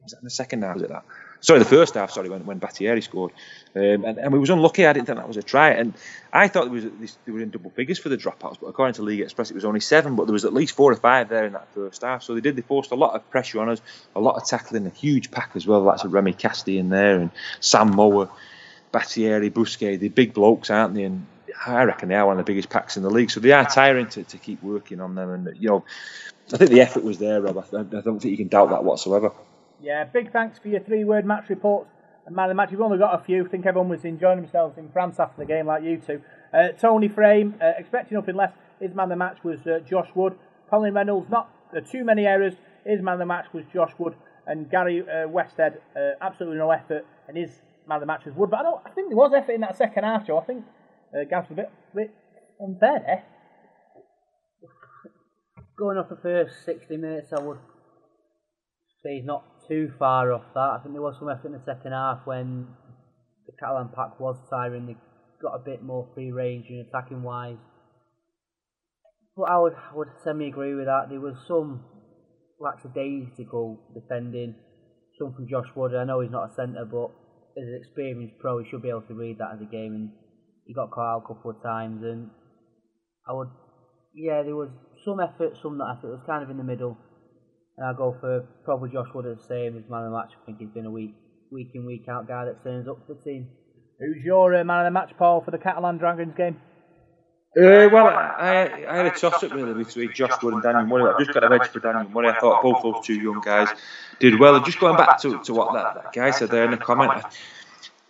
was 0.02 0.12
that 0.12 0.20
in 0.20 0.24
the 0.24 0.30
second 0.30 0.62
half? 0.62 0.74
Was 0.74 0.85
it 0.85 0.88
that? 0.88 1.04
Sorry, 1.42 1.59
the 1.59 1.64
first 1.64 1.94
half, 1.94 2.11
sorry, 2.11 2.29
when, 2.29 2.44
when 2.44 2.61
Baitieri 2.61 3.03
scored. 3.03 3.33
Um, 3.74 4.05
and, 4.05 4.18
and 4.18 4.33
we 4.33 4.38
was 4.38 4.50
unlucky. 4.50 4.87
I 4.87 4.92
didn't 4.92 5.07
think 5.07 5.18
that 5.18 5.26
was 5.26 5.38
a 5.38 5.42
try. 5.42 5.70
And 5.70 5.94
I 6.33 6.48
thought 6.48 6.70
there 6.70 6.90
was 7.00 7.16
they 7.24 7.33
were 7.33 7.40
in 7.40 7.50
double 7.50 7.70
figures 7.70 7.98
for 7.98 8.11
the 8.11 8.16
dropouts, 8.18 8.59
but 8.61 8.66
according 8.66 8.94
to 8.94 9.03
League 9.03 9.20
Express, 9.20 9.50
it 9.50 9.55
was 9.55 9.64
only 9.64 9.81
seven. 9.81 10.16
But 10.16 10.26
there 10.26 10.35
was 10.35 10.44
at 10.44 10.53
least 10.53 10.74
four 10.74 10.92
or 10.92 10.96
five 10.96 11.29
there 11.31 11.46
in 11.46 11.55
that 11.55 11.72
first 11.74 12.03
half. 12.03 12.22
So 12.22 12.35
they 12.35 12.42
did. 12.42 12.57
They 12.57 12.62
forced 12.62 12.90
a 12.90 12.96
lot 12.96 13.14
of 13.14 13.29
pressure 13.31 13.61
on 13.61 13.70
us, 13.70 13.81
a 14.14 14.20
lot 14.20 14.37
of 14.37 14.46
tackling, 14.46 14.87
a 14.87 14.90
huge 14.90 15.31
pack 15.31 15.53
as 15.55 15.66
well. 15.66 15.85
That's 15.85 16.05
a 16.05 16.09
Remy 16.09 16.35
Casty 16.35 16.79
in 16.79 16.90
there 16.90 17.18
and 17.18 17.31
Sam 17.61 17.90
Moa, 17.90 18.29
Baitieri, 18.92 19.50
Bousquet. 19.50 19.98
The 19.98 20.09
big 20.09 20.35
blokes, 20.35 20.68
aren't 20.68 20.94
they? 20.94 21.05
And 21.05 21.26
I 21.66 21.85
reckon 21.85 22.11
they 22.11 22.16
are 22.16 22.26
one 22.26 22.38
of 22.38 22.44
the 22.44 22.50
biggest 22.50 22.68
packs 22.68 22.98
in 22.98 23.03
the 23.03 23.11
league. 23.11 23.31
So 23.31 23.40
they 23.40 23.53
are 23.53 23.64
tiring 23.64 24.09
to, 24.09 24.24
to 24.24 24.37
keep 24.37 24.62
working 24.62 25.00
on 25.00 25.14
them. 25.14 25.31
And 25.31 25.57
you 25.57 25.70
know, 25.70 25.85
I 26.53 26.59
think 26.59 26.70
the 26.70 26.83
effort 26.83 27.03
was 27.03 27.18
there, 27.18 27.40
Rob. 27.40 27.57
I, 27.57 27.79
I 27.79 27.83
don't 27.83 28.20
think 28.20 28.24
you 28.24 28.37
can 28.37 28.48
doubt 28.48 28.70
that 28.70 28.85
whatsoever. 28.85 29.33
Yeah, 29.82 30.04
big 30.04 30.30
thanks 30.30 30.58
for 30.58 30.68
your 30.68 30.80
three 30.80 31.04
word 31.04 31.24
match 31.24 31.48
reports 31.48 31.88
and 32.26 32.36
man 32.36 32.46
of 32.46 32.50
the 32.50 32.54
match. 32.54 32.70
We've 32.70 32.82
only 32.82 32.98
got 32.98 33.18
a 33.18 33.24
few. 33.24 33.46
I 33.46 33.48
think 33.48 33.64
everyone 33.64 33.88
was 33.88 34.04
enjoying 34.04 34.42
themselves 34.42 34.76
in 34.76 34.90
France 34.92 35.18
after 35.18 35.40
the 35.40 35.46
game, 35.46 35.66
like 35.66 35.82
you 35.82 35.96
two. 35.96 36.20
Uh, 36.52 36.68
Tony 36.78 37.08
Frame, 37.08 37.54
uh, 37.62 37.72
expecting 37.78 38.16
nothing 38.18 38.36
less. 38.36 38.52
His 38.78 38.94
man 38.94 39.04
of 39.04 39.10
the 39.10 39.16
match 39.16 39.38
was 39.42 39.58
uh, 39.66 39.78
Josh 39.88 40.08
Wood. 40.14 40.36
Colin 40.68 40.92
Reynolds, 40.92 41.30
not 41.30 41.48
uh, 41.74 41.80
too 41.80 42.04
many 42.04 42.26
errors. 42.26 42.54
His 42.84 43.00
man 43.00 43.14
of 43.14 43.20
the 43.20 43.26
match 43.26 43.46
was 43.54 43.64
Josh 43.72 43.92
Wood. 43.98 44.14
And 44.46 44.70
Gary 44.70 45.00
uh, 45.00 45.28
Westhead, 45.28 45.76
uh, 45.96 46.12
absolutely 46.20 46.58
no 46.58 46.70
effort. 46.70 47.06
And 47.26 47.38
his 47.38 47.50
man 47.88 47.96
of 47.96 48.00
the 48.00 48.06
match 48.06 48.26
was 48.26 48.34
Wood. 48.34 48.50
But 48.50 48.60
I, 48.60 48.62
don't, 48.64 48.80
I 48.84 48.90
think 48.90 49.08
there 49.08 49.16
was 49.16 49.32
effort 49.34 49.52
in 49.52 49.62
that 49.62 49.78
second 49.78 50.04
half, 50.04 50.26
Joe. 50.26 50.38
I 50.38 50.44
think 50.44 50.64
uh, 51.14 51.24
Gav's 51.24 51.50
a 51.50 51.54
bit, 51.54 51.70
bit 51.94 52.14
unfair 52.60 53.02
there. 53.06 53.24
Going 55.78 55.96
off 55.96 56.10
the 56.10 56.16
first 56.16 56.66
60 56.66 56.98
minutes, 56.98 57.32
I 57.32 57.40
would 57.40 57.58
say 59.02 59.16
he's 59.16 59.24
not 59.24 59.44
too 59.70 59.92
far 59.98 60.33
off 60.33 60.42
that. 60.54 60.70
I 60.74 60.78
think 60.83 60.94
there 60.94 61.02
was 61.02 61.14
some 61.18 61.28
effort 61.30 61.46
in 61.46 61.52
the 61.52 61.62
second 61.64 61.92
half 61.92 62.26
when 62.26 62.66
the 63.46 63.52
Catalan 63.59 63.90
pack 63.94 64.18
was 64.18 64.37
tiring. 64.50 64.87
They 64.87 64.96
got 65.40 65.54
a 65.54 65.62
bit 65.64 65.83
more 65.83 66.09
free 66.12 66.33
range 66.33 66.66
and 66.68 66.85
attacking 66.87 67.22
wise. 67.22 67.56
But 69.37 69.44
I 69.44 69.59
would 69.59 69.74
I 69.74 69.94
would 69.94 70.09
semi 70.24 70.48
agree 70.48 70.74
with 70.74 70.87
that. 70.87 71.06
There 71.09 71.20
was 71.20 71.37
some 71.46 71.85
lackadaisical 72.59 73.78
defending. 73.94 74.56
Some 75.18 75.35
from 75.35 75.48
Josh 75.48 75.68
Wood. 75.76 75.94
I 75.94 76.04
know 76.04 76.20
he's 76.20 76.30
not 76.30 76.50
a 76.50 76.54
centre, 76.54 76.85
but 76.85 77.11
as 77.56 77.68
an 77.68 77.80
experienced 77.80 78.38
pro, 78.40 78.59
he 78.59 78.68
should 78.68 78.83
be 78.83 78.90
able 78.90 79.02
to 79.02 79.14
read 79.14 79.38
that 79.38 79.54
as 79.54 79.61
a 79.61 79.70
game. 79.70 79.94
And 79.94 80.11
he 80.66 80.74
got 80.74 80.90
caught 80.90 81.14
out 81.14 81.22
a 81.24 81.35
couple 81.35 81.50
of 81.52 81.62
times. 81.62 82.02
And 82.02 82.30
I 83.28 83.33
would, 83.33 83.48
yeah, 84.14 84.42
there 84.42 84.56
was 84.56 84.70
some 85.04 85.20
effort, 85.20 85.54
some 85.62 85.78
not 85.78 85.98
effort. 85.98 86.09
It 86.09 86.18
was 86.18 86.26
kind 86.26 86.42
of 86.42 86.50
in 86.50 86.56
the 86.56 86.64
middle. 86.64 86.98
And 87.80 87.88
I'll 87.88 87.94
go 87.94 88.14
for 88.20 88.46
probably 88.62 88.90
Josh 88.90 89.08
Wood 89.14 89.24
the 89.24 89.42
same 89.48 89.78
as 89.78 89.88
man 89.88 90.04
of 90.04 90.10
the 90.10 90.16
match. 90.18 90.32
I 90.36 90.44
think 90.44 90.58
he's 90.58 90.68
been 90.68 90.84
a 90.84 90.90
week, 90.90 91.14
week 91.50 91.70
in, 91.72 91.86
week 91.86 92.04
out 92.10 92.28
guy 92.28 92.44
that 92.44 92.62
turns 92.62 92.86
up 92.86 92.98
for 93.06 93.14
the 93.14 93.20
team. 93.22 93.48
Who's 93.98 94.22
your 94.22 94.54
uh, 94.54 94.62
man 94.64 94.80
of 94.80 94.84
the 94.84 94.90
match, 94.90 95.12
Paul, 95.18 95.40
for 95.42 95.50
the 95.50 95.56
Catalan 95.56 95.96
Dragons 95.96 96.34
game? 96.36 96.60
Uh, 97.56 97.88
well, 97.90 98.06
I, 98.06 98.84
I 98.86 98.96
had 98.98 99.06
a 99.06 99.10
toss 99.10 99.42
up 99.42 99.52
really 99.52 99.72
between 99.82 100.12
Josh 100.12 100.42
Wood 100.42 100.52
and 100.52 100.62
Daniel 100.62 100.84
Murray. 100.84 101.10
I've 101.10 101.18
just 101.18 101.32
got 101.32 101.50
a 101.50 101.54
edge 101.54 101.68
for 101.68 101.80
Daniel 101.80 102.06
Murray. 102.10 102.28
I 102.28 102.38
thought 102.38 102.62
both 102.62 102.82
those 102.82 103.04
two 103.04 103.14
young 103.14 103.40
guys 103.40 103.68
did 104.18 104.38
well. 104.38 104.56
And 104.56 104.64
just 104.66 104.78
going 104.78 104.98
back 104.98 105.18
to, 105.22 105.42
to 105.42 105.54
what 105.54 105.72
that, 105.72 105.94
that 105.94 106.12
guy 106.12 106.32
said 106.32 106.50
there 106.50 106.66
in 106.66 106.72
the 106.72 106.76
comment, 106.76 107.24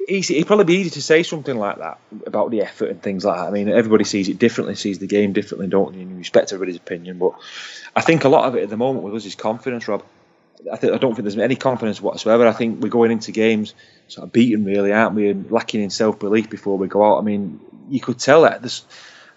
easy. 0.09 0.37
It'd 0.37 0.47
probably 0.47 0.65
be 0.65 0.77
easy 0.77 0.91
to 0.91 1.03
say 1.03 1.23
something 1.23 1.57
like 1.57 1.79
that 1.79 1.99
about 2.27 2.51
the 2.51 2.63
effort 2.63 2.91
and 2.91 3.03
things 3.03 3.25
like 3.25 3.37
that. 3.37 3.47
I 3.47 3.51
mean, 3.51 3.69
everybody 3.69 4.05
sees 4.05 4.29
it 4.29 4.39
differently, 4.39 4.75
sees 4.75 4.99
the 4.99 5.07
game 5.07 5.33
differently, 5.33 5.69
don't 5.69 5.95
you? 5.95 6.03
And 6.03 6.11
you 6.11 6.17
respect 6.19 6.53
everybody's 6.53 6.77
opinion, 6.77 7.19
but 7.19 7.35
I 7.95 8.01
think 8.01 8.25
a 8.25 8.29
lot 8.29 8.47
of 8.47 8.57
it 8.57 8.63
at 8.63 8.71
the 8.71 8.77
moment 8.77 9.05
with 9.05 9.15
us 9.15 9.27
is 9.27 9.35
confidence, 9.35 9.89
Rob. 9.89 10.05
I, 10.71 10.77
think, 10.77 10.93
I 10.93 10.99
don't 10.99 11.15
think 11.15 11.25
there's 11.25 11.39
any 11.39 11.57
confidence 11.57 12.01
whatsoever. 12.03 12.47
I 12.47 12.53
think 12.53 12.83
we're 12.83 12.91
going 12.91 13.11
into 13.11 13.33
games 13.33 13.75
sort 14.09 14.27
of 14.27 14.33
beaten, 14.33 14.65
really, 14.65 14.93
aren't 14.93 15.15
we? 15.15 15.31
And 15.31 15.51
lacking 15.51 15.83
in 15.83 15.91
self 15.91 16.19
belief 16.19 16.51
before 16.51 16.77
we 16.77 16.87
go 16.87 17.05
out. 17.05 17.19
I 17.19 17.23
mean, 17.23 17.61
you 17.89 18.01
could 18.01 18.19
tell 18.19 18.43
that 18.43 18.61
there's 18.61 18.85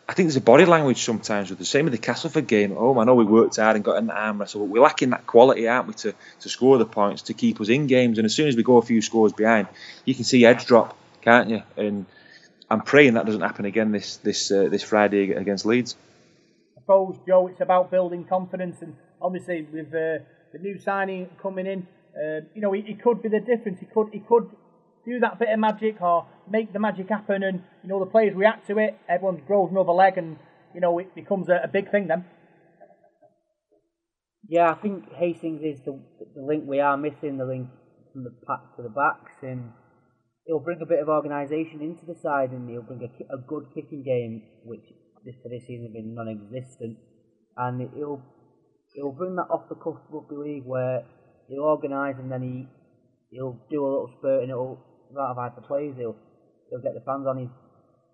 I 0.07 0.13
think 0.13 0.27
there's 0.27 0.35
a 0.35 0.41
body 0.41 0.65
language 0.65 1.01
sometimes 1.01 1.49
with 1.49 1.59
the 1.59 1.65
same 1.65 1.85
with 1.85 1.93
the 1.93 1.97
Castleford 1.97 2.45
game 2.45 2.75
home. 2.75 2.99
I 2.99 3.05
know 3.05 3.15
we 3.15 3.23
worked 3.23 3.55
hard 3.55 3.77
and 3.77 3.85
got 3.85 4.05
the 4.05 4.13
arm 4.13 4.39
wrestle, 4.39 4.61
but 4.61 4.69
we're 4.69 4.83
lacking 4.83 5.11
that 5.11 5.25
quality, 5.25 5.67
aren't 5.67 5.87
we, 5.87 5.93
to, 5.93 6.13
to 6.41 6.49
score 6.49 6.77
the 6.77 6.85
points 6.85 7.23
to 7.23 7.33
keep 7.33 7.61
us 7.61 7.69
in 7.69 7.87
games. 7.87 8.17
And 8.17 8.25
as 8.25 8.35
soon 8.35 8.49
as 8.49 8.57
we 8.57 8.63
go 8.63 8.77
a 8.77 8.81
few 8.81 9.01
scores 9.01 9.31
behind, 9.31 9.67
you 10.03 10.13
can 10.13 10.25
see 10.25 10.45
edge 10.45 10.65
drop, 10.65 10.97
can't 11.21 11.49
you? 11.49 11.63
And 11.77 12.05
I'm 12.69 12.81
praying 12.81 13.13
that 13.13 13.25
doesn't 13.25 13.41
happen 13.41 13.63
again 13.63 13.91
this 13.91 14.17
this 14.17 14.51
uh, 14.51 14.67
this 14.69 14.83
Friday 14.83 15.31
against 15.31 15.65
Leeds. 15.65 15.95
I 16.75 16.81
suppose, 16.81 17.17
Joe, 17.25 17.47
it's 17.47 17.61
about 17.61 17.89
building 17.89 18.25
confidence, 18.25 18.81
and 18.81 18.97
obviously 19.21 19.61
with 19.61 19.87
uh, 19.87 20.19
the 20.51 20.59
new 20.59 20.79
signing 20.79 21.29
coming 21.41 21.65
in, 21.65 21.87
uh, 22.17 22.41
you 22.53 22.61
know, 22.61 22.73
it, 22.73 22.85
it 22.87 23.01
could 23.01 23.21
be 23.21 23.29
the 23.29 23.39
difference. 23.39 23.79
He 23.79 23.85
could 23.85 24.09
he 24.11 24.19
could 24.19 24.49
do 25.05 25.19
that 25.19 25.39
bit 25.39 25.49
of 25.49 25.59
magic 25.59 26.01
or 26.01 26.27
make 26.49 26.73
the 26.73 26.79
magic 26.79 27.09
happen 27.09 27.43
and, 27.43 27.63
you 27.83 27.89
know, 27.89 27.99
the 27.99 28.09
players 28.09 28.35
react 28.35 28.67
to 28.67 28.77
it, 28.77 28.97
everyone 29.09 29.41
grows 29.45 29.69
another 29.71 29.91
leg 29.91 30.17
and, 30.17 30.37
you 30.73 30.81
know, 30.81 30.97
it 30.99 31.13
becomes 31.15 31.49
a, 31.49 31.61
a 31.63 31.67
big 31.67 31.91
thing 31.91 32.07
then. 32.07 32.25
Yeah, 34.47 34.71
I 34.71 34.75
think 34.75 35.11
Hastings 35.13 35.61
is 35.63 35.79
the, 35.85 35.99
the 36.35 36.41
link 36.41 36.65
we 36.67 36.79
are 36.79 36.97
missing, 36.97 37.37
the 37.37 37.45
link 37.45 37.69
from 38.11 38.23
the 38.23 38.31
pack 38.45 38.75
to 38.75 38.83
the 38.83 38.89
backs 38.89 39.41
and 39.41 39.71
he'll 40.45 40.59
bring 40.59 40.79
a 40.81 40.85
bit 40.85 40.99
of 40.99 41.07
organisation 41.07 41.81
into 41.81 42.05
the 42.05 42.15
side 42.21 42.51
and 42.51 42.69
he'll 42.69 42.81
bring 42.81 43.01
a, 43.01 43.33
a 43.33 43.37
good 43.47 43.65
kicking 43.73 44.03
game, 44.03 44.43
which 44.65 44.83
this 45.25 45.35
for 45.41 45.49
this 45.49 45.63
season 45.65 45.85
has 45.87 45.93
been 45.93 46.13
non-existent, 46.13 46.97
and 47.57 47.89
he'll 47.95 48.21
he'll 48.93 49.11
bring 49.11 49.35
that 49.35 49.47
off 49.49 49.69
the 49.69 49.75
cuff 49.75 49.95
rugby 50.11 50.35
league 50.35 50.65
where 50.65 51.03
he'll 51.47 51.63
organise 51.63 52.15
and 52.19 52.31
then 52.31 52.41
he 52.41 52.67
he'll 53.31 53.57
do 53.71 53.83
a 53.83 53.87
little 53.87 54.11
spurt 54.19 54.41
and 54.43 54.51
it'll 54.51 54.79
ratified 55.15 55.55
for 55.55 55.61
plays, 55.61 55.95
he'll 55.97 56.15
he'll 56.69 56.81
get 56.81 56.93
the 56.93 57.05
fans 57.05 57.27
on 57.27 57.37
his 57.37 57.49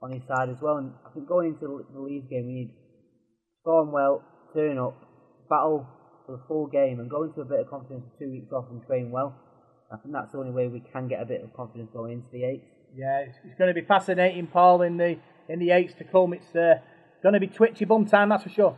on 0.01 0.11
his 0.11 0.23
side 0.27 0.49
as 0.49 0.61
well. 0.61 0.77
And 0.77 0.93
I 1.05 1.13
think 1.13 1.27
going 1.27 1.55
into 1.55 1.85
the 1.91 1.99
Leeds 1.99 2.27
game, 2.29 2.47
we 2.47 2.53
need 2.53 2.73
scoring 3.61 3.91
well, 3.91 4.23
turn 4.53 4.77
up, 4.77 4.95
battle 5.49 5.87
for 6.25 6.37
the 6.37 6.43
full 6.47 6.67
game, 6.67 6.99
and 6.99 7.09
go 7.09 7.23
into 7.23 7.41
a 7.41 7.45
bit 7.45 7.59
of 7.59 7.69
confidence 7.69 8.03
with 8.05 8.19
two 8.19 8.31
weeks 8.31 8.51
off 8.51 8.65
and 8.71 8.85
train 8.85 9.11
well. 9.11 9.35
I 9.91 9.97
think 9.97 10.13
that's 10.13 10.31
the 10.31 10.37
only 10.37 10.51
way 10.51 10.67
we 10.67 10.81
can 10.93 11.07
get 11.07 11.21
a 11.21 11.25
bit 11.25 11.43
of 11.43 11.51
confidence 11.53 11.89
going 11.91 12.13
into 12.13 12.27
the 12.31 12.43
eights. 12.43 12.67
Yeah, 12.95 13.25
it's, 13.27 13.37
it's 13.43 13.55
going 13.57 13.73
to 13.73 13.79
be 13.79 13.85
fascinating, 13.85 14.47
Paul, 14.47 14.83
in 14.83 14.97
the 14.97 15.17
in 15.47 15.59
the 15.59 15.71
eights 15.71 15.93
to 15.95 16.03
come. 16.03 16.33
It's 16.33 16.55
uh, 16.55 16.75
going 17.23 17.33
to 17.33 17.39
be 17.39 17.47
twitchy 17.47 17.85
bum 17.85 18.05
time, 18.05 18.29
that's 18.29 18.43
for 18.43 18.49
sure. 18.49 18.77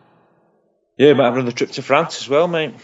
Yeah, 1.02 1.14
might 1.14 1.24
have 1.26 1.38
another 1.38 1.52
trip 1.52 1.72
to 1.72 1.82
France 1.82 2.22
as 2.22 2.30
well, 2.30 2.48
mate. 2.48 2.76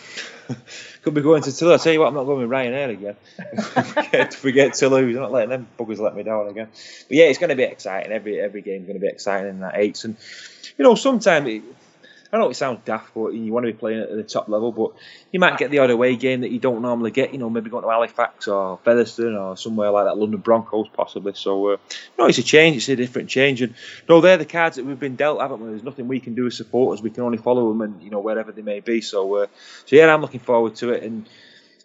Could 1.04 1.14
be 1.14 1.22
going 1.22 1.44
to 1.44 1.56
Toulouse. 1.56 1.82
I 1.82 1.84
tell 1.84 1.94
you 1.94 2.00
what, 2.00 2.08
I'm 2.08 2.16
not 2.16 2.24
going 2.24 2.42
with 2.42 2.50
Ryanair 2.50 2.90
again. 2.90 3.16
forget, 3.94 4.34
forget 4.34 4.74
Toulouse. 4.74 5.16
I'm 5.16 5.22
not 5.22 5.32
letting 5.32 5.52
them 5.52 5.68
buggers 5.78 6.00
let 6.00 6.16
me 6.16 6.24
down 6.24 6.48
again. 6.48 6.68
But 7.08 7.16
yeah, 7.16 7.26
it's 7.26 7.38
going 7.38 7.52
to 7.52 7.56
be 7.56 7.62
exciting. 7.62 8.12
Every 8.12 8.40
every 8.40 8.64
game's 8.64 8.88
going 8.88 9.00
to 9.00 9.06
be 9.06 9.08
exciting 9.08 9.52
in 9.52 9.60
that 9.60 9.78
eights. 9.78 10.04
And 10.04 10.18
you 10.80 10.84
know, 10.84 10.96
sometimes 10.96 11.62
I 12.32 12.38
know 12.38 12.50
it 12.50 12.56
sounds 12.56 12.82
daft, 12.84 13.14
but 13.14 13.30
you 13.30 13.54
want 13.54 13.66
to 13.66 13.72
be 13.72 13.78
playing 13.78 14.02
at 14.02 14.10
the 14.10 14.24
top 14.24 14.50
level. 14.50 14.72
But 14.72 14.92
you 15.32 15.40
might 15.40 15.58
get 15.58 15.72
the 15.72 15.80
odd 15.80 15.90
away 15.90 16.16
game 16.16 16.42
that 16.42 16.52
you 16.52 16.60
don't 16.60 16.82
normally 16.82 17.12
get. 17.12 17.32
You 17.32 17.40
know, 17.40 17.50
maybe 17.50 17.70
going 17.70 17.84
to 17.84 17.90
Halifax 17.90 18.48
or 18.48 18.80
Featherstone 18.84 19.36
or 19.36 19.56
somewhere 19.56 19.92
like 19.92 20.06
that, 20.06 20.18
London 20.18 20.40
Broncos 20.40 20.88
possibly. 20.94 21.34
So, 21.36 21.74
uh, 21.74 21.78
no, 22.20 22.26
it's 22.26 22.38
a 22.38 22.44
change. 22.44 22.78
It's 22.78 22.90
a 22.90 22.96
different 22.96 23.30
change. 23.30 23.62
And 23.62 23.76
no, 24.10 24.22
they're 24.22 24.38
the 24.38 24.46
cards 24.46 24.76
that 24.76 24.86
we've 24.86 25.00
been 25.00 25.16
dealt, 25.16 25.42
haven't 25.42 25.62
we? 25.62 25.70
There's 25.70 25.84
nothing 25.84 26.08
we 26.08 26.20
can 26.20 26.36
do 26.36 26.48
as 26.48 26.58
supporters. 26.58 27.02
We 27.02 27.10
can 27.10 27.24
only 27.24 27.38
follow 27.38 27.70
them, 27.70 27.82
and 27.82 28.02
you 28.04 28.10
know 28.10 28.20
wherever 28.20 28.52
they 28.52 28.62
may 28.62 28.82
be. 28.82 29.02
So, 29.02 29.36
uh, 29.36 29.48
so 29.86 29.96
yeah, 29.96 30.14
I'm 30.14 30.22
looking 30.22 30.42
forward 30.42 30.76
to 30.78 30.92
it. 30.92 31.04
And 31.04 31.28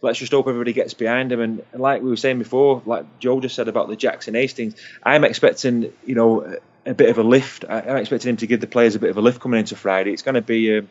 let's 0.03 0.19
just 0.19 0.33
hope 0.33 0.49
everybody 0.49 0.73
gets 0.73 0.95
behind 0.95 1.33
him. 1.33 1.41
And, 1.41 1.63
like 1.73 2.03
we 2.03 2.11
were 2.11 2.17
saying 2.17 2.39
before, 2.39 2.83
like 2.85 3.21
Joe 3.21 3.41
just 3.41 3.55
said 3.55 3.69
about 3.69 3.89
the 3.89 3.97
Jackson 3.97 4.35
Hastings, 4.35 4.75
I'm 5.03 5.25
expecting, 5.25 5.93
you 6.05 6.15
know, 6.15 6.59
a 6.87 6.95
bit 6.95 7.11
of 7.11 7.19
a 7.19 7.23
lift. 7.23 7.65
I, 7.69 7.81
am 7.81 7.97
expecting 7.97 8.31
him 8.31 8.37
to 8.39 8.47
give 8.47 8.61
the 8.61 8.67
players 8.67 8.95
a 8.95 8.99
bit 8.99 9.11
of 9.11 9.17
a 9.17 9.21
lift 9.21 9.41
coming 9.41 9.61
into 9.61 9.77
Friday. 9.77 10.13
It's 10.13 10.23
going 10.23 10.35
to 10.35 10.43
be, 10.43 10.79
um, 10.79 10.89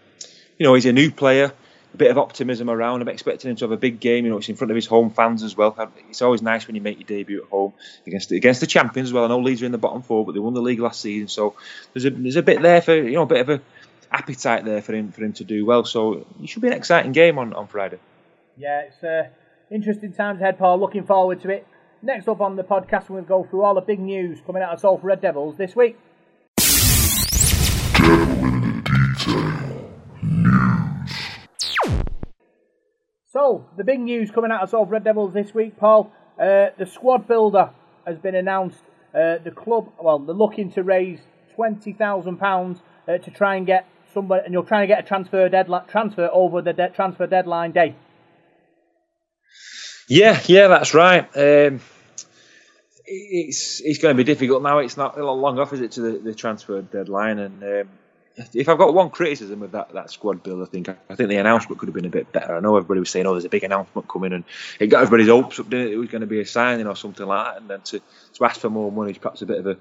you 0.57 0.65
know, 0.65 0.73
he's 0.73 0.85
a 0.85 0.93
new 0.93 1.11
player, 1.11 1.51
a 1.93 1.97
bit 1.97 2.11
of 2.11 2.17
optimism 2.17 2.69
around. 2.69 3.01
I'm 3.01 3.09
expecting 3.09 3.49
him 3.49 3.57
to 3.57 3.65
have 3.65 3.71
a 3.71 3.77
big 3.77 3.99
game. 3.99 4.25
You 4.25 4.31
know, 4.31 4.37
it's 4.37 4.49
in 4.49 4.55
front 4.55 4.71
of 4.71 4.75
his 4.75 4.85
home 4.87 5.09
fans 5.09 5.43
as 5.43 5.55
well. 5.55 5.75
It's 6.09 6.21
always 6.21 6.41
nice 6.41 6.67
when 6.67 6.75
you 6.75 6.81
make 6.81 6.99
your 6.99 7.07
debut 7.07 7.43
at 7.43 7.49
home 7.49 7.73
against 8.07 8.29
the, 8.29 8.37
against 8.37 8.61
the 8.61 8.67
champions 8.67 9.09
as 9.09 9.13
well. 9.13 9.25
I 9.25 9.27
know 9.27 9.39
Leeds 9.39 9.61
are 9.61 9.65
in 9.65 9.71
the 9.71 9.77
bottom 9.77 10.01
four, 10.01 10.25
but 10.25 10.33
they 10.33 10.39
won 10.39 10.53
the 10.53 10.61
league 10.61 10.79
last 10.79 11.01
season, 11.01 11.27
so 11.27 11.55
there's 11.93 12.05
a 12.05 12.09
there's 12.09 12.37
a 12.37 12.43
bit 12.43 12.61
there 12.61 12.81
for 12.81 12.95
you 12.95 13.13
know 13.13 13.23
a 13.23 13.27
bit 13.27 13.41
of 13.41 13.49
a 13.49 13.61
appetite 14.11 14.65
there 14.65 14.81
for 14.81 14.93
him 14.93 15.11
for 15.11 15.23
him 15.23 15.33
to 15.33 15.43
do 15.43 15.65
well. 15.65 15.83
So 15.85 16.25
it 16.41 16.49
should 16.49 16.61
be 16.61 16.67
an 16.67 16.73
exciting 16.73 17.11
game 17.11 17.37
on 17.37 17.53
on 17.53 17.67
Friday. 17.67 17.99
Yeah, 18.57 18.81
it's 18.81 19.03
uh, 19.03 19.27
interesting 19.69 20.13
times 20.13 20.41
ahead, 20.41 20.57
Paul. 20.59 20.79
Looking 20.79 21.03
forward 21.03 21.41
to 21.41 21.49
it. 21.49 21.67
Next 22.03 22.27
up 22.27 22.41
on 22.41 22.55
the 22.55 22.63
podcast, 22.63 23.09
we'll 23.09 23.21
go 23.21 23.43
through 23.47 23.61
all 23.61 23.75
the 23.75 23.81
big 23.81 23.99
news 23.99 24.39
coming 24.43 24.63
out 24.63 24.73
of 24.73 24.79
Salford 24.79 25.03
Red 25.05 25.21
Devils 25.21 25.55
this 25.55 25.75
week. 25.75 25.99
So, 33.27 33.65
the 33.77 33.83
big 33.85 33.99
news 33.99 34.31
coming 34.31 34.49
out 34.49 34.63
of 34.63 34.69
Salford 34.71 34.91
Red 34.91 35.03
Devils 35.03 35.35
this 35.35 35.53
week, 35.53 35.77
Paul. 35.77 36.11
Uh, 36.39 36.69
the 36.79 36.87
squad 36.91 37.27
builder 37.27 37.69
has 38.07 38.17
been 38.17 38.33
announced. 38.33 38.81
Uh, 39.13 39.37
the 39.43 39.51
club, 39.51 39.91
well, 40.01 40.17
they're 40.17 40.33
looking 40.33 40.71
to 40.71 40.81
raise 40.81 41.19
twenty 41.53 41.93
thousand 41.93 42.37
uh, 42.37 42.39
pounds 42.39 42.79
to 43.07 43.29
try 43.29 43.57
and 43.57 43.67
get 43.67 43.85
somebody, 44.11 44.41
and 44.43 44.53
you're 44.53 44.63
trying 44.63 44.83
to 44.83 44.87
get 44.87 44.99
a 45.03 45.07
transfer 45.07 45.47
deadline 45.49 45.85
transfer 45.87 46.29
over 46.33 46.63
the 46.63 46.73
de- 46.73 46.89
transfer 46.89 47.27
deadline 47.27 47.73
day. 47.73 47.95
Yeah, 50.07 50.41
yeah, 50.45 50.67
that's 50.67 50.93
right. 50.93 51.23
Um, 51.35 51.79
it's 53.05 53.81
it's 53.81 53.99
going 53.99 54.15
to 54.15 54.17
be 54.17 54.23
difficult 54.23 54.63
now. 54.63 54.79
It's 54.79 54.97
not 54.97 55.19
long 55.19 55.59
off, 55.59 55.73
is 55.73 55.81
it, 55.81 55.91
to 55.93 56.01
the, 56.01 56.11
the 56.19 56.35
transfer 56.35 56.81
deadline? 56.81 57.39
And 57.39 57.63
um, 57.63 57.89
if 58.53 58.69
I've 58.69 58.77
got 58.77 58.93
one 58.93 59.09
criticism 59.09 59.63
of 59.63 59.71
that, 59.71 59.93
that 59.93 60.11
squad 60.11 60.43
build, 60.43 60.61
I 60.61 60.65
think 60.65 60.89
I 60.89 61.15
think 61.15 61.29
the 61.29 61.37
announcement 61.37 61.79
could 61.79 61.87
have 61.87 61.93
been 61.93 62.05
a 62.05 62.09
bit 62.09 62.31
better. 62.31 62.55
I 62.55 62.59
know 62.59 62.77
everybody 62.77 62.99
was 62.99 63.09
saying, 63.09 63.25
"Oh, 63.25 63.33
there's 63.33 63.45
a 63.45 63.49
big 63.49 63.63
announcement 63.63 64.07
coming," 64.07 64.33
and 64.33 64.43
it 64.79 64.87
got 64.87 65.01
everybody's 65.01 65.27
hopes 65.27 65.59
up. 65.59 65.69
Didn't 65.69 65.87
it? 65.87 65.93
it 65.93 65.97
was 65.97 66.09
going 66.09 66.21
to 66.21 66.27
be 66.27 66.39
a 66.39 66.45
signing 66.45 66.87
or 66.87 66.95
something 66.95 67.25
like 67.25 67.45
that, 67.45 67.61
and 67.61 67.69
then 67.69 67.81
to, 67.81 67.99
to 68.33 68.45
ask 68.45 68.59
for 68.59 68.69
more 68.69 68.91
money 68.91 69.11
is 69.11 69.17
perhaps 69.17 69.41
a 69.41 69.45
bit 69.45 69.59
of 69.59 69.67
a 69.67 69.77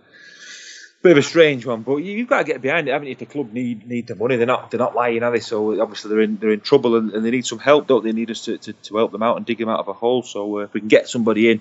bit 1.02 1.12
of 1.12 1.18
a 1.18 1.22
strange 1.22 1.64
one. 1.66 1.82
But 1.82 1.96
you, 1.98 2.18
have 2.18 2.28
got 2.28 2.38
to 2.38 2.44
get 2.44 2.60
behind 2.60 2.88
it, 2.88 2.92
haven't 2.92 3.08
you? 3.08 3.12
If 3.12 3.18
the 3.18 3.26
club 3.26 3.52
need 3.52 3.86
need 3.86 4.06
the 4.06 4.14
money, 4.14 4.36
they're 4.36 4.46
not 4.46 4.70
they're 4.70 4.78
not 4.78 4.94
lying, 4.94 5.22
are 5.22 5.30
they? 5.30 5.40
So 5.40 5.80
obviously 5.80 6.10
they're 6.10 6.20
in 6.20 6.36
they're 6.36 6.52
in 6.52 6.60
trouble 6.60 6.96
and, 6.96 7.12
and 7.12 7.24
they 7.24 7.30
need 7.30 7.46
some 7.46 7.58
help, 7.58 7.86
don't 7.86 8.04
they? 8.04 8.12
Need 8.12 8.30
us 8.30 8.44
to, 8.44 8.58
to, 8.58 8.72
to 8.72 8.96
help 8.96 9.12
them 9.12 9.22
out 9.22 9.36
and 9.36 9.46
dig 9.46 9.58
them 9.58 9.68
out 9.68 9.80
of 9.80 9.88
a 9.88 9.92
hole. 9.92 10.22
So 10.22 10.60
uh, 10.60 10.62
if 10.64 10.74
we 10.74 10.80
can 10.80 10.88
get 10.88 11.08
somebody 11.08 11.50
in 11.50 11.60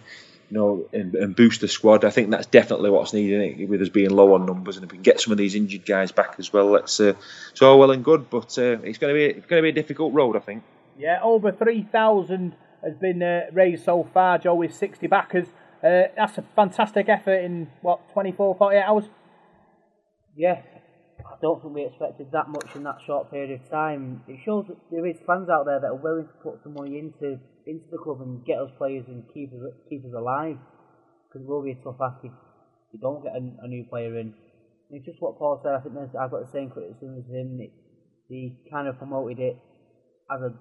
you 0.50 0.58
know, 0.58 0.86
and, 0.94 1.14
and, 1.16 1.36
boost 1.36 1.62
the 1.62 1.68
squad. 1.68 2.04
I 2.04 2.10
think 2.10 2.32
that's 2.32 2.48
definitely 2.48 2.90
what's 2.90 3.14
needed 3.14 3.70
with 3.70 3.82
us 3.82 3.90
being 3.90 4.10
low 4.10 4.34
on 4.34 4.46
numbers, 4.46 4.78
and 4.78 4.84
if 4.84 4.92
we 4.92 4.98
can 4.98 5.04
get 5.04 5.22
some 5.22 5.32
of 5.32 5.38
these 5.38 5.54
injured 5.54 5.86
guys 5.86 6.12
back 6.12 6.36
as 6.40 6.52
well, 6.52 6.72
let's. 6.72 7.00
Uh, 7.00 7.14
it's 7.52 7.62
all 7.62 7.78
well 7.80 7.92
and 7.92 8.04
good, 8.04 8.30
but 8.30 8.58
uh, 8.58 8.80
it's 8.82 8.98
going 8.98 9.14
to 9.14 9.18
be 9.18 9.26
it's 9.26 9.46
going 9.46 9.62
to 9.62 9.64
be 9.64 9.70
a 9.70 9.82
difficult 9.82 10.14
road, 10.14 10.36
I 10.36 10.40
think. 10.40 10.64
Yeah, 10.98 11.20
over 11.22 11.52
three 11.52 11.84
thousand 11.84 12.56
has 12.84 12.96
been 12.96 13.22
uh, 13.22 13.42
raised 13.52 13.86
so 13.86 14.08
far, 14.12 14.40
Joe, 14.40 14.56
with 14.56 14.74
sixty 14.74 15.06
backers. 15.06 15.48
Uh, 15.84 16.10
that's 16.16 16.38
a 16.38 16.44
fantastic 16.56 17.08
effort 17.08 17.42
in 17.42 17.70
what 17.82 18.12
24, 18.12 18.56
48 18.56 18.82
hours. 18.82 19.06
Yeah, 20.40 20.64
I 21.20 21.36
don't 21.42 21.62
think 21.62 21.76
we 21.76 21.84
expected 21.84 22.32
that 22.32 22.48
much 22.48 22.72
in 22.74 22.84
that 22.84 23.04
short 23.06 23.30
period 23.30 23.60
of 23.60 23.70
time. 23.70 24.24
It 24.26 24.40
shows 24.46 24.64
that 24.70 24.78
there 24.90 25.06
is 25.06 25.20
fans 25.28 25.50
out 25.52 25.66
there 25.68 25.82
that 25.84 25.92
are 25.92 26.00
willing 26.00 26.32
to 26.32 26.38
put 26.40 26.64
some 26.64 26.76
money 26.80 26.96
into 26.98 27.36
into 27.68 27.84
the 27.92 28.00
club 28.00 28.22
and 28.22 28.40
get 28.46 28.56
us 28.56 28.72
players 28.78 29.04
and 29.10 29.28
keep 29.34 29.52
us 29.52 29.60
keep 29.90 30.06
us 30.08 30.16
alive. 30.16 30.56
Because 31.28 31.44
it 31.44 31.50
will 31.52 31.62
be 31.62 31.76
a 31.76 31.84
tough 31.84 32.00
ask 32.00 32.24
if 32.24 32.32
you 32.96 33.00
don't 33.04 33.20
get 33.22 33.36
a, 33.36 33.44
a 33.44 33.68
new 33.68 33.84
player 33.92 34.16
in. 34.16 34.32
And 34.32 34.96
it's 34.96 35.06
just 35.06 35.20
what 35.20 35.38
Paul 35.38 35.60
said. 35.60 35.76
I 35.76 35.84
think 35.84 36.00
I've 36.16 36.32
got 36.32 36.48
the 36.48 36.56
same 36.56 36.72
criticism 36.72 37.20
as 37.20 37.28
him. 37.28 37.60
It, 37.60 37.76
he 38.32 38.56
kind 38.72 38.88
of 38.88 38.98
promoted 38.98 39.44
it 39.44 39.60
as 40.32 40.40
a 40.40 40.56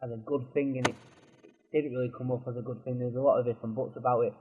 as 0.00 0.16
a 0.16 0.20
good 0.24 0.48
thing, 0.54 0.80
and 0.80 0.88
it 0.88 0.96
didn't 1.76 1.92
really 1.92 2.10
come 2.16 2.32
up 2.32 2.48
as 2.48 2.56
a 2.56 2.64
good 2.64 2.82
thing. 2.88 2.98
There's 2.98 3.20
a 3.20 3.20
lot 3.20 3.36
of 3.36 3.46
ifs 3.46 3.60
and 3.62 3.76
buts 3.76 4.00
about 4.00 4.24
it. 4.24 4.32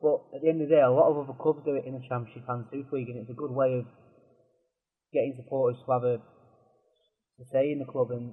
But 0.00 0.22
at 0.38 0.40
the 0.40 0.48
end 0.54 0.62
of 0.62 0.70
the 0.70 0.76
day, 0.78 0.86
a 0.86 0.88
lot 0.88 1.10
of 1.10 1.18
other 1.18 1.34
clubs 1.34 1.66
do 1.66 1.74
it 1.74 1.84
in 1.84 1.98
the 1.98 2.04
Championship 2.06 2.46
and 2.46 2.64
Super 2.70 2.94
League, 2.94 3.10
and 3.10 3.18
it's 3.18 3.28
a 3.28 3.34
good 3.34 3.50
way 3.50 3.74
of 3.74 3.84
getting 5.12 5.34
supporters 5.36 5.80
to 5.84 5.92
have 5.92 6.04
a 6.04 6.18
to 7.38 7.44
say 7.50 7.72
in 7.72 7.78
the 7.78 7.90
club 7.90 8.10
and 8.10 8.32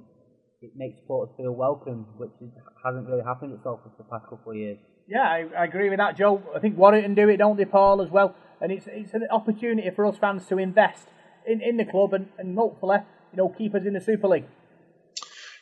it 0.61 0.71
makes 0.75 0.99
supporters 0.99 1.33
feel 1.37 1.53
welcome, 1.53 2.07
which 2.17 2.31
is, 2.41 2.51
hasn't 2.83 3.07
really 3.07 3.23
happened 3.23 3.53
at 3.53 3.63
Salford 3.63 3.91
for 3.95 4.03
the 4.03 4.09
past 4.09 4.25
couple 4.29 4.51
of 4.51 4.57
years. 4.57 4.77
Yeah, 5.07 5.21
I, 5.21 5.45
I, 5.57 5.65
agree 5.65 5.89
with 5.89 5.99
that, 5.99 6.17
Joe. 6.17 6.41
I 6.53 6.59
think 6.59 6.77
Warrington 6.77 7.15
do 7.15 7.29
it, 7.29 7.37
don't 7.37 7.55
they, 7.55 7.65
Paul, 7.65 8.01
as 8.01 8.09
well? 8.09 8.35
And 8.59 8.71
it's 8.71 8.87
it's 8.87 9.13
an 9.13 9.27
opportunity 9.31 9.89
for 9.91 10.05
us 10.05 10.17
fans 10.17 10.45
to 10.47 10.57
invest 10.57 11.07
in, 11.45 11.61
in 11.61 11.77
the 11.77 11.85
club 11.85 12.13
and, 12.13 12.27
and 12.37 12.57
hopefully, 12.57 12.97
you 13.31 13.37
know, 13.37 13.49
keep 13.49 13.75
us 13.75 13.83
in 13.85 13.93
the 13.93 14.01
Super 14.01 14.27
League. 14.27 14.45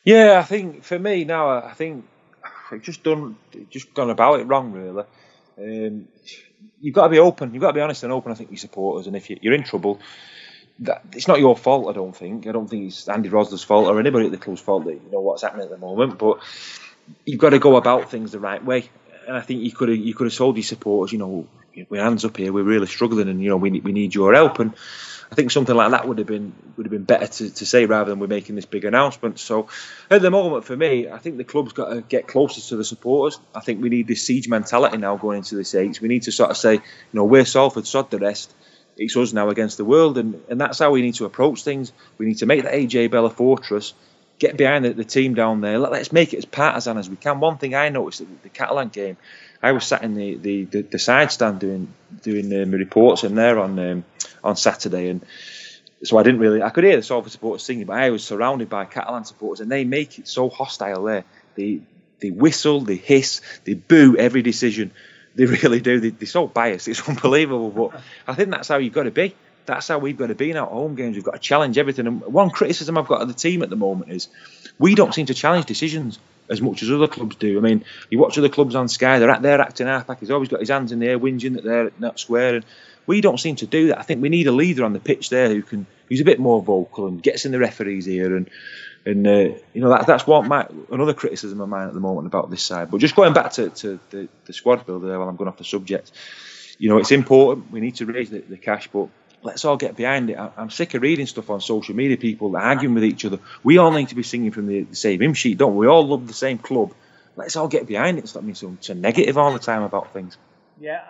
Yeah, 0.04 0.40
I 0.40 0.44
think 0.44 0.84
for 0.84 0.98
me 0.98 1.26
now, 1.26 1.50
I 1.50 1.74
think 1.74 2.06
I've 2.72 2.82
just 2.82 3.04
done, 3.04 3.38
just 3.70 3.94
gone 3.94 4.10
about 4.10 4.40
it 4.40 4.46
wrong, 4.46 4.72
really. 4.72 5.04
Um, 5.58 6.08
you've 6.80 6.96
got 6.96 7.04
to 7.04 7.10
be 7.10 7.20
open. 7.20 7.54
You've 7.54 7.62
got 7.62 7.68
to 7.68 7.74
be 7.74 7.82
honest 7.82 8.04
and 8.04 8.14
open. 8.14 8.32
I 8.32 8.36
think 8.36 8.50
with 8.50 8.60
supporters, 8.60 9.08
and 9.08 9.16
if 9.16 9.30
you're 9.30 9.54
in 9.54 9.64
trouble, 9.64 10.00
that, 10.80 11.04
it's 11.14 11.28
not 11.28 11.40
your 11.40 11.56
fault, 11.56 11.90
I 11.90 11.94
don't 11.94 12.16
think. 12.16 12.48
I 12.48 12.52
don't 12.52 12.70
think 12.70 12.88
it's 12.88 13.08
Andy 13.08 13.30
Rosler's 13.30 13.64
fault 13.64 13.88
or 13.88 14.00
anybody 14.00 14.26
at 14.26 14.32
the 14.32 14.38
club's 14.38 14.62
fault 14.62 14.86
that 14.86 14.94
you 14.94 15.10
know 15.12 15.22
what's 15.22 15.42
happening 15.42 15.64
at 15.64 15.70
the 15.70 15.78
moment. 15.78 16.18
But 16.18 16.40
you've 17.26 17.40
got 17.40 17.52
to 17.52 17.60
go 17.60 17.78
about 17.78 18.10
things 18.10 18.32
the 18.32 18.40
right 18.40 18.64
way. 18.64 18.90
And 19.28 19.36
I 19.36 19.42
think 19.42 19.62
you 19.62 19.72
could 19.72 19.90
have 19.90 19.98
you 19.98 20.14
could 20.14 20.28
have 20.28 20.36
told 20.36 20.58
your 20.58 20.64
supporters, 20.64 21.12
you 21.12 21.20
know, 21.20 21.48
we're 21.90 22.04
hands 22.04 22.26
up 22.26 22.38
here, 22.38 22.54
we're 22.54 22.64
really 22.64 22.88
struggling, 22.88 23.30
and 23.30 23.42
you 23.42 23.50
know 23.50 23.58
we 23.58 23.72
we 23.80 23.92
need 23.92 24.14
your 24.14 24.34
help. 24.34 24.60
And 24.60 24.74
I 25.32 25.36
think 25.36 25.50
something 25.50 25.76
like 25.76 25.92
that 25.92 26.08
would 26.08 26.20
have 26.20 26.28
been 26.28 26.54
would 26.78 26.86
have 26.86 26.92
been 26.92 27.04
better 27.04 27.28
to, 27.28 27.50
to 27.50 27.66
say 27.66 27.86
rather 27.86 28.12
than 28.12 28.20
we're 28.20 28.28
making 28.28 28.56
this 28.56 28.66
big 28.66 28.86
announcement. 28.86 29.40
So 29.40 29.70
at 30.12 30.22
the 30.22 30.30
moment, 30.30 30.66
for 30.66 30.76
me, 30.76 31.10
I 31.10 31.18
think 31.18 31.38
the 31.38 31.44
club's 31.44 31.74
got 31.74 31.90
to 31.90 32.02
get 32.02 32.28
closer 32.28 32.62
to 32.62 32.76
the 32.76 32.84
supporters. 32.84 33.40
I 33.56 33.62
think 33.62 33.82
we 33.82 33.90
need 33.90 34.08
this 34.08 34.24
siege 34.24 34.48
mentality 34.48 34.98
now 34.98 35.18
going 35.18 35.38
into 35.38 35.56
this 35.56 35.74
age. 35.74 36.02
We 36.02 36.10
need 36.10 36.24
to 36.24 36.32
sort 36.32 36.52
of 36.52 36.58
say, 36.58 36.74
you 36.74 36.82
know, 37.14 37.26
we're 37.26 37.46
Salford, 37.46 37.88
sod 37.88 38.12
the 38.12 38.20
rest 38.20 38.54
it's 38.98 39.16
us 39.18 39.34
now 39.34 39.50
against 39.50 39.78
the 39.78 39.86
world, 39.86 40.18
and, 40.18 40.42
and 40.50 40.60
that's 40.60 40.80
how 40.80 40.92
we 40.92 41.02
need 41.02 41.16
to 41.16 41.26
approach 41.26 41.64
things. 41.64 41.92
We 42.18 42.26
need 42.26 42.38
to 42.40 42.46
make 42.46 42.64
the 42.64 42.70
AJ 42.70 43.12
Bell 43.12 43.26
a 43.26 43.30
fortress, 43.30 43.94
get 44.40 44.58
behind 44.58 44.86
the, 44.86 44.94
the 44.94 45.04
team 45.04 45.34
down 45.34 45.62
there. 45.62 45.80
Let, 45.80 45.94
us 45.94 46.12
make 46.12 46.34
it 46.34 46.38
as 46.38 46.46
partisan 46.46 46.98
as 46.98 47.10
we 47.10 47.16
can. 47.16 47.40
One 47.40 47.58
thing 47.58 47.76
I 47.76 47.90
noticed 47.90 48.22
at 48.22 48.44
the 48.44 48.50
Catalan 48.50 48.90
game, 48.90 49.18
I 49.62 49.72
was 49.72 49.86
sat 49.86 50.04
in 50.04 50.16
the, 50.16 50.36
the, 50.36 50.64
the, 50.66 50.82
the 50.84 51.00
side 51.00 51.32
stand 51.32 51.60
doing 51.60 51.94
doing 52.22 52.54
um, 52.62 52.72
reports 52.72 53.24
in 53.24 53.36
there 53.36 53.60
on 53.60 53.80
um, 53.80 54.06
on 54.44 54.56
Saturday, 54.56 55.10
and 55.10 55.26
so 56.04 56.18
I 56.18 56.24
didn't 56.24 56.40
really 56.40 56.62
I 56.62 56.70
could 56.70 56.84
hear 56.84 56.96
the 56.96 57.04
Salford 57.04 57.32
supporters 57.32 57.64
singing, 57.64 57.86
but 57.86 57.98
I 57.98 58.12
was 58.12 58.24
surrounded 58.24 58.70
by 58.70 58.86
Catalan 58.86 59.26
supporters, 59.26 59.62
and 59.62 59.72
they 59.72 59.84
make 59.84 60.20
it 60.20 60.28
so 60.28 60.50
hostile 60.50 61.04
there. 61.04 61.24
They 61.56 61.82
they 62.20 62.30
whistle, 62.30 62.82
they 62.82 62.96
hiss, 62.96 63.42
they 63.66 63.74
boo 63.74 64.16
every 64.18 64.42
decision. 64.42 64.92
They 65.36 65.46
really 65.46 65.82
do. 65.82 66.00
They, 66.00 66.24
are 66.24 66.28
so 66.28 66.48
biased. 66.48 66.88
It's 66.88 67.08
unbelievable. 67.10 67.70
But 67.70 68.02
I 68.28 68.34
think 68.34 68.50
that's 68.50 68.68
how 68.68 68.78
you've 68.78 68.94
got 68.94 69.04
to 69.04 69.12
be. 69.12 69.36
That's 69.66 69.88
how 69.88 69.98
we've 69.98 70.18
got 70.18 70.28
to 70.28 70.36
be 70.36 70.52
in 70.52 70.58
our 70.58 70.68
home 70.68 70.96
games. 70.96 71.16
We've 71.16 71.26
got 71.26 71.34
to 71.34 71.40
challenge 71.40 71.78
everything. 71.78 72.08
And 72.08 72.22
one 72.22 72.52
criticism 72.52 72.98
I've 72.98 73.08
got 73.08 73.22
of 73.22 73.28
the 73.28 73.34
team 73.34 73.64
at 73.64 73.70
the 73.70 73.76
moment 73.76 74.12
is 74.12 74.28
we 74.78 74.96
don't 74.96 75.14
seem 75.14 75.26
to 75.28 75.34
challenge 75.34 75.66
decisions 75.66 76.20
as 76.50 76.62
much 76.62 76.84
as 76.84 76.92
other 76.92 77.08
clubs 77.08 77.36
do. 77.38 77.58
I 77.58 77.62
mean, 77.62 77.84
you 78.10 78.20
watch 78.20 78.38
other 78.38 78.50
clubs 78.50 78.76
on 78.76 78.88
Sky, 78.88 79.18
they're 79.18 79.32
at 79.32 79.42
their 79.42 79.60
acting 79.60 79.88
halfback. 79.88 80.20
He's 80.20 80.30
always 80.30 80.50
got 80.50 80.60
his 80.60 80.70
hands 80.70 80.92
in 80.92 81.00
the 81.00 81.08
air, 81.08 81.20
whinging 81.20 81.56
that 81.56 81.64
they're 81.64 81.92
not 81.98 82.20
square. 82.20 82.56
And 82.56 82.66
we 83.08 83.22
don't 83.22 83.40
seem 83.40 83.56
to 83.58 83.68
do 83.68 83.88
that. 83.88 84.00
I 84.00 84.04
think 84.04 84.22
we 84.22 84.30
need 84.30 84.48
a 84.48 84.52
leader 84.52 84.86
on 84.86 84.94
the 84.94 85.00
pitch 85.00 85.30
there 85.30 85.50
who 85.50 85.64
can 85.64 85.88
who's 86.08 86.22
a 86.22 86.26
bit 86.26 86.40
more 86.40 86.62
vocal 86.62 87.08
and 87.08 87.22
gets 87.22 87.46
in 87.46 87.52
the 87.52 87.60
referee's 87.60 88.08
ear 88.08 88.36
and 88.36 88.50
and 89.06 89.28
uh, 89.28 89.32
you 89.74 89.82
know 89.82 89.90
that, 89.90 90.08
that's 90.08 90.26
what 90.26 90.46
my 90.46 90.68
another 90.92 91.14
criticism 91.14 91.62
of 91.62 91.70
mine 91.70 91.88
at 91.88 91.94
the 91.94 92.00
moment 92.00 92.28
about 92.28 92.50
this 92.50 92.64
side. 92.64 92.90
But 92.90 93.00
just 93.00 93.16
going 93.16 93.34
back 93.34 93.52
to, 93.54 93.70
to 93.70 94.00
the, 94.10 94.28
the 94.46 94.54
squad 94.54 94.86
builder 94.86 95.18
while 95.20 95.30
I'm 95.30 95.36
going 95.36 95.48
off 95.48 95.58
the 95.58 95.64
subject, 95.64 96.12
you 96.78 96.90
know 96.90 96.98
it's 96.98 97.12
important. 97.12 97.72
We 97.72 97.80
need 97.82 97.96
to 97.96 98.06
raise 98.06 98.30
the, 98.30 98.40
the 98.40 98.58
cash, 98.58 98.90
but 98.92 99.10
let's 99.44 99.64
all 99.64 99.78
get 99.78 99.96
behind 99.96 100.30
it. 100.30 100.38
I, 100.38 100.52
I'm 100.58 100.70
sick 100.70 100.94
of 100.96 101.02
reading 101.02 101.28
stuff 101.28 101.50
on 101.50 101.62
social 101.62 101.96
media, 101.96 102.18
people 102.18 102.56
arguing 102.58 102.96
with 102.96 103.04
each 103.04 103.26
other. 103.26 103.40
We 103.64 103.78
all 103.78 103.92
need 103.92 104.10
to 104.10 104.16
be 104.16 104.24
singing 104.24 104.52
from 104.52 104.68
the, 104.68 104.82
the 104.82 104.96
same 104.96 105.22
hymn 105.22 105.34
sheet, 105.34 105.58
don't 105.58 105.76
we? 105.76 105.86
We 105.86 105.92
all 105.92 106.06
love 106.06 106.28
the 106.28 106.34
same 106.34 106.58
club. 106.58 106.94
Let's 107.36 107.56
all 107.56 107.68
get 107.68 107.86
behind 107.86 108.18
it. 108.18 108.28
Stop 108.30 108.44
being 108.44 108.56
so, 108.56 108.78
so 108.80 108.94
negative 108.94 109.38
all 109.38 109.54
the 109.54 109.60
time 109.60 109.84
about 109.84 110.14
things. 110.14 110.38
Yeah, 110.80 111.04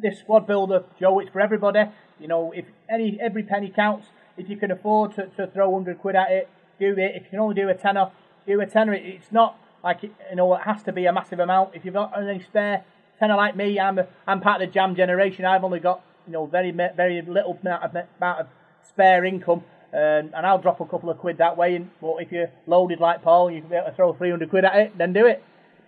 this 0.00 0.20
squad 0.20 0.46
builder, 0.46 0.84
Joe, 0.98 1.18
it's 1.18 1.30
for 1.30 1.40
everybody. 1.40 1.80
You 2.20 2.28
know, 2.28 2.52
if 2.52 2.64
any 2.88 3.18
every 3.20 3.42
penny 3.42 3.70
counts. 3.74 4.06
If 4.36 4.48
you 4.48 4.56
can 4.56 4.72
afford 4.72 5.14
to, 5.14 5.26
to 5.36 5.46
throw 5.46 5.72
hundred 5.74 6.00
quid 6.00 6.16
at 6.16 6.32
it, 6.32 6.48
do 6.78 6.92
it. 6.92 7.12
If 7.16 7.24
you 7.24 7.30
can 7.30 7.38
only 7.40 7.54
do 7.54 7.68
a 7.68 7.74
tenner, 7.74 8.10
do 8.46 8.60
a 8.60 8.66
tenner. 8.66 8.94
It's 8.94 9.32
not 9.32 9.58
like 9.82 10.04
it, 10.04 10.12
you 10.30 10.36
know 10.36 10.54
it 10.54 10.62
has 10.62 10.82
to 10.84 10.92
be 10.92 11.06
a 11.06 11.12
massive 11.12 11.40
amount. 11.40 11.74
If 11.74 11.84
you've 11.84 11.94
got 11.94 12.16
any 12.18 12.42
spare 12.42 12.84
tenner 13.18 13.36
like 13.36 13.56
me, 13.56 13.78
I'm 13.78 13.98
a, 13.98 14.06
I'm 14.26 14.40
part 14.40 14.62
of 14.62 14.68
the 14.68 14.72
jam 14.72 14.94
generation. 14.94 15.44
I've 15.44 15.64
only 15.64 15.80
got 15.80 16.02
you 16.26 16.32
know 16.32 16.46
very 16.46 16.70
very 16.70 17.22
little 17.22 17.58
amount 17.60 17.84
of, 17.84 17.96
amount 18.18 18.40
of 18.40 18.46
spare 18.88 19.24
income. 19.24 19.64
Um, 19.92 20.30
and 20.34 20.44
I'll 20.44 20.58
drop 20.58 20.80
a 20.80 20.86
couple 20.86 21.08
of 21.08 21.18
quid 21.18 21.38
that 21.38 21.56
way. 21.56 21.76
And, 21.76 21.88
but 22.00 22.16
if 22.16 22.32
you're 22.32 22.50
loaded 22.66 22.98
like 22.98 23.22
Paul, 23.22 23.48
you 23.48 23.60
can 23.60 23.70
be 23.70 23.76
able 23.76 23.90
to 23.90 23.94
throw 23.94 24.12
300 24.12 24.50
quid 24.50 24.64
at 24.64 24.74
it, 24.74 24.98
then 24.98 25.12
do 25.12 25.26
it. 25.26 25.40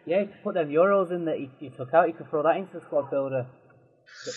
Yeah, 0.05 0.21
you 0.21 0.29
put 0.45 0.55
them 0.55 0.69
euros 0.69 1.11
in 1.11 1.25
that 1.25 1.41
you, 1.41 1.51
you 1.59 1.71
took 1.71 1.93
out, 1.93 2.07
you 2.07 2.15
could 2.15 2.31
throw 2.31 2.45
that 2.45 2.57
into 2.57 2.75
the 2.75 2.81
squad 2.83 3.11
builder 3.11 3.47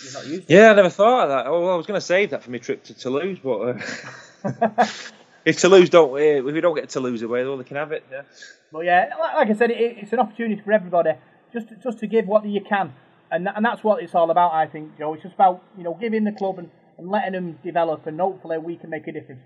you're 0.03 0.13
not 0.13 0.27
used 0.27 0.47
to. 0.47 0.53
Yeah, 0.53 0.71
I 0.71 0.73
never 0.73 0.89
thought 0.89 1.23
of 1.23 1.29
that. 1.29 1.47
Oh, 1.47 1.61
well, 1.61 1.73
I 1.73 1.75
was 1.75 1.85
going 1.85 1.99
to 1.99 2.05
save 2.05 2.31
that 2.31 2.43
for 2.43 2.51
my 2.51 2.57
trip 2.57 2.83
to 2.85 2.93
Toulouse, 2.93 3.39
but 3.43 3.59
uh, 3.59 3.77
if 5.49 5.59
Toulouse 5.59 5.89
don't, 5.89 6.17
if 6.19 6.43
we 6.45 6.61
don't 6.61 6.75
get 6.75 6.89
Toulouse 6.89 7.21
away, 7.21 7.43
well, 7.43 7.57
they 7.57 7.63
can 7.63 7.77
have 7.77 7.91
it. 7.91 8.03
Yeah. 8.11 8.21
But 8.71 8.85
yeah, 8.85 9.09
like, 9.19 9.35
like 9.35 9.49
I 9.49 9.53
said, 9.53 9.71
it, 9.71 9.97
it's 10.01 10.13
an 10.13 10.19
opportunity 10.19 10.61
for 10.63 10.71
everybody 10.71 11.11
just 11.53 11.69
to, 11.69 11.75
just 11.83 11.99
to 11.99 12.07
give 12.07 12.27
what 12.27 12.45
you 12.45 12.61
can, 12.61 12.93
and 13.31 13.47
and 13.47 13.65
that's 13.65 13.83
what 13.83 14.03
it's 14.03 14.15
all 14.15 14.29
about. 14.31 14.53
I 14.53 14.67
think, 14.67 14.97
Joe. 14.97 15.13
It's 15.13 15.23
just 15.23 15.35
about 15.35 15.63
you 15.77 15.83
know 15.83 15.97
giving 15.99 16.23
the 16.23 16.31
club 16.31 16.59
and, 16.59 16.69
and 16.97 17.09
letting 17.09 17.33
them 17.33 17.59
develop, 17.63 18.05
and 18.07 18.19
hopefully 18.19 18.57
we 18.57 18.77
can 18.77 18.89
make 18.89 19.07
a 19.07 19.11
difference. 19.11 19.41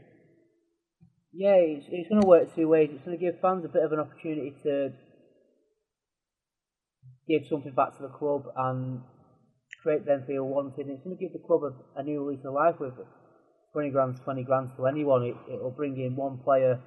Yeah, 1.32 1.56
it's, 1.56 1.86
it's 1.90 2.10
going 2.10 2.22
to 2.22 2.28
work 2.28 2.54
two 2.54 2.68
ways. 2.68 2.90
It's 2.94 3.04
going 3.04 3.18
to 3.18 3.24
give 3.24 3.42
fans 3.42 3.66
a 3.66 3.68
bit 3.68 3.84
of 3.84 3.92
an 3.92 4.00
opportunity 4.00 4.54
to 4.64 4.90
give 7.28 7.48
something 7.50 7.74
back 7.74 7.98
to 7.98 8.04
the 8.04 8.10
club 8.10 8.44
and 8.56 9.02
create 9.82 10.06
them 10.06 10.24
feel 10.28 10.44
wanted. 10.44 10.88
It's 10.88 11.04
going 11.04 11.18
to 11.18 11.24
give 11.24 11.34
the 11.34 11.42
club 11.48 11.62
a, 11.64 12.00
a 12.00 12.04
new 12.04 12.30
lease 12.30 12.46
of 12.46 12.54
life 12.54 12.76
with 12.80 12.94
20 13.74 13.90
grand, 13.90 14.20
20 14.24 14.44
grand 14.44 14.70
to 14.78 14.86
anyone. 14.86 15.24
It, 15.24 15.36
it'll 15.52 15.72
bring 15.72 15.98
in 15.98 16.16
one 16.16 16.38
player, 16.44 16.80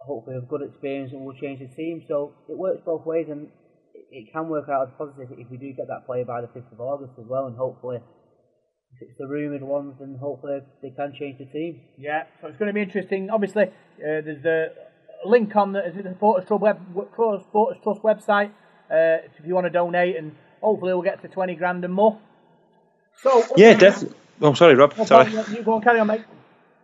hopefully 0.00 0.36
with 0.36 0.48
good 0.48 0.62
experience, 0.62 1.12
and 1.12 1.24
will 1.24 1.36
change 1.36 1.60
the 1.60 1.68
team. 1.76 2.02
So 2.08 2.32
it 2.48 2.56
works 2.56 2.80
both 2.84 3.04
ways, 3.04 3.26
and 3.30 3.48
it, 3.94 4.06
it 4.10 4.32
can 4.32 4.48
work 4.48 4.68
out 4.68 4.88
as 4.88 4.94
positive 4.96 5.38
if 5.38 5.50
we 5.50 5.58
do 5.58 5.72
get 5.76 5.86
that 5.88 6.06
player 6.06 6.24
by 6.24 6.40
the 6.40 6.48
5th 6.48 6.72
of 6.72 6.80
August 6.80 7.12
as 7.18 7.26
well, 7.28 7.46
and 7.46 7.56
hopefully. 7.56 7.98
If 8.96 9.08
it's 9.08 9.18
the 9.18 9.26
rumoured 9.26 9.62
ones, 9.62 9.96
then 9.98 10.16
hopefully 10.20 10.60
they 10.80 10.90
can 10.90 11.12
change 11.18 11.38
the 11.38 11.46
team. 11.46 11.80
Yeah, 11.98 12.24
so 12.40 12.46
it's 12.46 12.56
going 12.56 12.68
to 12.68 12.72
be 12.72 12.80
interesting. 12.80 13.28
Obviously, 13.28 13.64
uh, 13.64 13.68
there's 13.98 14.40
the 14.40 14.72
link 15.26 15.56
on 15.56 15.72
the, 15.72 15.84
is 15.84 15.96
it 15.96 16.04
the 16.04 16.10
Supporters 16.10 16.46
Trust, 16.46 16.62
web, 16.62 16.80
Supporters 16.94 17.80
Trust 17.82 18.02
website 18.02 18.50
uh, 18.90 19.26
if 19.36 19.44
you 19.44 19.52
want 19.52 19.66
to 19.66 19.70
donate, 19.70 20.14
and 20.14 20.36
hopefully 20.60 20.92
we'll 20.92 21.02
get 21.02 21.20
to 21.22 21.28
20 21.28 21.56
grand 21.56 21.84
and 21.84 21.92
more. 21.92 22.20
So 23.20 23.44
Yeah, 23.56 23.74
definitely. 23.74 24.16
Oh, 24.40 24.54
sorry, 24.54 24.74
Rob. 24.74 24.94
Well, 24.94 25.06
sorry. 25.06 25.30
You 25.30 25.62
go 25.62 25.74
on, 25.74 25.82
carry 25.82 26.00
on, 26.00 26.06
mate. 26.06 26.24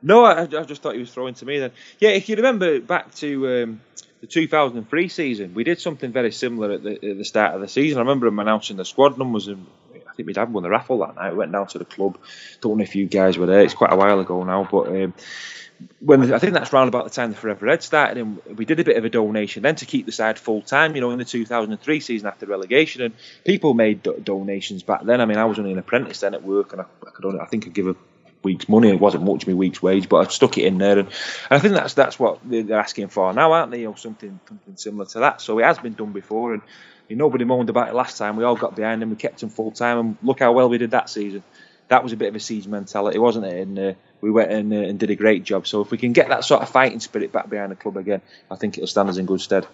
No, 0.02 0.24
I, 0.24 0.42
I 0.42 0.46
just 0.46 0.82
thought 0.82 0.94
he 0.94 1.00
was 1.00 1.12
throwing 1.12 1.34
to 1.34 1.46
me 1.46 1.58
then. 1.58 1.72
Yeah, 1.98 2.10
if 2.10 2.28
you 2.28 2.36
remember 2.36 2.80
back 2.80 3.14
to 3.16 3.62
um, 3.62 3.80
the 4.20 4.26
2003 4.26 5.08
season, 5.08 5.54
we 5.54 5.64
did 5.64 5.78
something 5.78 6.10
very 6.10 6.32
similar 6.32 6.72
at 6.72 6.82
the, 6.82 6.92
at 6.94 7.18
the 7.18 7.24
start 7.24 7.54
of 7.54 7.60
the 7.60 7.68
season. 7.68 7.98
I 7.98 8.02
remember 8.02 8.26
him 8.26 8.38
announcing 8.38 8.76
the 8.76 8.84
squad 8.84 9.18
numbers, 9.18 9.48
and 9.48 9.66
I 9.94 10.14
think 10.14 10.26
my 10.26 10.32
dad 10.32 10.52
won 10.52 10.62
the 10.62 10.70
raffle 10.70 10.98
that 11.00 11.16
night. 11.16 11.32
We 11.32 11.38
went 11.38 11.52
down 11.52 11.66
to 11.68 11.78
the 11.78 11.84
club. 11.84 12.18
Don't 12.62 12.78
know 12.78 12.82
if 12.82 12.96
you 12.96 13.06
guys 13.06 13.36
were 13.36 13.46
there. 13.46 13.60
It's 13.60 13.74
quite 13.74 13.92
a 13.92 13.96
while 13.96 14.20
ago 14.20 14.42
now, 14.44 14.66
but. 14.70 14.88
Um, 14.88 15.14
when 16.00 16.32
I 16.32 16.38
think 16.38 16.54
that's 16.54 16.72
round 16.72 16.88
about 16.88 17.04
the 17.04 17.10
time 17.10 17.30
the 17.30 17.36
Forever 17.36 17.66
Red 17.66 17.82
started, 17.82 18.18
and 18.18 18.40
we 18.56 18.64
did 18.64 18.80
a 18.80 18.84
bit 18.84 18.96
of 18.96 19.04
a 19.04 19.10
donation 19.10 19.62
then 19.62 19.76
to 19.76 19.86
keep 19.86 20.06
the 20.06 20.12
side 20.12 20.38
full 20.38 20.62
time. 20.62 20.94
You 20.94 21.00
know, 21.00 21.10
in 21.10 21.18
the 21.18 21.24
2003 21.24 22.00
season 22.00 22.26
after 22.26 22.46
relegation, 22.46 23.02
and 23.02 23.14
people 23.44 23.74
made 23.74 24.02
do- 24.02 24.20
donations 24.22 24.82
back 24.82 25.04
then. 25.04 25.20
I 25.20 25.26
mean, 25.26 25.38
I 25.38 25.44
was 25.44 25.58
only 25.58 25.72
an 25.72 25.78
apprentice 25.78 26.20
then 26.20 26.34
at 26.34 26.42
work, 26.42 26.72
and 26.72 26.82
I, 26.82 26.84
I 27.06 27.10
could 27.10 27.24
only, 27.24 27.40
I 27.40 27.46
think 27.46 27.66
I'd 27.66 27.74
give 27.74 27.86
a 27.86 27.96
week's 28.42 28.68
money. 28.68 28.88
It 28.88 29.00
wasn't 29.00 29.24
much 29.24 29.42
of 29.42 29.48
my 29.48 29.54
week's 29.54 29.82
wage, 29.82 30.08
but 30.08 30.26
I 30.26 30.30
stuck 30.30 30.58
it 30.58 30.64
in 30.64 30.78
there, 30.78 30.98
and, 30.98 31.08
and 31.08 31.16
I 31.50 31.58
think 31.58 31.74
that's 31.74 31.94
that's 31.94 32.18
what 32.18 32.40
they're 32.44 32.78
asking 32.78 33.08
for 33.08 33.32
now, 33.32 33.52
aren't 33.52 33.70
they? 33.70 33.80
You 33.80 33.88
know, 33.88 33.94
something 33.94 34.40
something 34.48 34.76
similar 34.76 35.06
to 35.06 35.20
that. 35.20 35.40
So 35.40 35.58
it 35.58 35.64
has 35.64 35.78
been 35.78 35.94
done 35.94 36.12
before, 36.12 36.54
and 36.54 36.62
nobody 37.08 37.44
moaned 37.44 37.70
about 37.70 37.88
it 37.88 37.94
last 37.94 38.18
time. 38.18 38.36
We 38.36 38.44
all 38.44 38.56
got 38.56 38.76
behind 38.76 39.02
him, 39.02 39.10
we 39.10 39.16
kept 39.16 39.42
him 39.42 39.48
full 39.50 39.72
time, 39.72 39.98
and 39.98 40.18
look 40.22 40.40
how 40.40 40.52
well 40.52 40.68
we 40.68 40.78
did 40.78 40.92
that 40.92 41.10
season. 41.10 41.42
That 41.90 42.02
was 42.02 42.12
a 42.12 42.16
bit 42.16 42.28
of 42.28 42.36
a 42.36 42.40
siege 42.40 42.66
mentality, 42.66 43.18
wasn't 43.18 43.46
it? 43.46 43.66
And 43.66 43.78
uh, 43.78 43.92
we 44.20 44.30
went 44.30 44.52
in 44.52 44.72
uh, 44.72 44.76
and 44.76 44.98
did 44.98 45.10
a 45.10 45.16
great 45.16 45.42
job. 45.44 45.66
So 45.66 45.80
if 45.82 45.90
we 45.90 45.98
can 45.98 46.12
get 46.12 46.28
that 46.28 46.44
sort 46.44 46.62
of 46.62 46.70
fighting 46.70 47.00
spirit 47.00 47.32
back 47.32 47.50
behind 47.50 47.72
the 47.72 47.76
club 47.76 47.96
again, 47.96 48.22
I 48.50 48.56
think 48.56 48.78
it'll 48.78 48.86
stand 48.86 49.08
us 49.08 49.16
in 49.16 49.26
good 49.26 49.40
stead. 49.40 49.66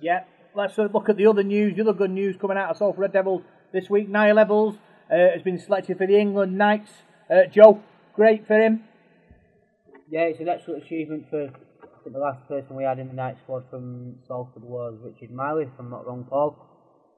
Yeah, 0.00 0.24
let's 0.54 0.78
uh, 0.78 0.88
look 0.92 1.08
at 1.08 1.16
the 1.16 1.26
other 1.26 1.44
news. 1.44 1.76
The 1.76 1.82
other 1.82 1.92
good 1.92 2.10
news 2.10 2.36
coming 2.36 2.58
out 2.58 2.70
of 2.70 2.76
Salford 2.76 3.00
Red 3.00 3.12
Devils 3.12 3.42
this 3.72 3.88
week. 3.88 4.08
Niall 4.08 4.36
Evalds 4.36 4.76
uh, 5.10 5.34
has 5.34 5.42
been 5.42 5.58
selected 5.58 5.98
for 5.98 6.06
the 6.06 6.18
England 6.18 6.58
Knights. 6.58 6.90
Uh, 7.30 7.46
Joe, 7.50 7.80
great 8.14 8.46
for 8.46 8.60
him. 8.60 8.82
Yeah, 10.10 10.22
it's 10.22 10.40
an 10.40 10.48
excellent 10.48 10.84
achievement 10.84 11.26
for. 11.30 11.44
I 11.44 12.04
think 12.04 12.14
the 12.14 12.20
last 12.20 12.48
person 12.48 12.74
we 12.74 12.82
had 12.82 12.98
in 12.98 13.06
the 13.06 13.14
night 13.14 13.36
squad 13.44 13.62
from 13.70 14.16
Salford 14.26 14.64
was 14.64 14.98
Richard 15.00 15.30
Miley, 15.30 15.64
if 15.64 15.78
I'm 15.78 15.88
not 15.88 16.04
wrong, 16.04 16.26
Paul. 16.28 16.56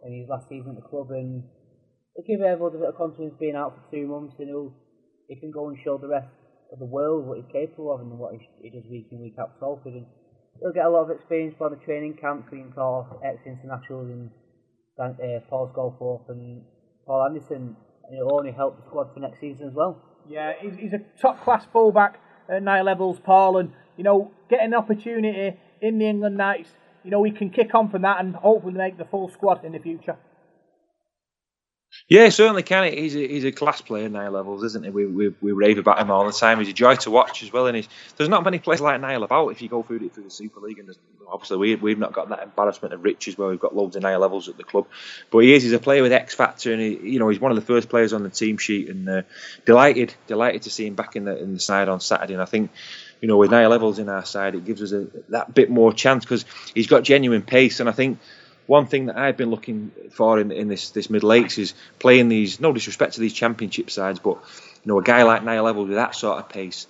And 0.04 0.14
his 0.14 0.28
last 0.28 0.46
season 0.50 0.76
at 0.76 0.76
the 0.76 0.82
club, 0.82 1.10
and 1.10 1.42
it 2.16 2.26
give 2.26 2.40
everyone 2.40 2.74
a 2.76 2.78
bit 2.78 2.88
of 2.88 2.96
confidence 2.96 3.34
being 3.38 3.56
out 3.56 3.74
for 3.74 3.96
two 3.96 4.06
months, 4.06 4.34
and 4.38 4.48
he'll, 4.48 4.72
he 5.28 5.36
can 5.36 5.50
go 5.50 5.68
and 5.68 5.78
show 5.82 5.98
the 5.98 6.08
rest 6.08 6.28
of 6.72 6.78
the 6.78 6.84
world 6.84 7.26
what 7.26 7.38
he's 7.38 7.50
capable 7.52 7.92
of 7.92 8.00
and 8.00 8.18
what 8.18 8.34
he, 8.34 8.48
he 8.62 8.70
does 8.70 8.88
week 8.90 9.08
in 9.10 9.20
week 9.20 9.34
out 9.40 9.52
for 9.58 9.78
Salford. 9.78 9.94
And 9.94 10.06
he'll 10.60 10.72
get 10.72 10.86
a 10.86 10.90
lot 10.90 11.10
of 11.10 11.10
experience 11.10 11.54
by 11.58 11.68
the 11.68 11.76
training 11.76 12.18
camps 12.20 12.48
being 12.50 12.72
taught 12.74 13.10
off 13.10 13.22
ex 13.24 13.38
internationals 13.46 14.10
and 14.10 14.30
uh, 14.98 15.40
Paul 15.50 15.72
Sculthorpe 15.74 16.30
and 16.30 16.62
Paul 17.06 17.26
Anderson. 17.26 17.76
And 18.08 18.18
it'll 18.18 18.38
only 18.38 18.52
help 18.52 18.76
the 18.76 18.86
squad 18.86 19.14
for 19.14 19.20
next 19.20 19.40
season 19.40 19.68
as 19.68 19.74
well. 19.74 20.00
Yeah, 20.28 20.52
he's, 20.60 20.74
he's 20.76 20.92
a 20.92 21.00
top 21.20 21.42
class 21.42 21.66
fullback 21.72 22.20
at 22.48 22.62
Niall 22.62 22.86
Evalds, 22.86 23.22
Paul, 23.22 23.58
and 23.58 23.72
you 23.96 24.04
know, 24.04 24.30
getting 24.48 24.66
an 24.66 24.74
opportunity 24.74 25.56
in 25.80 25.98
the 25.98 26.08
England 26.08 26.36
Knights, 26.36 26.70
you 27.02 27.10
know, 27.10 27.22
he 27.22 27.30
can 27.30 27.50
kick 27.50 27.74
on 27.74 27.90
from 27.90 28.02
that 28.02 28.20
and 28.20 28.34
hopefully 28.34 28.74
make 28.74 28.98
the 28.98 29.04
full 29.04 29.28
squad 29.28 29.64
in 29.64 29.72
the 29.72 29.78
future. 29.78 30.16
Yeah, 32.08 32.28
certainly 32.28 32.62
can. 32.62 32.92
He's 32.92 33.16
a, 33.16 33.26
he's 33.26 33.44
a 33.44 33.52
class 33.52 33.80
player, 33.80 34.08
Niall 34.08 34.34
Evalds, 34.34 34.64
isn't 34.64 34.84
he? 34.84 34.90
We, 34.90 35.06
we, 35.06 35.34
we 35.40 35.52
rave 35.52 35.78
about 35.78 35.98
him 35.98 36.10
all 36.10 36.26
the 36.26 36.32
time. 36.32 36.58
He's 36.58 36.68
a 36.68 36.74
joy 36.74 36.96
to 36.96 37.10
watch 37.10 37.42
as 37.42 37.52
well. 37.52 37.66
And 37.66 37.86
there's 38.16 38.28
not 38.28 38.44
many 38.44 38.58
players 38.58 38.80
like 38.80 39.00
Niall 39.00 39.22
about 39.22 39.48
if 39.48 39.62
you 39.62 39.68
go 39.68 39.82
through 39.82 40.04
it 40.04 40.14
through 40.14 40.24
the 40.24 40.30
Super 40.30 40.60
League. 40.60 40.78
And 40.78 40.94
obviously, 41.30 41.56
we, 41.56 41.74
we've 41.76 41.98
not 41.98 42.12
got 42.12 42.28
that 42.28 42.42
embarrassment 42.42 42.92
of 42.92 43.02
riches 43.02 43.38
where 43.38 43.48
we've 43.48 43.60
got 43.60 43.74
loads 43.74 43.96
of 43.96 44.02
Niall 44.02 44.20
Evalds 44.20 44.48
at 44.48 44.58
the 44.58 44.64
club. 44.64 44.86
But 45.30 45.38
he 45.40 45.54
is. 45.54 45.62
He's 45.62 45.72
a 45.72 45.78
player 45.78 46.02
with 46.02 46.12
X 46.12 46.34
factor, 46.34 46.72
and 46.72 46.80
he, 46.80 47.12
you 47.12 47.18
know 47.18 47.28
he's 47.28 47.40
one 47.40 47.52
of 47.52 47.56
the 47.56 47.62
first 47.62 47.88
players 47.88 48.12
on 48.12 48.22
the 48.22 48.30
team 48.30 48.58
sheet. 48.58 48.90
And 48.90 49.08
uh, 49.08 49.22
delighted, 49.64 50.14
delighted 50.26 50.62
to 50.62 50.70
see 50.70 50.86
him 50.86 50.94
back 50.94 51.16
in 51.16 51.24
the 51.24 51.42
in 51.42 51.54
the 51.54 51.60
side 51.60 51.88
on 51.88 52.00
Saturday. 52.00 52.34
And 52.34 52.42
I 52.42 52.46
think 52.46 52.70
you 53.24 53.28
know, 53.28 53.38
with 53.38 53.50
Niall 53.50 53.70
Evalds 53.70 53.98
in 53.98 54.10
our 54.10 54.26
side, 54.26 54.54
it 54.54 54.66
gives 54.66 54.82
us 54.82 54.92
a, 54.92 55.06
that 55.30 55.54
bit 55.54 55.70
more 55.70 55.94
chance 55.94 56.26
because 56.26 56.44
he's 56.74 56.88
got 56.88 57.04
genuine 57.04 57.40
pace. 57.40 57.80
And 57.80 57.88
I 57.88 57.92
think 57.92 58.18
one 58.66 58.86
thing 58.86 59.06
that 59.06 59.16
I've 59.16 59.36
been 59.36 59.50
looking 59.50 59.92
for 60.10 60.40
in, 60.40 60.50
in 60.50 60.68
this 60.68 60.90
this 60.90 61.10
middle 61.10 61.32
eights 61.32 61.58
is 61.58 61.74
playing 61.98 62.28
these. 62.28 62.60
No 62.60 62.72
disrespect 62.72 63.14
to 63.14 63.20
these 63.20 63.32
championship 63.32 63.90
sides, 63.90 64.18
but 64.18 64.38
you 64.84 64.92
know, 64.92 64.98
a 64.98 65.02
guy 65.02 65.22
like 65.22 65.42
Niall 65.42 65.66
Evalds 65.66 65.88
with 65.88 65.96
that 65.96 66.14
sort 66.14 66.38
of 66.38 66.48
pace. 66.48 66.86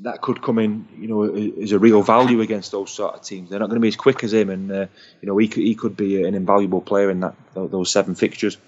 That 0.00 0.20
could 0.20 0.42
come 0.42 0.58
in, 0.58 0.86
you 0.98 1.08
know, 1.08 1.22
as 1.62 1.72
a 1.72 1.78
real 1.78 2.02
value 2.02 2.42
against 2.42 2.70
those 2.70 2.90
sort 2.90 3.14
of 3.14 3.22
teams. 3.22 3.48
They're 3.48 3.58
not 3.58 3.70
going 3.70 3.80
to 3.80 3.82
be 3.82 3.88
as 3.88 3.96
quick 3.96 4.22
as 4.24 4.34
him, 4.34 4.50
and 4.50 4.70
uh, 4.70 4.86
you 5.22 5.26
know, 5.26 5.38
he 5.38 5.48
could, 5.48 5.62
he 5.62 5.74
could 5.74 5.96
be 5.96 6.22
an 6.24 6.34
invaluable 6.34 6.82
player 6.82 7.10
in 7.10 7.20
that 7.20 7.34
those 7.54 7.90
seven 7.90 8.14
fixtures. 8.14 8.58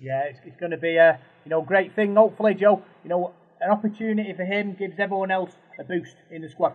Yeah, 0.00 0.22
it's, 0.24 0.38
it's 0.46 0.56
going 0.58 0.70
to 0.70 0.78
be 0.78 0.96
a 0.96 1.20
you 1.44 1.50
know 1.50 1.60
great 1.60 1.94
thing. 1.94 2.14
Hopefully, 2.14 2.54
Joe, 2.54 2.82
you 3.04 3.10
know, 3.10 3.34
an 3.60 3.70
opportunity 3.70 4.32
for 4.32 4.44
him 4.44 4.74
gives 4.74 4.98
everyone 4.98 5.30
else 5.30 5.50
a 5.78 5.84
boost 5.84 6.16
in 6.30 6.40
the 6.40 6.48
squad. 6.48 6.72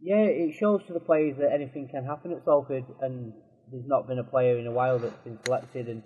Yeah, 0.00 0.24
it 0.24 0.54
shows 0.58 0.80
to 0.86 0.94
the 0.94 1.00
players 1.00 1.36
that 1.38 1.52
anything 1.52 1.88
can 1.88 2.04
happen 2.06 2.32
at 2.32 2.42
Salford, 2.44 2.84
and 3.02 3.34
there's 3.72 3.88
not 3.88 4.06
been 4.06 4.18
a 4.18 4.24
player 4.24 4.58
in 4.58 4.66
a 4.66 4.70
while 4.70 4.98
that's 4.98 5.16
been 5.24 5.38
selected, 5.44 5.88
and 5.88 6.02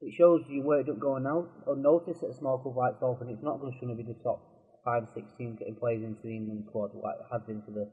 it 0.00 0.14
shows 0.16 0.44
you 0.48 0.60
your 0.60 0.66
work 0.66 0.86
don't 0.86 1.00
go 1.00 1.16
unnoticed 1.16 2.22
at 2.22 2.30
a 2.30 2.36
small 2.36 2.58
club 2.58 2.76
like 2.76 3.00
Salford. 3.00 3.28
It's 3.28 3.42
not 3.42 3.60
just 3.64 3.80
going 3.80 3.96
to 3.96 3.98
be 4.00 4.06
the 4.06 4.18
top 4.22 4.40
five, 4.84 5.08
six 5.14 5.26
teams 5.36 5.58
getting 5.58 5.76
players 5.76 6.04
into 6.04 6.20
the 6.22 6.36
England 6.36 6.64
squad 6.68 6.92
like 6.94 7.16
it 7.20 7.28
has 7.32 7.42
been 7.48 7.62
for 7.64 7.72
the 7.72 7.88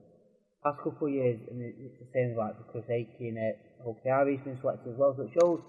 past 0.64 0.84
couple 0.84 1.08
of 1.08 1.14
years, 1.14 1.40
and 1.50 1.64
it's 1.64 2.00
the 2.00 2.10
same 2.14 2.36
like 2.36 2.56
Chris 2.72 2.86
Atkin, 2.86 3.40
uh, 3.40 3.84
Hull 3.84 3.98
KR's 4.04 4.44
been 4.44 4.60
selected 4.60 4.92
as 4.92 4.98
well. 4.98 5.16
So 5.16 5.24
it 5.24 5.32
shows 5.40 5.62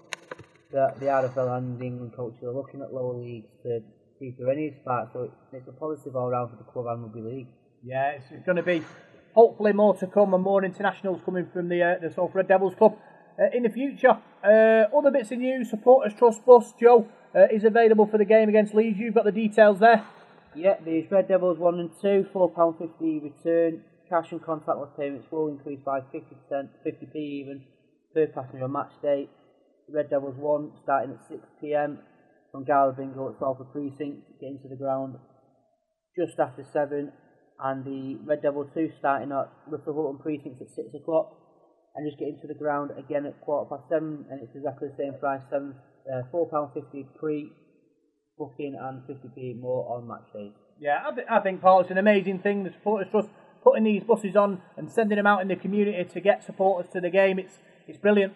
that 0.71 0.99
the 0.99 1.07
RFL 1.07 1.57
and 1.57 1.79
the 1.79 1.85
England 1.85 2.13
coaches 2.15 2.43
are 2.43 2.53
looking 2.53 2.81
at 2.81 2.93
lower 2.93 3.15
leagues 3.15 3.49
to 3.63 3.79
see 4.19 4.31
through 4.31 4.51
any 4.51 4.75
spark. 4.81 5.09
So 5.13 5.31
it's 5.51 5.67
a 5.67 5.71
positive 5.71 6.15
all 6.15 6.29
round 6.29 6.51
for 6.51 6.57
the 6.57 6.67
club 6.69 6.85
and 6.87 7.03
rugby 7.03 7.21
league. 7.21 7.47
Yeah, 7.83 8.19
it's, 8.19 8.45
going 8.45 8.57
to 8.57 8.63
be 8.63 8.83
hopefully 9.33 9.71
more 9.71 9.95
to 9.95 10.07
come 10.07 10.33
and 10.33 10.43
more 10.43 10.63
internationals 10.63 11.21
coming 11.23 11.47
from 11.53 11.69
the 11.69 11.81
uh, 11.81 11.95
the 12.01 12.13
Salford 12.13 12.35
Red 12.35 12.47
Devils 12.49 12.75
club 12.75 12.97
uh, 13.39 13.55
in 13.55 13.63
the 13.63 13.69
future. 13.69 14.17
Uh, 14.43 14.95
other 14.95 15.11
bits 15.11 15.31
of 15.31 15.39
news: 15.39 15.69
Supporters 15.69 16.13
Trust 16.17 16.45
Bus 16.45 16.73
Joe 16.79 17.07
uh, 17.35 17.47
is 17.51 17.63
available 17.63 18.07
for 18.07 18.17
the 18.17 18.25
game 18.25 18.49
against 18.49 18.73
Leeds. 18.73 18.99
You've 18.99 19.15
got 19.15 19.25
the 19.25 19.31
details 19.31 19.79
there. 19.79 20.05
Yeah, 20.55 20.75
these 20.83 21.05
Red 21.11 21.27
Devils 21.27 21.59
one 21.59 21.79
and 21.79 21.91
two, 22.01 22.25
four 22.33 22.49
pound 22.49 22.75
fifty 22.77 23.19
return. 23.19 23.83
Cash 24.09 24.31
and 24.31 24.41
contactless 24.41 24.97
payments 24.97 25.27
will 25.31 25.49
increase 25.49 25.79
by 25.85 25.99
fifty 26.11 26.35
percent, 26.35 26.71
fifty 26.83 27.05
p 27.05 27.45
even 27.45 27.63
per 28.13 28.25
passenger 28.25 28.65
on 28.65 28.71
match 28.71 28.91
day. 29.03 29.29
Red 29.87 30.09
Devils 30.09 30.35
one 30.37 30.71
starting 30.81 31.13
at 31.13 31.27
six 31.27 31.41
pm 31.61 31.99
from 32.51 32.65
Gala 32.65 32.93
Bingo 32.93 33.29
at 33.29 33.37
Salford 33.37 33.71
Precinct, 33.71 34.25
get 34.41 34.49
into 34.49 34.67
the 34.67 34.75
ground 34.75 35.15
just 36.17 36.39
after 36.39 36.65
seven, 36.73 37.11
and 37.63 37.85
the 37.85 38.17
Red 38.25 38.41
Devil 38.41 38.67
two 38.73 38.89
starting 38.97 39.31
at 39.31 39.51
Hulton 39.69 40.17
Precinct 40.17 40.59
at 40.59 40.69
six 40.75 40.87
o'clock, 40.95 41.37
and 41.99 42.07
just 42.07 42.17
get 42.17 42.29
into 42.29 42.47
the 42.47 42.53
ground 42.53 42.91
again 42.97 43.25
at 43.25 43.39
quarter 43.41 43.67
past 43.69 43.83
seven, 43.89 44.25
and 44.31 44.41
it's 44.41 44.55
exactly 44.55 44.87
the 44.87 44.95
same 44.95 45.19
price, 45.19 45.41
seven 45.51 45.75
uh, 46.07 46.21
four 46.31 46.47
pound 46.49 46.71
fifty 46.73 47.05
pre 47.19 47.51
booking 48.37 48.79
and 48.79 49.05
fifty 49.05 49.27
p 49.35 49.53
more 49.59 49.83
on 49.91 50.07
match 50.07 50.23
days. 50.33 50.51
Yeah, 50.79 51.03
I, 51.05 51.13
th- 51.13 51.27
I 51.29 51.39
think 51.41 51.61
Paul, 51.61 51.81
it's 51.81 51.91
an 51.91 51.97
amazing 51.97 52.39
thing. 52.39 52.63
The 52.63 52.71
Supporters 52.71 53.09
Trust 53.11 53.27
putting 53.61 53.83
these 53.83 54.03
buses 54.03 54.37
on 54.37 54.61
and 54.77 54.89
sending 54.89 55.17
them 55.17 55.27
out 55.27 55.41
in 55.41 55.49
the 55.49 55.57
community 55.57 56.01
to 56.09 56.21
get 56.21 56.45
supporters 56.45 56.89
to 56.93 57.01
the 57.01 57.09
game. 57.09 57.37
It's 57.37 57.59
it's 57.85 57.97
brilliant. 57.97 58.33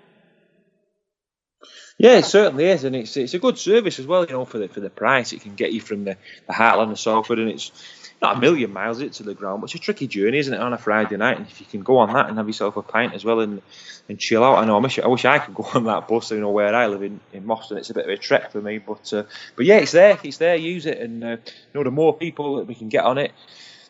Yeah, 1.97 2.17
it 2.17 2.25
certainly 2.25 2.65
is, 2.65 2.83
and 2.83 2.95
it's 2.95 3.15
it's 3.17 3.33
a 3.33 3.39
good 3.39 3.57
service 3.57 3.99
as 3.99 4.07
well. 4.07 4.25
You 4.25 4.33
know, 4.33 4.45
for 4.45 4.57
the 4.57 4.67
for 4.67 4.79
the 4.79 4.89
price, 4.89 5.33
it 5.33 5.41
can 5.41 5.55
get 5.55 5.73
you 5.73 5.81
from 5.81 6.05
the, 6.05 6.17
the 6.47 6.53
heartland 6.53 6.91
of 6.91 6.99
Salford, 6.99 7.39
and 7.39 7.49
it's 7.49 7.71
not 8.21 8.37
a 8.37 8.39
million 8.39 8.71
miles 8.71 9.01
it 9.01 9.13
to 9.13 9.23
the 9.23 9.33
ground, 9.33 9.61
but 9.61 9.65
it's 9.65 9.75
a 9.75 9.83
tricky 9.83 10.07
journey, 10.07 10.37
isn't 10.37 10.53
it, 10.53 10.59
on 10.59 10.73
a 10.73 10.77
Friday 10.77 11.17
night? 11.17 11.37
And 11.37 11.45
if 11.45 11.59
you 11.59 11.65
can 11.65 11.81
go 11.81 11.97
on 11.97 12.13
that 12.13 12.29
and 12.29 12.37
have 12.37 12.47
yourself 12.47 12.77
a 12.77 12.81
pint 12.81 13.13
as 13.13 13.25
well 13.25 13.41
and 13.41 13.61
and 14.09 14.19
chill 14.19 14.43
out, 14.43 14.57
I 14.57 14.65
know 14.65 14.77
I 14.77 14.79
wish 14.79 14.99
I 14.99 15.07
wish 15.07 15.25
I 15.25 15.39
could 15.39 15.55
go 15.55 15.63
on 15.73 15.83
that 15.85 16.07
bus. 16.07 16.31
You 16.31 16.39
know, 16.39 16.51
where 16.51 16.73
I 16.73 16.87
live 16.87 17.03
in 17.03 17.19
in 17.31 17.45
Moston, 17.45 17.77
it's 17.77 17.89
a 17.89 17.93
bit 17.93 18.05
of 18.05 18.11
a 18.11 18.17
trek 18.17 18.51
for 18.51 18.61
me, 18.61 18.79
but 18.79 19.13
uh, 19.13 19.23
but 19.55 19.65
yeah, 19.65 19.77
it's 19.77 19.91
there, 19.91 20.17
it's 20.23 20.37
there. 20.37 20.55
Use 20.55 20.85
it, 20.85 20.97
and 20.97 21.23
uh, 21.23 21.27
you 21.27 21.73
know, 21.73 21.83
the 21.83 21.91
more 21.91 22.17
people 22.17 22.57
that 22.57 22.65
we 22.67 22.75
can 22.75 22.89
get 22.89 23.03
on 23.03 23.17
it 23.17 23.31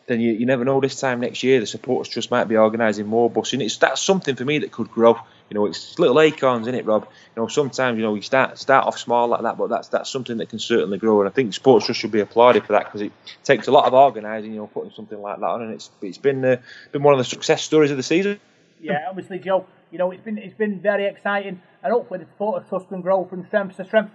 then 0.06 0.20
you, 0.20 0.32
you 0.32 0.46
never 0.46 0.64
know. 0.64 0.80
This 0.80 1.00
time 1.00 1.20
next 1.20 1.42
year, 1.42 1.60
the 1.60 1.66
supporters 1.66 2.12
trust 2.12 2.30
might 2.30 2.44
be 2.44 2.56
organising 2.56 3.06
more 3.06 3.30
busing. 3.30 3.62
It's 3.62 3.78
that's 3.78 4.02
something 4.02 4.36
for 4.36 4.44
me 4.44 4.58
that 4.58 4.72
could 4.72 4.90
grow. 4.90 5.18
You 5.54 5.60
know, 5.60 5.66
it's 5.66 6.00
little 6.00 6.20
acorns 6.20 6.66
in 6.66 6.74
it, 6.74 6.84
Rob. 6.84 7.04
You 7.04 7.42
know, 7.42 7.46
sometimes 7.46 7.96
you 7.96 8.02
know 8.02 8.16
you 8.16 8.22
start 8.22 8.58
start 8.58 8.88
off 8.88 8.98
small 8.98 9.28
like 9.28 9.42
that, 9.42 9.56
but 9.56 9.68
that's 9.68 9.86
that's 9.86 10.10
something 10.10 10.38
that 10.38 10.48
can 10.48 10.58
certainly 10.58 10.98
grow. 10.98 11.20
And 11.20 11.28
I 11.28 11.32
think 11.32 11.54
sports 11.54 11.86
trust 11.86 12.00
should 12.00 12.10
be 12.10 12.18
applauded 12.18 12.66
for 12.66 12.72
that 12.72 12.86
because 12.86 13.02
it 13.02 13.12
takes 13.44 13.68
a 13.68 13.70
lot 13.70 13.84
of 13.84 13.94
organising. 13.94 14.50
You 14.50 14.58
know, 14.58 14.66
putting 14.66 14.90
something 14.90 15.22
like 15.22 15.38
that 15.38 15.46
on, 15.46 15.62
and 15.62 15.72
it's 15.72 15.92
it's 16.02 16.18
been 16.18 16.44
uh, 16.44 16.56
been 16.90 17.04
one 17.04 17.14
of 17.14 17.18
the 17.18 17.24
success 17.24 17.62
stories 17.62 17.92
of 17.92 17.96
the 17.96 18.02
season. 18.02 18.40
Yeah, 18.80 19.06
obviously, 19.08 19.38
Joe. 19.38 19.64
You 19.92 19.98
know, 19.98 20.10
it's 20.10 20.24
been 20.24 20.38
it's 20.38 20.58
been 20.58 20.80
very 20.80 21.06
exciting, 21.06 21.62
and 21.84 21.92
hopefully 21.92 22.18
the 22.18 22.26
supporters 22.26 22.68
trust 22.68 22.88
can 22.88 23.00
grow 23.00 23.24
from 23.24 23.46
strength 23.46 23.76
to 23.76 23.84
strength. 23.84 24.10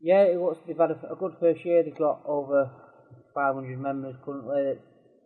Yeah, 0.00 0.22
it 0.24 0.40
was, 0.40 0.56
they've 0.66 0.76
had 0.76 0.90
a, 0.90 1.12
a 1.12 1.14
good 1.14 1.36
first 1.38 1.64
year. 1.64 1.84
They've 1.84 1.96
got 1.96 2.22
over 2.24 2.72
500 3.34 3.78
members 3.78 4.16
currently. 4.24 4.80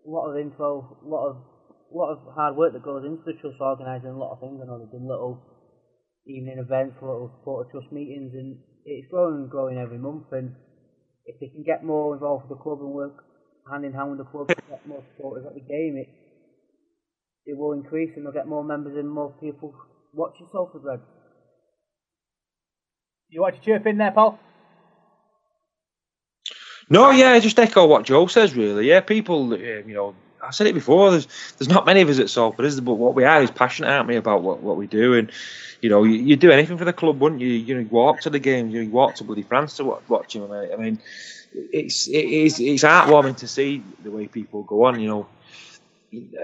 A 0.06 0.10
lot 0.10 0.26
of 0.28 0.36
info, 0.36 0.98
a 1.02 1.08
lot 1.08 1.28
of 1.28 1.36
a 1.36 1.53
lot 1.94 2.12
of 2.12 2.18
hard 2.34 2.56
work 2.56 2.74
that 2.74 2.82
goes 2.84 3.04
into 3.06 3.22
the 3.24 3.34
trust 3.40 3.60
organising 3.60 4.10
a 4.10 4.18
lot 4.18 4.32
of 4.34 4.40
things. 4.40 4.60
I 4.62 4.66
know 4.66 4.78
they've 4.78 4.92
done 4.92 5.08
little 5.08 5.40
evening 6.26 6.58
events, 6.58 6.96
little 7.00 7.30
supporter 7.38 7.70
trust 7.70 7.92
meetings, 7.92 8.32
and 8.34 8.58
it's 8.84 9.08
growing 9.10 9.46
and 9.46 9.50
growing 9.50 9.78
every 9.78 9.98
month. 9.98 10.26
And 10.32 10.54
if 11.26 11.40
they 11.40 11.48
can 11.48 11.64
get 11.64 11.84
more 11.84 12.14
involved 12.14 12.48
with 12.48 12.58
the 12.58 12.62
club 12.62 12.80
and 12.80 12.90
work 12.92 13.24
hand 13.70 13.84
in 13.84 13.92
hand 13.94 14.10
with 14.10 14.18
the 14.18 14.30
club, 14.30 14.48
to 14.48 14.56
get 14.68 14.86
more 14.86 15.04
supporters 15.16 15.46
at 15.46 15.54
the 15.54 15.60
game, 15.60 15.96
it 15.96 16.08
it 17.46 17.56
will 17.58 17.72
increase 17.72 18.10
and 18.16 18.24
they'll 18.26 18.32
get 18.32 18.48
more 18.48 18.64
members 18.64 18.96
and 18.96 19.10
more 19.10 19.32
people 19.40 19.74
watching 20.12 20.48
Salford 20.52 20.82
Red. 20.84 21.00
You 23.28 23.42
want 23.42 23.56
to 23.56 23.62
chirp 23.62 23.86
in 23.86 23.98
there, 23.98 24.12
Paul? 24.12 24.38
No, 26.88 27.10
yeah, 27.10 27.38
just 27.40 27.58
echo 27.58 27.86
what 27.86 28.04
Joe 28.04 28.26
says. 28.26 28.54
Really, 28.56 28.88
yeah, 28.88 29.00
people, 29.00 29.52
uh, 29.52 29.56
you 29.56 29.94
know, 29.94 30.14
I 30.46 30.50
said 30.50 30.66
it 30.66 30.74
before. 30.74 31.10
There's 31.10 31.26
there's 31.58 31.68
not 31.68 31.86
many 31.86 32.00
of 32.00 32.08
us 32.08 32.18
at 32.18 32.30
Salford, 32.30 32.64
is 32.64 32.76
there? 32.76 32.84
But 32.84 32.94
what 32.94 33.14
we 33.14 33.24
are 33.24 33.42
is 33.42 33.50
passionate, 33.50 33.88
aren't 33.88 34.08
we, 34.08 34.16
about 34.16 34.42
what, 34.42 34.60
what 34.60 34.76
we 34.76 34.86
do? 34.86 35.14
And 35.14 35.30
you 35.80 35.90
know, 35.90 36.02
you, 36.04 36.14
you 36.14 36.36
do 36.36 36.50
anything 36.50 36.78
for 36.78 36.84
the 36.84 36.92
club, 36.92 37.20
wouldn't 37.20 37.40
you? 37.40 37.48
You 37.48 37.80
know, 37.80 37.88
walk 37.90 38.20
to 38.22 38.30
the 38.30 38.38
games, 38.38 38.72
you 38.72 38.88
walk 38.88 39.16
to 39.16 39.24
bloody 39.24 39.42
France 39.42 39.76
to 39.76 39.84
watch, 39.84 40.02
watch 40.08 40.34
them. 40.34 40.50
I 40.50 40.76
mean, 40.76 40.98
it's 41.52 42.08
it 42.08 42.24
is 42.24 42.60
it's 42.60 42.84
heartwarming 42.84 43.36
to 43.38 43.48
see 43.48 43.82
the 44.02 44.10
way 44.10 44.26
people 44.26 44.62
go 44.62 44.84
on. 44.84 45.00
You 45.00 45.08
know, 45.08 45.26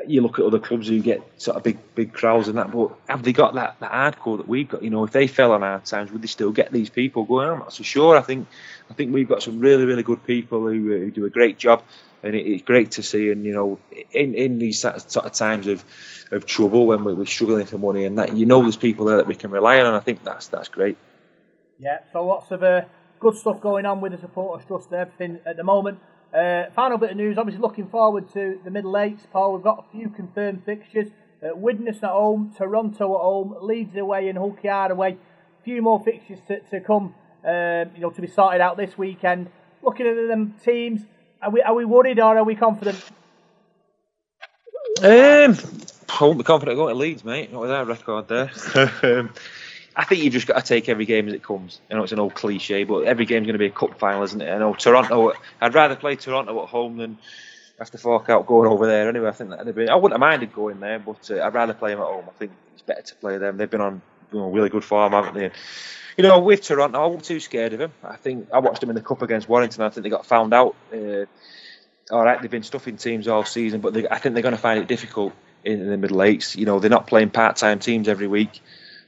you 0.06 0.20
look 0.20 0.38
at 0.38 0.44
other 0.44 0.58
clubs 0.58 0.88
who 0.88 1.00
get 1.00 1.22
sort 1.40 1.56
of 1.56 1.62
big 1.62 1.78
big 1.94 2.12
crowds 2.12 2.48
and 2.48 2.58
that, 2.58 2.70
but 2.70 2.92
have 3.08 3.22
they 3.22 3.32
got 3.32 3.54
that, 3.54 3.78
that 3.80 3.92
hardcore 3.92 4.36
that 4.36 4.48
we've 4.48 4.68
got? 4.68 4.82
You 4.82 4.90
know, 4.90 5.04
if 5.04 5.12
they 5.12 5.26
fell 5.26 5.52
on 5.52 5.62
hard 5.62 5.84
times, 5.84 6.10
would 6.12 6.22
they 6.22 6.28
still 6.28 6.52
get 6.52 6.72
these 6.72 6.90
people 6.90 7.24
going? 7.24 7.48
I'm 7.48 7.58
not 7.58 7.72
so 7.72 7.82
sure. 7.82 8.16
I 8.16 8.22
think 8.22 8.46
I 8.90 8.94
think 8.94 9.12
we've 9.12 9.28
got 9.28 9.42
some 9.42 9.58
really 9.60 9.84
really 9.84 10.02
good 10.02 10.24
people 10.24 10.60
who, 10.66 10.88
who 10.88 11.10
do 11.10 11.24
a 11.24 11.30
great 11.30 11.58
job, 11.58 11.82
and 12.22 12.34
it, 12.34 12.46
it's 12.46 12.62
great 12.62 12.92
to 12.92 13.02
see. 13.02 13.30
And 13.30 13.44
you 13.44 13.52
know, 13.52 13.78
in 14.12 14.34
in 14.34 14.58
these 14.58 14.80
sort 14.80 15.16
of 15.16 15.32
times 15.32 15.66
of 15.66 15.84
of 16.30 16.46
trouble 16.46 16.86
when 16.86 17.04
we're 17.04 17.24
struggling 17.26 17.66
for 17.66 17.78
money 17.78 18.04
and 18.04 18.18
that, 18.18 18.36
you 18.36 18.46
know, 18.46 18.62
there's 18.62 18.76
people 18.76 19.06
there 19.06 19.16
that 19.16 19.26
we 19.26 19.34
can 19.34 19.50
rely 19.50 19.80
on, 19.80 19.86
and 19.86 19.96
I 19.96 20.00
think 20.00 20.22
that's 20.24 20.48
that's 20.48 20.68
great. 20.68 20.96
Yeah, 21.78 21.98
so 22.12 22.26
lots 22.26 22.50
of 22.50 22.62
uh, 22.62 22.82
good 23.18 23.36
stuff 23.36 23.60
going 23.60 23.86
on 23.86 24.00
with 24.00 24.12
the 24.12 24.18
supporters 24.18 24.66
trust 24.66 24.90
and 24.90 25.00
everything 25.00 25.40
at 25.46 25.56
the 25.56 25.64
moment. 25.64 25.98
Uh, 26.32 26.64
final 26.76 26.98
bit 26.98 27.10
of 27.10 27.16
news, 27.16 27.38
obviously 27.38 27.60
looking 27.60 27.88
forward 27.88 28.32
to 28.32 28.60
the 28.64 28.70
middle 28.70 28.96
eights, 28.96 29.26
Paul. 29.32 29.54
We've 29.54 29.64
got 29.64 29.86
a 29.88 29.90
few 29.90 30.10
confirmed 30.10 30.62
fixtures. 30.64 31.08
Uh, 31.42 31.56
Widnes 31.56 31.96
at 32.02 32.10
home, 32.10 32.54
Toronto 32.56 33.16
at 33.16 33.22
home, 33.22 33.56
Leeds 33.62 33.96
away, 33.96 34.28
and 34.28 34.38
Hull 34.38 34.56
KR 34.60 34.92
away. 34.92 35.16
A 35.58 35.64
few 35.64 35.82
more 35.82 36.02
fixtures 36.04 36.38
to, 36.48 36.60
to 36.60 36.80
come, 36.80 37.14
uh, 37.44 37.86
you 37.94 38.02
know, 38.02 38.10
to 38.10 38.20
be 38.20 38.28
sorted 38.28 38.60
out 38.60 38.76
this 38.76 38.96
weekend. 38.96 39.50
Looking 39.82 40.06
at 40.06 40.28
them 40.28 40.54
teams, 40.62 41.06
are 41.42 41.50
we 41.50 41.62
are 41.62 41.74
we 41.74 41.84
worried 41.84 42.18
or 42.18 42.38
are 42.38 42.44
we 42.44 42.54
confident? 42.54 43.02
Um, 45.02 45.56
I 46.08 46.24
won't 46.24 46.38
be 46.38 46.44
confident 46.44 46.76
going 46.76 46.94
to 46.94 46.98
Leeds, 46.98 47.24
mate. 47.24 47.52
Not 47.52 47.62
with 47.62 47.70
our 47.70 47.84
record 47.84 48.28
there. 48.28 48.50
um, 49.02 49.30
I 49.96 50.04
think 50.04 50.22
you've 50.22 50.32
just 50.32 50.46
got 50.46 50.56
to 50.56 50.62
take 50.66 50.88
every 50.88 51.04
game 51.04 51.28
as 51.28 51.34
it 51.34 51.42
comes. 51.42 51.80
I 51.90 51.94
know 51.94 52.04
it's 52.04 52.12
an 52.12 52.20
old 52.20 52.34
cliche, 52.34 52.84
but 52.84 53.04
every 53.04 53.26
game's 53.26 53.46
going 53.46 53.54
to 53.54 53.58
be 53.58 53.66
a 53.66 53.70
cup 53.70 53.98
final, 53.98 54.22
isn't 54.22 54.40
it? 54.40 54.48
I 54.50 54.58
know 54.58 54.74
Toronto. 54.74 55.32
I'd 55.60 55.74
rather 55.74 55.96
play 55.96 56.16
Toronto 56.16 56.62
at 56.62 56.68
home 56.68 56.96
than 56.96 57.18
have 57.78 57.90
to 57.90 57.98
fork 57.98 58.28
out 58.28 58.46
going 58.46 58.70
over 58.70 58.86
there. 58.86 59.08
Anyway, 59.08 59.28
I 59.28 59.32
think 59.32 59.50
that'd 59.50 59.74
be. 59.74 59.88
I 59.88 59.94
wouldn't 59.94 60.12
have 60.12 60.20
minded 60.20 60.52
going 60.52 60.80
there, 60.80 60.98
but 60.98 61.30
uh, 61.30 61.42
I'd 61.42 61.54
rather 61.54 61.74
play 61.74 61.90
them 61.90 62.00
at 62.00 62.06
home. 62.06 62.24
I 62.28 62.32
think 62.38 62.52
it's 62.74 62.82
better 62.82 63.02
to 63.02 63.14
play 63.16 63.38
them. 63.38 63.56
They've 63.56 63.70
been 63.70 63.80
on 63.80 64.02
you 64.32 64.38
know, 64.38 64.50
really 64.50 64.68
good 64.68 64.84
form, 64.84 65.12
haven't 65.12 65.34
they? 65.34 65.50
You 66.20 66.28
know, 66.28 66.38
with 66.38 66.60
Toronto, 66.60 67.02
I 67.02 67.06
wasn't 67.06 67.24
too 67.24 67.40
scared 67.40 67.72
of 67.72 67.78
them. 67.78 67.92
I 68.04 68.14
think 68.16 68.48
I 68.52 68.58
watched 68.58 68.82
them 68.82 68.90
in 68.90 68.94
the 68.94 69.00
cup 69.00 69.22
against 69.22 69.48
Warrington. 69.48 69.82
I 69.82 69.88
think 69.88 70.04
they 70.04 70.10
got 70.10 70.26
found 70.26 70.52
out. 70.52 70.76
Uh, 70.92 71.24
all 72.10 72.22
right, 72.22 72.38
they've 72.42 72.50
been 72.50 72.62
stuffing 72.62 72.98
teams 72.98 73.26
all 73.26 73.46
season, 73.46 73.80
but 73.80 73.94
they, 73.94 74.06
I 74.06 74.18
think 74.18 74.34
they're 74.34 74.42
going 74.42 74.54
to 74.54 74.60
find 74.60 74.78
it 74.78 74.86
difficult 74.86 75.32
in, 75.64 75.80
in 75.80 75.88
the 75.88 75.96
middle 75.96 76.22
eights. 76.22 76.56
You 76.56 76.66
know, 76.66 76.78
they're 76.78 76.90
not 76.90 77.06
playing 77.06 77.30
part-time 77.30 77.78
teams 77.78 78.06
every 78.06 78.26
week. 78.26 78.60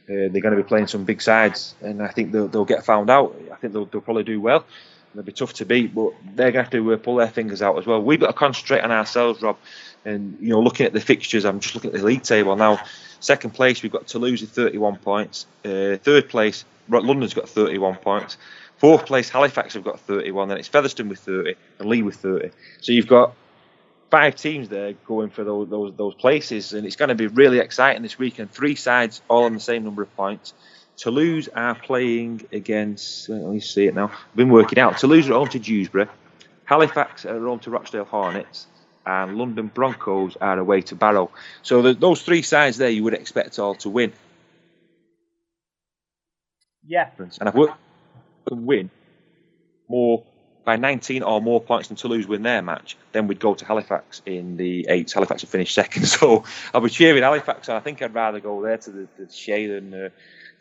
Uh, 0.09 0.33
they're 0.33 0.41
going 0.41 0.57
to 0.57 0.63
be 0.63 0.67
playing 0.67 0.87
some 0.87 1.05
big 1.05 1.21
sides, 1.21 1.75
and 1.83 2.03
I 2.03 2.09
think 2.09 2.33
they'll, 2.33 2.49
they'll 2.49 2.65
get 2.65 2.83
found 2.83 3.11
out. 3.11 3.39
I 3.53 3.57
think 3.57 3.75
they'll, 3.75 3.85
they'll 3.85 4.01
probably 4.01 4.25
do 4.25 4.41
well. 4.41 4.65
They'll 5.15 5.23
be 5.23 5.33
tough 5.33 5.53
to 5.55 5.67
beat, 5.67 5.95
but 5.95 6.15
they're 6.35 6.51
going 6.51 6.65
to 6.65 6.71
have 6.71 6.71
to 6.71 6.95
uh, 6.95 6.97
pull 6.97 7.17
their 7.17 7.29
fingers 7.29 7.61
out 7.61 7.77
as 7.77 7.85
well. 7.85 8.01
We've 8.01 8.21
got 8.21 8.29
to 8.29 8.33
concentrate 8.33 8.81
on 8.81 8.91
ourselves, 8.91 9.43
Rob. 9.43 9.59
And 10.07 10.39
you 10.41 10.49
know, 10.49 10.63
looking 10.63 10.87
at 10.87 10.95
the 10.95 11.01
fixtures, 11.01 11.45
I'm 11.45 11.61
just 11.61 11.75
looking 11.75 11.91
at 11.91 12.01
the 12.01 12.07
league 12.07 12.23
table 12.23 12.57
now. 12.57 12.81
Second 13.21 13.51
place, 13.51 13.83
we've 13.83 13.93
got 13.93 14.07
Toulouse 14.07 14.43
at 14.43 14.49
31 14.49 14.97
points. 14.97 15.47
Uh, 15.65 15.99
third 15.99 16.31
place, 16.31 16.65
London's 17.01 17.35
got 17.35 17.49
31 17.49 17.97
points. 17.97 18.37
Fourth 18.77 19.07
place, 19.07 19.29
Halifax 19.29 19.75
have 19.75 19.85
got 19.85 20.01
31. 20.01 20.49
Then 20.49 20.59
it's 20.59 20.69
Featherstone 20.69 21.09
with 21.09 21.21
30 21.21 21.55
and 21.79 21.89
Leigh 21.89 22.03
with 22.03 22.17
30. 22.17 22.51
So 22.81 22.93
you've 22.93 23.07
got 23.07 23.35
five 24.11 24.37
teams 24.37 24.69
there 24.69 24.93
going 25.07 25.31
for 25.31 25.43
those, 25.43 25.69
those 25.71 25.95
those 25.97 26.15
places, 26.15 26.75
and 26.75 26.87
it's 26.87 26.97
going 26.97 27.09
to 27.09 27.15
be 27.15 27.29
really 27.29 27.59
exciting 27.59 28.03
this 28.03 28.19
weekend. 28.19 28.51
Three 28.51 28.75
sides 28.75 29.23
all 29.29 29.45
on 29.45 29.55
the 29.55 29.61
same 29.61 29.85
number 29.85 30.03
of 30.03 30.15
points. 30.17 30.53
Toulouse 30.97 31.49
are 31.49 31.75
playing 31.75 32.47
against. 32.53 33.29
Let 33.29 33.43
me 33.43 33.61
see 33.61 33.87
it 33.87 33.95
now. 33.95 34.09
I've 34.09 34.37
been 34.37 34.51
working 34.51 34.79
out. 34.79 34.99
Toulouse 34.99 35.29
are 35.29 35.33
home 35.33 35.49
to 35.49 35.59
Dewsbury. 35.59 36.07
Halifax 36.65 37.25
are 37.25 37.41
home 37.41 37.59
to 37.61 37.71
Rochdale 37.71 38.05
Hornets. 38.05 38.67
And 39.05 39.37
London 39.37 39.67
Broncos 39.67 40.37
are 40.41 40.59
away 40.59 40.83
to 40.83 40.95
Barrow. 40.95 41.31
So 41.63 41.93
those 41.93 42.23
three 42.23 42.43
sides 42.43 42.77
there, 42.77 42.89
you 42.91 43.03
would 43.03 43.15
expect 43.15 43.59
all 43.59 43.75
to 43.77 43.89
win. 43.89 44.13
Yeah. 46.87 47.11
And 47.19 47.49
I've 47.49 47.55
worked 47.55 47.79
win 48.51 48.91
more 49.89 50.25
by 50.65 50.77
19 50.77 51.23
or 51.23 51.41
more 51.41 51.61
points 51.61 51.89
than 51.89 51.97
Toulouse 51.97 52.27
win 52.27 52.43
their 52.43 52.63
match, 52.63 52.97
then 53.11 53.27
we'd 53.27 53.41
go 53.41 53.55
to 53.55 53.65
Halifax 53.65 54.23
in 54.25 54.57
the 54.57 54.87
eights. 54.89 55.13
Halifax 55.13 55.43
would 55.43 55.51
finish 55.51 55.75
second. 55.75 56.07
So 56.07 56.45
I'll 56.73 56.81
be 56.81 56.89
cheering 56.89 57.23
Halifax, 57.23 57.69
and 57.69 57.77
I 57.77 57.81
think 57.81 58.03
I'd 58.03 58.15
rather 58.15 58.41
go 58.41 58.63
there 58.63 58.79
to 58.79 58.91
the, 58.91 59.09
the 59.19 59.33
Shay 59.33 59.67
than 59.67 59.93
uh, 59.93 60.09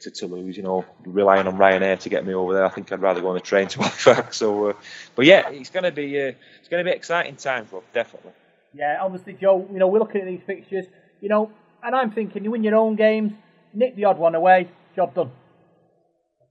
to 0.01 0.11
Toulouse. 0.11 0.57
You 0.57 0.63
know, 0.63 0.85
relying 1.05 1.47
on 1.47 1.57
Ryanair 1.57 1.99
to 1.99 2.09
get 2.09 2.25
me 2.25 2.33
over 2.33 2.53
there. 2.53 2.65
I 2.65 2.69
think 2.69 2.91
I'd 2.91 3.01
rather 3.01 3.21
go 3.21 3.29
on 3.29 3.35
the 3.35 3.41
train 3.41 3.67
to 3.69 3.79
Halifax. 3.83 4.37
So, 4.37 4.69
uh, 4.69 4.73
but 5.15 5.25
yeah, 5.25 5.49
it's 5.49 5.69
going 5.69 5.83
to 5.83 5.91
be 5.91 6.19
uh, 6.19 6.33
it's 6.59 6.69
going 6.69 6.83
to 6.83 6.89
be 6.89 6.95
exciting 6.95 7.35
times, 7.35 7.71
Rob. 7.71 7.83
Definitely. 7.93 8.31
Yeah, 8.73 8.97
obviously, 9.01 9.33
Joe. 9.33 9.67
You 9.71 9.79
know, 9.79 9.87
we're 9.87 9.99
looking 9.99 10.21
at 10.21 10.27
these 10.27 10.41
fixtures. 10.45 10.85
You 11.19 11.29
know, 11.29 11.51
and 11.83 11.95
I'm 11.95 12.11
thinking, 12.11 12.43
you 12.43 12.49
win 12.49 12.63
your 12.63 12.75
own 12.75 12.95
games, 12.95 13.33
nick 13.73 13.95
the 13.95 14.05
odd 14.05 14.17
one 14.17 14.33
away, 14.33 14.67
job 14.95 15.13
done. 15.13 15.31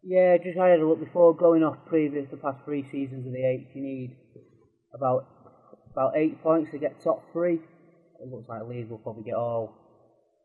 Yeah, 0.02 0.38
just 0.38 0.56
had 0.56 0.80
a 0.80 0.88
look 0.88 1.00
before 1.00 1.36
going 1.36 1.62
off 1.62 1.76
previous 1.86 2.26
the 2.30 2.38
past 2.38 2.64
three 2.64 2.84
seasons 2.90 3.26
of 3.26 3.32
the 3.32 3.44
eight. 3.44 3.68
You 3.74 3.82
need 3.82 4.16
about 4.94 5.26
about 5.92 6.16
eight 6.16 6.42
points 6.42 6.70
to 6.70 6.78
get 6.78 7.02
top 7.02 7.22
three. 7.32 7.60
It 8.20 8.28
looks 8.30 8.48
like 8.48 8.62
Leeds 8.66 8.88
will 8.88 8.98
probably 8.98 9.24
get 9.24 9.34
all 9.34 9.74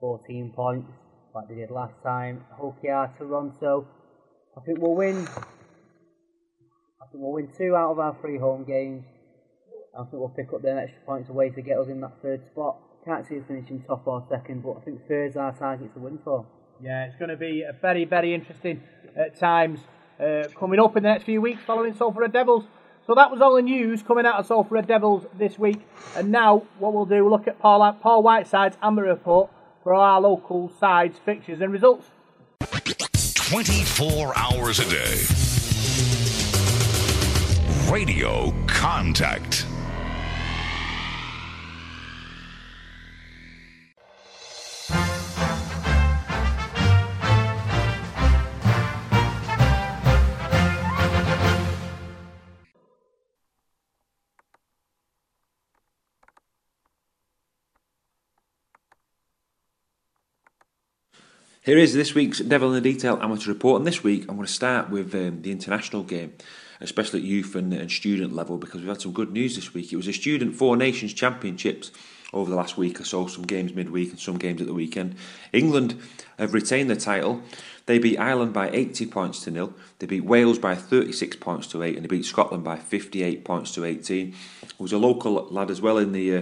14 0.01 0.51
points 0.55 0.91
like 1.33 1.47
they 1.47 1.55
did 1.55 1.71
last 1.71 1.93
time. 2.03 2.43
Hull 2.57 2.75
KR, 2.81 3.17
Toronto. 3.17 3.87
I 4.57 4.61
think 4.65 4.79
we'll 4.79 4.95
win. 4.95 5.25
I 5.25 7.05
think 7.11 7.23
we'll 7.23 7.33
win 7.33 7.49
two 7.57 7.75
out 7.75 7.91
of 7.91 7.99
our 7.99 8.17
three 8.19 8.37
home 8.37 8.65
games. 8.65 9.05
I 9.97 10.03
think 10.03 10.13
we'll 10.13 10.29
pick 10.35 10.53
up 10.53 10.61
them 10.63 10.77
extra 10.77 11.01
points 11.05 11.29
away 11.29 11.49
to 11.51 11.61
get 11.61 11.77
us 11.77 11.87
in 11.87 12.01
that 12.01 12.21
third 12.21 12.45
spot. 12.51 12.77
Can't 13.05 13.25
see 13.25 13.39
us 13.39 13.45
finishing 13.47 13.83
top 13.83 14.05
or 14.05 14.25
second, 14.29 14.63
but 14.63 14.77
I 14.77 14.81
think 14.81 15.07
third's 15.07 15.37
our 15.37 15.53
target 15.57 15.93
to 15.93 15.99
win 15.99 16.19
for. 16.23 16.45
Yeah, 16.81 17.05
it's 17.05 17.15
going 17.15 17.29
to 17.29 17.37
be 17.37 17.61
a 17.61 17.73
very, 17.73 18.05
very 18.05 18.33
interesting 18.33 18.83
at 19.15 19.39
times 19.39 19.79
uh, 20.19 20.43
coming 20.57 20.79
up 20.79 20.95
in 20.97 21.03
the 21.03 21.09
next 21.09 21.23
few 21.23 21.41
weeks 21.41 21.61
following 21.65 21.93
Salford 21.93 22.33
Devils. 22.33 22.65
So 23.07 23.13
that 23.15 23.29
was 23.31 23.39
all 23.39 23.55
the 23.55 23.61
news 23.61 24.01
coming 24.01 24.25
out 24.25 24.39
of 24.39 24.47
Salford 24.47 24.87
Devils 24.87 25.25
this 25.37 25.59
week. 25.59 25.79
And 26.15 26.31
now 26.31 26.63
what 26.79 26.93
we'll 26.93 27.05
do, 27.05 27.23
we'll 27.23 27.31
look 27.31 27.47
at 27.47 27.59
Paul, 27.59 27.93
Paul 27.93 28.23
Whiteside's 28.23 28.77
Amber 28.81 29.03
Report 29.03 29.49
for 29.83 29.93
our 29.93 30.19
local 30.19 30.71
sides, 30.79 31.19
fixtures 31.23 31.61
and 31.61 31.71
results. 31.71 32.07
24 33.35 34.33
hours 34.35 34.79
a 34.79 34.89
day. 34.89 35.21
Radio 37.91 38.51
contact. 38.65 39.64
Here 61.65 61.79
is 61.79 61.95
this 61.95 62.13
week's 62.13 62.37
Devil 62.41 62.75
in 62.75 62.83
the 62.83 62.93
Detail 62.93 63.17
amateur 63.23 63.49
report, 63.49 63.79
and 63.79 63.87
this 63.87 64.03
week 64.03 64.25
I'm 64.29 64.35
going 64.35 64.45
to 64.45 64.53
start 64.53 64.91
with 64.91 65.15
um, 65.15 65.41
the 65.41 65.49
international 65.49 66.03
game, 66.03 66.33
especially 66.79 67.21
at 67.21 67.25
youth 67.25 67.55
and, 67.55 67.73
and 67.73 67.91
student 67.91 68.35
level, 68.35 68.59
because 68.59 68.81
we've 68.81 68.89
had 68.89 69.01
some 69.01 69.13
good 69.13 69.31
news 69.31 69.55
this 69.55 69.73
week. 69.73 69.91
It 69.91 69.95
was 69.95 70.07
a 70.07 70.13
Student 70.13 70.53
Four 70.53 70.77
Nations 70.77 71.11
Championships 71.11 71.89
over 72.33 72.51
the 72.51 72.55
last 72.55 72.77
week 72.77 73.01
or 73.01 73.03
so, 73.03 73.25
some 73.25 73.45
games 73.47 73.73
midweek 73.73 74.11
and 74.11 74.19
some 74.19 74.37
games 74.37 74.61
at 74.61 74.67
the 74.67 74.75
weekend. 74.75 75.15
England 75.53 75.99
have 76.37 76.53
retained 76.53 76.87
the 76.87 76.95
title. 76.95 77.41
They 77.87 77.97
beat 77.97 78.19
Ireland 78.19 78.53
by 78.53 78.69
80 78.69 79.07
points 79.07 79.43
to 79.45 79.49
nil. 79.49 79.73
They 79.97 80.05
beat 80.05 80.23
Wales 80.23 80.59
by 80.59 80.75
36 80.75 81.37
points 81.37 81.65
to 81.69 81.81
8, 81.81 81.95
and 81.95 82.03
they 82.03 82.07
beat 82.07 82.25
Scotland 82.25 82.63
by 82.63 82.77
58 82.77 83.43
points 83.43 83.73
to 83.73 83.85
18. 83.85 84.29
There 84.29 84.69
was 84.77 84.93
a 84.93 84.99
local 84.99 85.47
lad 85.49 85.71
as 85.71 85.81
well 85.81 85.97
in 85.97 86.11
the 86.11 86.37
uh, 86.37 86.41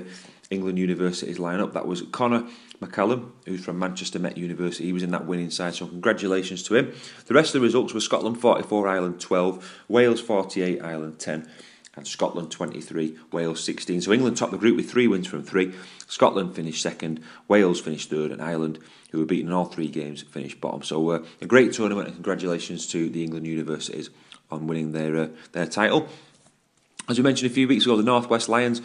England 0.54 0.78
Universities 0.78 1.38
lineup. 1.38 1.74
That 1.74 1.86
was 1.86 2.04
Connor 2.12 2.48
McCallum, 2.80 3.32
who's 3.46 3.64
from 3.64 3.80
Manchester 3.80 4.20
Met 4.20 4.38
University. 4.38 4.86
He 4.86 4.94
was 4.94 5.04
in 5.04 5.12
that 5.12 5.26
winning 5.26 5.50
side, 5.50 5.76
so 5.76 5.88
congratulations 5.88 6.64
to 6.64 6.76
him. 6.76 6.94
The 7.26 7.34
rest 7.34 7.50
of 7.50 7.62
the 7.62 7.66
results 7.66 7.94
were 7.94 8.00
Scotland 8.00 8.40
44, 8.40 8.88
Ireland 8.88 9.20
12, 9.20 9.84
Wales 9.88 10.22
48, 10.22 10.82
Ireland 10.82 11.20
10, 11.20 11.50
and 11.96 12.08
Scotland 12.08 12.52
23, 12.52 13.18
Wales 13.32 13.64
16. 13.64 14.02
So 14.02 14.12
England 14.12 14.38
topped 14.38 14.52
the 14.52 14.58
group 14.58 14.76
with 14.76 14.90
three 14.90 15.08
wins 15.08 15.28
from 15.28 15.44
three. 15.44 15.74
Scotland 16.08 16.56
finished 16.56 16.82
second, 16.82 17.20
Wales 17.48 17.82
finished 17.82 18.10
third, 18.10 18.32
and 18.32 18.42
Ireland, 18.42 18.80
who 19.12 19.20
were 19.20 19.26
beaten 19.26 19.48
in 19.48 19.54
all 19.54 19.66
three 19.66 19.90
games, 19.90 20.24
finished 20.24 20.60
bottom. 20.60 20.84
So 20.84 21.10
uh, 21.12 21.24
a 21.42 21.46
great 21.46 21.74
tournament, 21.74 22.08
and 22.08 22.16
congratulations 22.16 22.88
to 22.88 23.10
the 23.10 23.24
England 23.24 23.48
Universities 23.48 24.10
on 24.52 24.68
winning 24.68 24.92
their 24.92 25.16
uh, 25.18 25.28
their 25.52 25.66
title. 25.66 26.08
As 27.10 27.18
we 27.18 27.24
mentioned 27.24 27.52
a 27.52 27.54
few 27.54 27.68
weeks 27.68 27.86
ago, 27.86 27.98
the 27.98 28.04
Northwest 28.04 28.48
Lions 28.48 28.82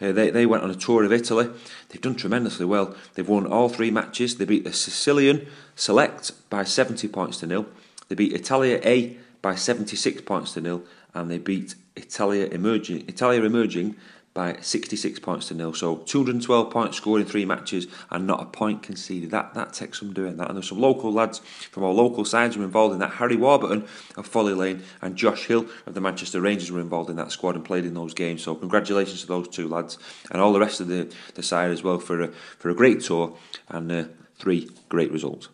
uh, 0.00 0.12
they, 0.12 0.30
they 0.30 0.46
went 0.46 0.62
on 0.62 0.70
a 0.70 0.74
tour 0.74 1.04
of 1.04 1.12
Italy. 1.12 1.48
They've 1.88 2.00
done 2.00 2.14
tremendously 2.14 2.66
well. 2.66 2.94
They've 3.14 3.28
won 3.28 3.46
all 3.46 3.68
three 3.68 3.90
matches. 3.90 4.36
They 4.36 4.44
beat 4.44 4.64
the 4.64 4.72
Sicilian 4.72 5.46
Select 5.74 6.32
by 6.50 6.64
70 6.64 7.08
points 7.08 7.38
to 7.38 7.46
nil. 7.46 7.66
They 8.08 8.14
beat 8.14 8.32
Italia 8.32 8.80
A 8.84 9.16
by 9.42 9.54
76 9.54 10.22
points 10.22 10.52
to 10.54 10.60
nil. 10.60 10.82
And 11.14 11.30
they 11.30 11.38
beat 11.38 11.74
Italia 11.96 12.46
Emerging, 12.46 13.08
Italia 13.08 13.42
Emerging 13.42 13.96
by 14.34 14.56
66 14.60 15.18
points 15.20 15.48
to 15.48 15.54
nil. 15.54 15.74
So 15.74 15.96
212 15.96 16.70
points 16.70 16.96
scored 16.96 17.22
in 17.22 17.26
three 17.26 17.44
matches 17.44 17.86
and 18.10 18.26
not 18.26 18.40
a 18.40 18.44
point 18.46 18.82
conceded. 18.82 19.30
That 19.30 19.54
that 19.54 19.72
takes 19.72 19.98
some 19.98 20.12
doing 20.12 20.36
that. 20.36 20.48
And 20.48 20.56
there's 20.56 20.68
some 20.68 20.80
local 20.80 21.12
lads 21.12 21.38
from 21.70 21.84
our 21.84 21.92
local 21.92 22.24
sides 22.24 22.54
who 22.54 22.60
were 22.60 22.66
involved 22.66 22.92
in 22.92 23.00
that. 23.00 23.14
Harry 23.14 23.36
Warburton 23.36 23.86
of 24.16 24.26
Folly 24.26 24.54
Lane 24.54 24.82
and 25.02 25.16
Josh 25.16 25.46
Hill 25.46 25.66
of 25.86 25.94
the 25.94 26.00
Manchester 26.00 26.40
Rangers 26.40 26.70
were 26.70 26.80
involved 26.80 27.10
in 27.10 27.16
that 27.16 27.32
squad 27.32 27.56
and 27.56 27.64
played 27.64 27.84
in 27.84 27.94
those 27.94 28.14
games. 28.14 28.42
So 28.42 28.54
congratulations 28.54 29.22
to 29.22 29.26
those 29.26 29.48
two 29.48 29.68
lads 29.68 29.98
and 30.30 30.40
all 30.40 30.52
the 30.52 30.60
rest 30.60 30.80
of 30.80 30.88
the, 30.88 31.12
the 31.34 31.42
side 31.42 31.70
as 31.70 31.82
well 31.82 31.98
for 31.98 32.22
a, 32.22 32.28
for 32.28 32.70
a 32.70 32.74
great 32.74 33.00
tour 33.00 33.36
and 33.68 33.90
uh, 33.90 34.04
three 34.38 34.70
great 34.88 35.10
results. 35.10 35.48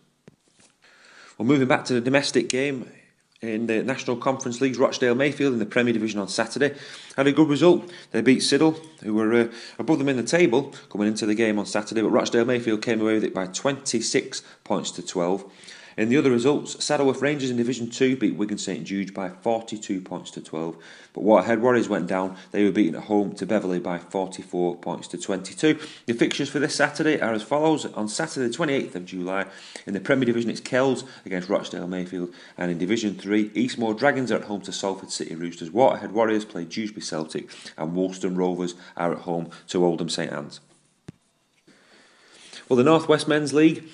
Well, 1.39 1.47
moving 1.47 1.67
back 1.67 1.85
to 1.87 1.95
the 1.95 2.01
domestic 2.01 2.49
game, 2.49 2.91
in 3.49 3.67
the 3.67 3.83
National 3.83 4.17
Conference 4.17 4.61
Leagues, 4.61 4.79
Rochdale 4.79 5.15
Mayfield 5.15 5.53
in 5.53 5.59
the 5.59 5.67
Premier 5.67 5.93
Division 5.93 6.21
on 6.21 6.29
Saturday 6.29 6.75
had 7.17 7.27
a 7.27 7.33
good 7.33 7.49
result. 7.49 7.91
They 8.11 8.23
beat 8.23 8.41
Siddal, 8.41 8.79
who 9.03 9.15
were 9.15 9.33
uh, 9.35 9.49
above 9.79 9.99
them 9.99 10.09
in 10.09 10.17
the 10.17 10.23
table 10.23 10.75
coming 10.91 11.09
into 11.09 11.27
the 11.27 11.35
game 11.35 11.59
on 11.59 11.67
Saturday, 11.67 12.03
but 12.03 12.11
Rochdale 12.11 12.45
Mayfield 12.45 12.83
came 12.83 13.01
away 13.01 13.15
with 13.15 13.25
it 13.25 13.35
by 13.35 13.47
26 13.47 14.43
points 14.65 14.91
to 14.93 15.07
12. 15.07 15.45
In 15.97 16.09
the 16.09 16.17
other 16.17 16.31
results, 16.31 16.85
Saddleworth 16.85 17.23
Rangers 17.23 17.51
in 17.51 17.57
Division 17.57 17.89
2 17.89 18.17
beat 18.17 18.35
Wigan 18.35 18.59
St 18.59 18.85
Jude 18.85 19.15
by 19.15 19.29
42 19.29 20.01
points 20.01 20.31
to 20.33 20.41
12. 20.41 20.77
But 21.13 21.23
Waterhead 21.23 21.61
Warriors 21.61 21.89
went 21.89 22.09
down. 22.09 22.37
They 22.51 22.65
were 22.65 22.73
beaten 22.73 22.97
at 22.97 23.05
home 23.05 23.35
to 23.37 23.47
Beverley 23.47 23.79
by 23.79 23.99
44 23.99 24.77
points 24.77 25.07
to 25.09 25.19
22. 25.19 25.79
The 26.07 26.13
fixtures 26.13 26.49
for 26.49 26.59
this 26.59 26.75
Saturday 26.75 27.21
are 27.21 27.33
as 27.33 27.45
follows. 27.45 27.87
On 27.95 28.09
Saturday, 28.09 28.49
the 28.49 28.57
28th 28.57 28.95
of 28.97 29.05
July, 29.05 29.47
in 29.87 29.95
the 29.95 30.01
Premier 30.01 30.27
Division, 30.27 30.51
it's 30.51 30.61
Kells 30.61 31.05
against 31.25 31.49
Rochdale 31.49 31.87
Mayfield. 31.87 32.35
And 32.59 32.73
in 32.73 32.79
Division 32.79 33.15
3, 33.15 33.53
Eastmoor 33.55 33.95
Dragons 33.95 34.33
are 34.33 34.37
at 34.37 34.45
home 34.45 34.63
to 34.63 34.73
Salford 34.73 35.13
City 35.13 35.37
Roosters. 35.37 35.71
Waterhead 35.71 36.11
Warriors 36.11 36.45
play 36.45 36.65
Dewsbury 36.65 37.03
Celtic. 37.03 37.51
And 37.79 37.95
Woolston 37.95 38.37
Rovers 38.37 38.75
are 38.97 39.13
at 39.13 39.19
home 39.21 39.51
to 39.69 39.85
Oldham 39.85 40.09
St 40.09 40.33
Anne's. 40.33 40.61
Well, 42.69 42.79
the 42.79 42.83
North 42.83 43.09
West 43.09 43.29
Men's 43.29 43.53
League 43.53 43.85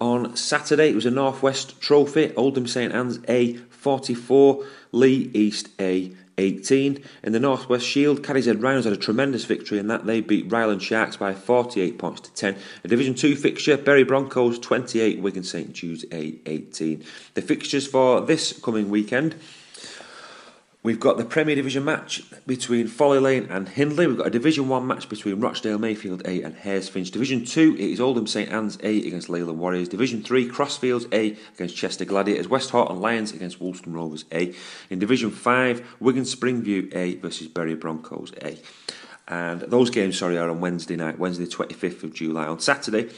on 0.00 0.36
Saturday. 0.36 0.90
It 0.90 0.94
was 0.94 1.06
a 1.06 1.10
Northwest 1.10 1.80
Trophy, 1.80 2.32
Oldham 2.34 2.66
St 2.66 2.92
Anne's 2.92 3.18
A 3.28 3.54
44, 3.54 4.64
Leigh 4.92 5.30
East 5.34 5.68
A 5.80 6.12
18. 6.38 7.02
In 7.24 7.32
the 7.32 7.40
Northwest 7.40 7.84
Shield, 7.84 8.22
Cadishead 8.22 8.62
Rhinos 8.62 8.84
had 8.84 8.92
a 8.92 8.96
tremendous 8.96 9.44
victory 9.44 9.78
in 9.78 9.88
that 9.88 10.06
they 10.06 10.20
beat 10.20 10.50
Ryland 10.50 10.82
Sharks 10.82 11.16
by 11.16 11.34
48 11.34 11.98
points 11.98 12.20
to 12.22 12.32
10. 12.32 12.56
A 12.84 12.88
Division 12.88 13.14
2 13.14 13.36
fixture, 13.36 13.76
Bury 13.76 14.04
Broncos 14.04 14.58
28, 14.58 15.20
Wigan 15.20 15.42
St 15.42 15.72
Jude's 15.72 16.04
A 16.12 16.38
18. 16.46 17.04
The 17.34 17.42
fixtures 17.42 17.86
for 17.86 18.20
this 18.20 18.58
coming 18.60 18.88
weekend 18.88 19.34
We've 20.84 21.00
got 21.00 21.18
the 21.18 21.24
Premier 21.24 21.56
Division 21.56 21.84
match 21.84 22.22
between 22.46 22.86
Folly 22.86 23.18
Lane 23.18 23.48
and 23.50 23.68
Hindley. 23.68 24.06
We've 24.06 24.16
got 24.16 24.28
a 24.28 24.30
Division 24.30 24.68
1 24.68 24.86
match 24.86 25.08
between 25.08 25.40
Rochdale 25.40 25.76
Mayfield 25.76 26.22
A 26.24 26.40
and 26.42 26.54
Haresfinch. 26.54 27.10
Division 27.10 27.44
2 27.44 27.74
it 27.74 27.80
is 27.80 28.00
Oldham 28.00 28.28
St 28.28 28.48
Anne's 28.48 28.78
A 28.84 28.98
against 28.98 29.28
Leyland 29.28 29.58
Warriors. 29.58 29.88
Division 29.88 30.22
3 30.22 30.48
Crossfields 30.48 31.12
A 31.12 31.36
against 31.54 31.76
Chester 31.76 32.04
Gladiators. 32.04 32.46
Westhoughton 32.46 33.00
Lions 33.00 33.32
against 33.32 33.60
Woolston 33.60 33.92
Rovers 33.92 34.24
A. 34.30 34.54
In 34.88 35.00
Division 35.00 35.32
5 35.32 35.96
Wigan 35.98 36.22
Springview 36.22 36.94
A 36.94 37.16
versus 37.16 37.48
Bury 37.48 37.74
Broncos 37.74 38.32
A. 38.40 38.56
And 39.26 39.62
those 39.62 39.90
games, 39.90 40.16
sorry, 40.16 40.38
are 40.38 40.48
on 40.48 40.60
Wednesday 40.60 40.94
night, 40.94 41.18
Wednesday 41.18 41.46
25th 41.46 42.04
of 42.04 42.14
July. 42.14 42.46
On 42.46 42.60
Saturday, 42.60 43.10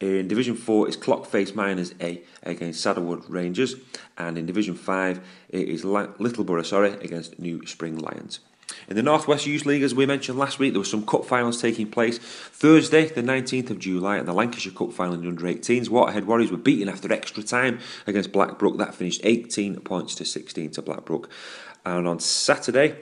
in 0.00 0.28
Division 0.28 0.56
4 0.56 0.88
is 0.88 0.96
Clockface 0.96 1.54
Miners 1.54 1.94
A 2.00 2.22
against 2.42 2.84
Saddleworth 2.84 3.28
Rangers, 3.28 3.76
and 4.16 4.38
in 4.38 4.46
Division 4.46 4.74
5 4.74 5.20
it 5.50 5.68
is 5.68 5.84
Littleborough 5.84 6.64
sorry, 6.64 6.92
against 6.94 7.38
New 7.38 7.66
Spring 7.66 7.98
Lions. 7.98 8.40
In 8.88 8.96
the 8.96 9.02
Northwest 9.02 9.46
Youth 9.46 9.66
League, 9.66 9.82
as 9.82 9.94
we 9.94 10.06
mentioned 10.06 10.38
last 10.38 10.58
week, 10.58 10.72
there 10.72 10.80
were 10.80 10.84
some 10.84 11.04
cup 11.04 11.24
finals 11.24 11.60
taking 11.60 11.90
place. 11.90 12.18
Thursday, 12.18 13.06
the 13.06 13.22
19th 13.22 13.70
of 13.70 13.78
July, 13.78 14.18
at 14.18 14.26
the 14.26 14.32
Lancashire 14.32 14.72
Cup 14.72 14.92
final 14.92 15.14
in 15.14 15.26
under 15.26 15.44
18s, 15.44 15.88
Waterhead 15.88 16.24
Warriors 16.24 16.50
were 16.50 16.56
beaten 16.56 16.88
after 16.88 17.12
extra 17.12 17.42
time 17.42 17.80
against 18.06 18.32
Blackbrook. 18.32 18.78
That 18.78 18.94
finished 18.94 19.20
18 19.24 19.80
points 19.80 20.14
to 20.16 20.24
16 20.24 20.70
to 20.72 20.82
Blackbrook. 20.82 21.28
And 21.84 22.06
on 22.06 22.20
Saturday, 22.20 22.96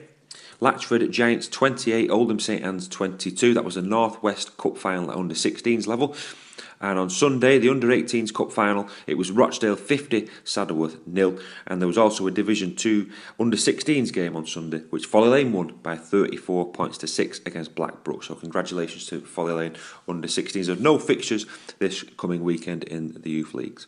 Latchford 0.59 1.09
Giants 1.11 1.47
28, 1.47 2.09
Oldham 2.09 2.39
St 2.39 2.63
Anne's 2.63 2.87
22. 2.87 3.53
That 3.53 3.63
was 3.63 3.75
the 3.75 3.81
Northwest 3.81 4.57
Cup 4.57 4.77
final 4.77 5.11
at 5.11 5.17
under 5.17 5.35
16s 5.35 5.87
level. 5.87 6.15
And 6.81 6.97
on 6.97 7.09
Sunday, 7.09 7.57
the 7.57 7.69
under 7.69 7.87
18s 7.87 8.33
cup 8.33 8.51
final, 8.51 8.87
it 9.05 9.17
was 9.17 9.31
Rochdale 9.31 9.75
50, 9.75 10.29
Saddleworth 10.45 11.05
nil. 11.05 11.37
And 11.67 11.81
there 11.81 11.87
was 11.87 11.97
also 11.97 12.25
a 12.27 12.31
Division 12.31 12.75
2 12.75 13.09
under 13.39 13.57
16s 13.57 14.13
game 14.13 14.35
on 14.35 14.47
Sunday, 14.47 14.79
which 14.89 15.05
Folly 15.05 15.29
Lane 15.29 15.51
won 15.51 15.75
by 15.83 15.97
34 15.97 16.71
points 16.71 16.97
to 16.99 17.07
6 17.07 17.41
against 17.45 17.75
Blackbrook. 17.75 18.23
So 18.23 18.35
congratulations 18.35 19.05
to 19.07 19.19
Folly 19.21 19.53
Lane 19.53 19.75
under 20.07 20.27
16s. 20.27 20.67
There's 20.67 20.79
no 20.79 20.97
fixtures 20.97 21.45
this 21.79 22.03
coming 22.17 22.43
weekend 22.43 22.83
in 22.85 23.21
the 23.21 23.29
youth 23.29 23.53
leagues. 23.53 23.87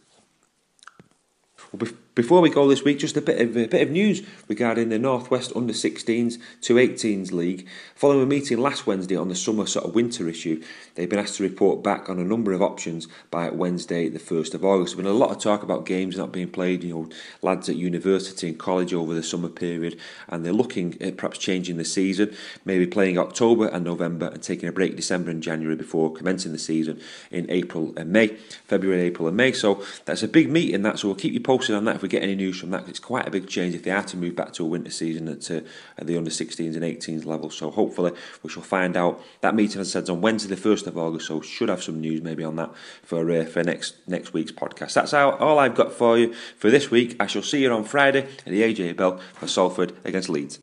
Well, 1.71 1.89
before 2.13 2.41
we 2.41 2.49
go 2.49 2.67
this 2.67 2.83
week, 2.83 2.99
just 2.99 3.15
a 3.15 3.21
bit 3.21 3.39
of 3.39 3.55
a 3.55 3.67
bit 3.67 3.81
of 3.81 3.89
news 3.89 4.21
regarding 4.49 4.89
the 4.89 4.99
Northwest 4.99 5.53
Under 5.55 5.71
16s 5.71 6.37
to 6.61 6.75
18s 6.75 7.31
League. 7.31 7.65
Following 7.95 8.23
a 8.23 8.25
meeting 8.25 8.57
last 8.57 8.85
Wednesday 8.85 9.15
on 9.15 9.29
the 9.29 9.35
summer 9.35 9.65
sort 9.65 9.85
of 9.85 9.95
winter 9.95 10.27
issue, 10.27 10.61
they've 10.95 11.09
been 11.09 11.19
asked 11.19 11.37
to 11.37 11.43
report 11.43 11.83
back 11.83 12.09
on 12.09 12.19
a 12.19 12.23
number 12.23 12.51
of 12.51 12.61
options 12.61 13.07
by 13.29 13.49
Wednesday, 13.49 14.09
the 14.09 14.19
1st 14.19 14.55
of 14.55 14.65
August. 14.65 14.95
There's 14.95 15.05
been 15.05 15.13
a 15.13 15.17
lot 15.17 15.31
of 15.31 15.39
talk 15.39 15.63
about 15.63 15.85
games 15.85 16.17
not 16.17 16.33
being 16.33 16.49
played, 16.49 16.83
you 16.83 16.93
know, 16.93 17.09
lads 17.41 17.69
at 17.69 17.77
university 17.77 18.49
and 18.49 18.59
college 18.59 18.93
over 18.93 19.13
the 19.13 19.23
summer 19.23 19.49
period, 19.49 19.97
and 20.27 20.45
they're 20.45 20.51
looking 20.51 21.01
at 21.01 21.15
perhaps 21.15 21.37
changing 21.37 21.77
the 21.77 21.85
season, 21.85 22.35
maybe 22.65 22.85
playing 22.87 23.17
October 23.17 23.67
and 23.67 23.85
November 23.85 24.27
and 24.27 24.43
taking 24.43 24.67
a 24.67 24.73
break 24.73 24.97
December 24.97 25.31
and 25.31 25.41
January 25.41 25.77
before 25.77 26.11
commencing 26.11 26.51
the 26.51 26.59
season 26.59 26.99
in 27.29 27.49
April 27.49 27.93
and 27.95 28.11
May, 28.11 28.27
February, 28.65 29.03
April, 29.03 29.29
and 29.29 29.37
May. 29.37 29.53
So 29.53 29.81
that's 30.03 30.23
a 30.23 30.27
big 30.27 30.49
meeting, 30.49 30.81
that, 30.81 30.99
so 30.99 31.07
we'll 31.07 31.15
keep 31.15 31.33
you 31.33 31.39
posted 31.39 31.75
on 31.75 31.85
that 31.85 32.01
if 32.01 32.03
we 32.03 32.09
get 32.11 32.23
any 32.23 32.35
news 32.35 32.59
from 32.59 32.69
that. 32.71 32.87
It's 32.87 32.99
quite 32.99 33.27
a 33.27 33.31
big 33.31 33.47
change 33.47 33.73
if 33.73 33.83
they 33.83 33.91
are 33.91 34.03
to 34.03 34.17
move 34.17 34.35
back 34.35 34.53
to 34.53 34.63
a 34.63 34.67
winter 34.67 34.91
season 34.91 35.27
at, 35.27 35.49
uh, 35.49 35.61
at 35.97 36.07
the 36.07 36.17
under 36.17 36.29
16s 36.29 36.75
and 36.75 36.83
18s 36.83 37.25
level. 37.25 37.49
So 37.49 37.71
hopefully 37.71 38.11
we 38.43 38.49
shall 38.49 38.63
find 38.63 38.95
out. 38.97 39.21
That 39.41 39.55
meeting, 39.55 39.81
as 39.81 39.95
I 39.95 39.99
said, 39.99 40.09
on 40.09 40.21
Wednesday, 40.21 40.53
the 40.53 40.61
1st 40.61 40.87
of 40.87 40.97
August. 40.97 41.27
So 41.27 41.41
should 41.41 41.69
have 41.69 41.81
some 41.81 42.01
news 42.01 42.21
maybe 42.21 42.43
on 42.43 42.55
that 42.57 42.71
for 43.03 43.29
uh, 43.31 43.45
for 43.45 43.63
next 43.63 43.95
next 44.07 44.33
week's 44.33 44.51
podcast. 44.51 44.93
That's 44.93 45.13
all, 45.13 45.31
all 45.35 45.59
I've 45.59 45.75
got 45.75 45.93
for 45.93 46.17
you 46.17 46.33
for 46.57 46.69
this 46.69 46.91
week. 46.91 47.15
I 47.19 47.27
shall 47.27 47.41
see 47.41 47.63
you 47.63 47.71
on 47.71 47.83
Friday 47.83 48.23
at 48.23 48.45
the 48.45 48.61
AJ 48.61 48.97
Bell 48.97 49.17
for 49.33 49.47
Salford 49.47 49.93
against 50.03 50.29
Leeds. 50.29 50.59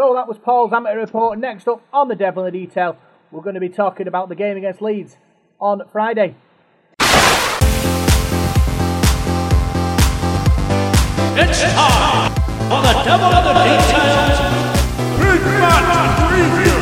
So 0.00 0.14
that 0.14 0.26
was 0.26 0.38
Paul's 0.38 0.72
amateur 0.72 0.98
report. 0.98 1.38
Next 1.38 1.68
up 1.68 1.82
on 1.92 2.08
the 2.08 2.14
Devil 2.14 2.46
in 2.46 2.54
the 2.54 2.60
Detail, 2.64 2.96
we're 3.30 3.42
going 3.42 3.52
to 3.52 3.60
be 3.60 3.68
talking 3.68 4.08
about 4.08 4.30
the 4.30 4.34
game 4.34 4.56
against 4.56 4.80
Leeds 4.80 5.18
on 5.60 5.82
Friday. 5.92 6.34
It's 11.36 11.60
time 11.60 12.32
for 12.32 12.80
the 12.80 12.94
Devil 13.04 13.28
in 13.28 13.44
the 13.44 13.52
Details 13.52 14.40
Big 15.20 15.42
Match 15.60 16.16
Review. 16.32 16.80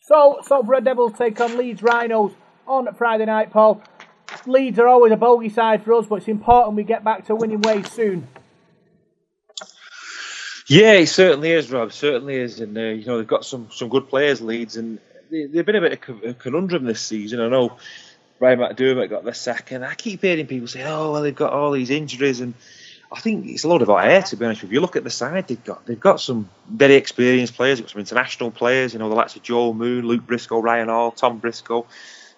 So, 0.00 0.40
Salford 0.42 0.68
Red 0.68 0.84
Devils 0.84 1.12
take 1.16 1.40
on 1.40 1.56
Leeds 1.56 1.84
Rhinos 1.84 2.32
on 2.66 2.92
Friday 2.96 3.26
night, 3.26 3.52
Paul. 3.52 3.80
Leeds 4.46 4.78
are 4.78 4.88
always 4.88 5.12
a 5.12 5.16
bogey 5.16 5.48
side 5.48 5.82
for 5.82 5.94
us, 5.94 6.06
but 6.06 6.16
it's 6.16 6.28
important 6.28 6.76
we 6.76 6.84
get 6.84 7.04
back 7.04 7.26
to 7.26 7.34
winning 7.34 7.60
ways 7.62 7.90
soon. 7.90 8.26
Yeah, 10.66 10.92
it 10.92 11.08
certainly 11.08 11.50
is, 11.50 11.70
Rob. 11.70 11.92
Certainly 11.92 12.36
is, 12.36 12.60
and 12.60 12.76
uh, 12.76 12.80
you 12.80 13.04
know 13.04 13.18
they've 13.18 13.26
got 13.26 13.44
some 13.44 13.68
some 13.70 13.88
good 13.88 14.08
players, 14.08 14.40
Leeds, 14.40 14.76
and 14.76 14.98
they, 15.30 15.44
they've 15.44 15.66
been 15.66 15.76
a 15.76 15.80
bit 15.80 16.08
of 16.08 16.24
a 16.24 16.34
conundrum 16.34 16.84
this 16.84 17.02
season. 17.02 17.40
I 17.40 17.48
know 17.48 17.76
Brian 18.38 18.58
McDermott 18.58 19.10
got 19.10 19.24
the 19.24 19.34
second. 19.34 19.84
I 19.84 19.94
keep 19.94 20.22
hearing 20.22 20.46
people 20.46 20.66
say, 20.66 20.82
"Oh, 20.84 21.12
well, 21.12 21.22
they've 21.22 21.34
got 21.34 21.52
all 21.52 21.72
these 21.72 21.90
injuries," 21.90 22.40
and 22.40 22.54
I 23.12 23.20
think 23.20 23.46
it's 23.46 23.64
a 23.64 23.68
lot 23.68 23.82
of 23.82 23.90
air. 23.90 24.22
To 24.22 24.36
be 24.36 24.44
honest 24.46 24.62
with 24.62 24.72
you, 24.72 24.76
you 24.76 24.80
look 24.80 24.96
at 24.96 25.04
the 25.04 25.10
side 25.10 25.46
they've 25.48 25.62
got. 25.62 25.84
They've 25.84 26.00
got 26.00 26.20
some 26.20 26.48
very 26.68 26.94
experienced 26.94 27.54
players. 27.54 27.78
They've 27.78 27.86
got 27.86 27.92
some 27.92 28.00
international 28.00 28.50
players. 28.50 28.94
You 28.94 29.00
know, 29.00 29.10
the 29.10 29.14
likes 29.14 29.36
of 29.36 29.42
Joel 29.42 29.74
Moon, 29.74 30.06
Luke 30.06 30.26
Briscoe, 30.26 30.60
Ryan 30.60 30.88
Hall, 30.88 31.10
Tom 31.10 31.38
Briscoe. 31.38 31.86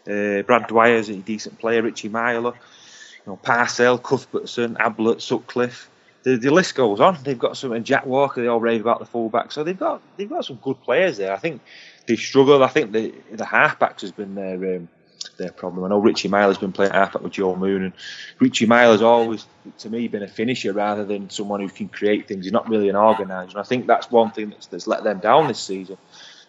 Uh, 0.07 0.43
Brad 0.43 0.69
Dwyer's 0.69 1.09
a 1.09 1.17
decent 1.17 1.59
player, 1.59 1.83
Richie 1.83 2.09
Myler, 2.09 2.53
you 2.53 3.33
know, 3.33 3.37
Parcell, 3.37 3.99
Cuthbertson, 3.99 4.77
Ablett, 4.79 5.21
Sutcliffe. 5.21 5.91
The, 6.23 6.37
the 6.37 6.51
list 6.51 6.75
goes 6.75 7.01
on. 7.01 7.19
They've 7.23 7.39
got 7.39 7.57
some, 7.57 7.73
and 7.73 7.85
Jack 7.85 8.05
Walker. 8.07 8.43
They 8.43 8.49
all 8.49 8.61
rave 8.61 8.81
about 8.81 8.99
the 8.99 9.07
fullback. 9.07 9.53
So 9.53 9.63
they've 9.63 9.79
got 9.79 10.03
they've 10.17 10.29
got 10.29 10.45
some 10.45 10.57
good 10.57 10.81
players 10.83 11.17
there. 11.19 11.33
I 11.33 11.37
think 11.37 11.61
they've 12.07 12.19
struggled. 12.19 12.63
I 12.63 12.69
think 12.69 12.93
the 12.93 13.15
the 13.31 13.45
halfbacks 13.45 14.01
has 14.01 14.11
been 14.11 14.35
their 14.35 14.77
um, 14.77 14.89
their 15.37 15.53
problem. 15.53 15.85
I 15.85 15.89
know 15.89 15.99
Richie 15.99 16.29
Myler's 16.29 16.59
been 16.59 16.73
playing 16.73 16.93
halfback 16.93 17.23
with 17.23 17.33
Joe 17.33 17.55
Moon, 17.55 17.85
and 17.85 17.93
Richie 18.39 18.67
Myler's 18.67 19.03
always, 19.03 19.47
to 19.79 19.91
me, 19.91 20.09
been 20.09 20.23
a 20.23 20.29
finisher 20.29 20.73
rather 20.73 21.05
than 21.05 21.31
someone 21.31 21.61
who 21.61 21.69
can 21.69 21.89
create 21.89 22.29
things. 22.29 22.45
He's 22.45 22.53
not 22.53 22.69
really 22.69 22.89
an 22.89 22.97
organiser, 22.97 23.51
and 23.51 23.59
I 23.59 23.63
think 23.63 23.87
that's 23.87 24.11
one 24.11 24.31
thing 24.31 24.51
that's, 24.51 24.67
that's 24.67 24.87
let 24.87 25.05
them 25.05 25.19
down 25.19 25.49
this 25.49 25.61
season. 25.61 25.99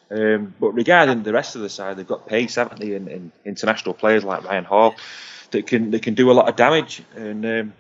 Um, 0.10 0.54
but 0.60 0.72
regarding 0.72 1.24
the 1.24 1.34
rest 1.34 1.56
of 1.56 1.62
the 1.62 1.70
side, 1.70 1.98
they've 1.98 2.08
got 2.08 2.28
pace, 2.28 2.56
haven't 2.56 2.80
they, 2.80 2.94
in, 2.94 3.08
in 3.08 3.32
international 3.44 3.94
players 3.94 4.24
like 4.24 4.44
Ryan 4.44 4.64
Hall 4.64 4.96
that 5.52 5.68
can 5.68 5.92
they 5.92 6.00
can 6.00 6.14
do 6.14 6.32
a 6.32 6.34
lot 6.34 6.50
of 6.50 6.56
damage. 6.56 7.02
And 7.16 7.46
um, 7.46 7.74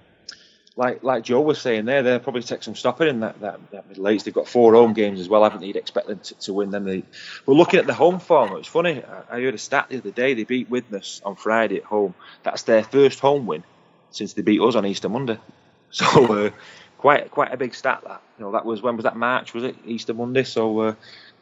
like 0.76 1.04
like 1.04 1.24
Joe 1.24 1.42
was 1.42 1.60
saying 1.60 1.86
there, 1.86 2.04
they'll 2.04 2.20
probably 2.20 2.44
take 2.44 2.64
some 2.64 2.76
stopping 2.76 3.08
in 3.08 3.22
that, 3.22 3.40
that, 3.42 3.60
that 3.72 3.88
middle. 3.88 4.06
They've 4.06 4.34
got 4.34 4.48
four 4.48 4.74
home 4.74 4.94
games 4.94 5.20
as 5.20 5.30
well, 5.30 5.44
haven't 5.44 5.62
they? 5.62 5.68
You'd 5.68 5.78
expect 5.78 6.08
them 6.08 6.20
to, 6.20 6.36
to 6.36 6.54
win 6.54 6.72
them. 6.72 6.84
They, 6.84 7.04
we're 7.46 7.56
looking 7.56 7.80
at 7.80 7.88
the 7.88 7.94
home 7.94 8.20
form. 8.20 8.56
It's 8.58 8.68
funny. 8.68 9.04
I, 9.04 9.38
I 9.38 9.42
heard 9.42 9.56
a 9.56 9.58
stat 9.58 9.88
the 9.90 9.98
other 9.98 10.12
day. 10.12 10.34
They 10.34 10.44
beat 10.44 10.70
Widnes 10.70 11.22
on 11.26 11.36
Friday 11.36 11.78
at 11.78 11.86
home. 11.86 12.14
That's 12.44 12.64
their 12.64 12.84
first 12.84 13.20
home 13.20 13.46
win 13.46 13.64
since 14.12 14.34
they 14.34 14.42
beat 14.42 14.62
us 14.62 14.76
on 14.76 14.86
Easter 14.86 15.10
Monday. 15.10 15.38
So 15.90 16.48
uh, 16.48 16.50
quite 16.98 17.32
quite 17.32 17.54
a 17.54 17.58
big 17.58 17.74
stat. 17.74 18.02
That 18.06 18.22
you 18.38 18.44
know 18.44 18.52
that 18.52 18.66
was 18.66 18.82
when 18.82 18.98
was 18.98 19.06
that 19.06 19.16
March? 19.16 19.54
Was 19.54 19.64
it 19.64 19.78
Easter 19.86 20.14
Monday? 20.14 20.44
So. 20.44 20.80
Uh, 20.80 20.96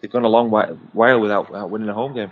they've 0.05 0.11
gone 0.11 0.23
a 0.23 0.29
long 0.29 0.51
while 0.51 1.19
without, 1.19 1.49
without 1.49 1.71
winning 1.71 1.89
a 1.89 1.93
home 1.93 2.13
game. 2.13 2.31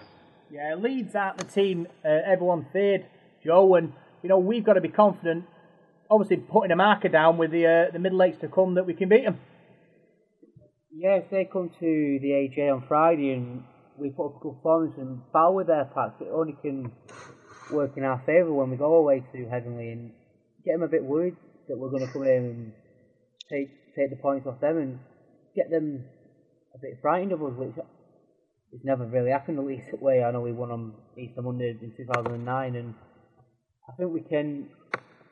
Yeah, 0.52 0.76
Leeds 0.76 1.16
aren't 1.16 1.40
the 1.40 1.46
team 1.46 1.88
uh, 2.06 2.08
everyone 2.08 2.68
feared, 2.72 3.08
Joe, 3.44 3.74
and 3.76 3.94
you 4.22 4.30
know 4.30 4.38
we've 4.38 4.64
got 4.64 4.74
to 4.74 4.82
be 4.82 4.90
confident. 4.90 5.46
Obviously, 6.12 6.38
putting 6.38 6.72
a 6.72 6.76
marker 6.76 7.10
down 7.10 7.40
with 7.40 7.50
the 7.50 7.66
uh, 7.66 7.92
the 7.92 7.98
middle 7.98 8.22
eights 8.22 8.38
to 8.42 8.48
come 8.48 8.76
that 8.76 8.86
we 8.86 8.94
can 8.94 9.10
beat 9.10 9.24
them. 9.24 9.40
Yeah, 10.96 11.16
if 11.16 11.32
they 11.32 11.50
come 11.52 11.72
to 11.80 12.20
the 12.22 12.30
AJ 12.30 12.72
on 12.72 12.86
Friday 12.88 13.32
and 13.34 13.64
we 13.98 14.12
put 14.12 14.28
up 14.28 14.36
a 14.36 14.40
good 14.44 14.56
performance 14.58 14.94
and 14.98 15.22
battle 15.34 15.56
with 15.56 15.68
their 15.68 15.86
packs, 15.86 16.22
it 16.22 16.28
only 16.32 16.56
can 16.62 16.92
work 17.72 17.94
in 17.98 18.04
our 18.04 18.22
favour 18.28 18.54
when 18.54 18.70
we 18.70 18.78
go 18.78 18.94
away 18.94 19.24
to 19.32 19.38
Headingley 19.40 19.92
and 19.92 20.12
get 20.64 20.74
them 20.74 20.84
a 20.84 20.88
bit 20.88 21.04
worried 21.04 21.36
that 21.68 21.78
we're 21.80 21.90
going 21.90 22.06
to 22.06 22.14
come 22.14 22.24
in 22.24 22.44
and 22.46 22.74
take 23.50 23.72
take 23.96 24.12
the 24.12 24.22
points 24.22 24.46
off 24.46 24.62
them 24.62 24.78
and 24.78 25.00
get 25.56 25.72
them 25.72 26.06
a 26.76 26.80
bit 26.80 26.98
frightened 27.02 27.32
of 27.32 27.44
us, 27.44 27.54
which 27.56 27.76
it's 28.72 28.84
never 28.84 29.06
really 29.06 29.32
happened 29.32 29.58
the 29.58 29.62
least 29.62 29.86
way. 30.00 30.24
I 30.24 30.32
know 30.32 30.42
we 30.42 30.52
won 30.52 30.72
on 30.72 30.94
Easter 31.18 31.42
Monday 31.42 31.78
in 31.82 31.94
2009, 31.96 32.76
and 32.76 32.94
I 33.88 33.94
think 33.96 34.12
we 34.12 34.22
can, 34.22 34.70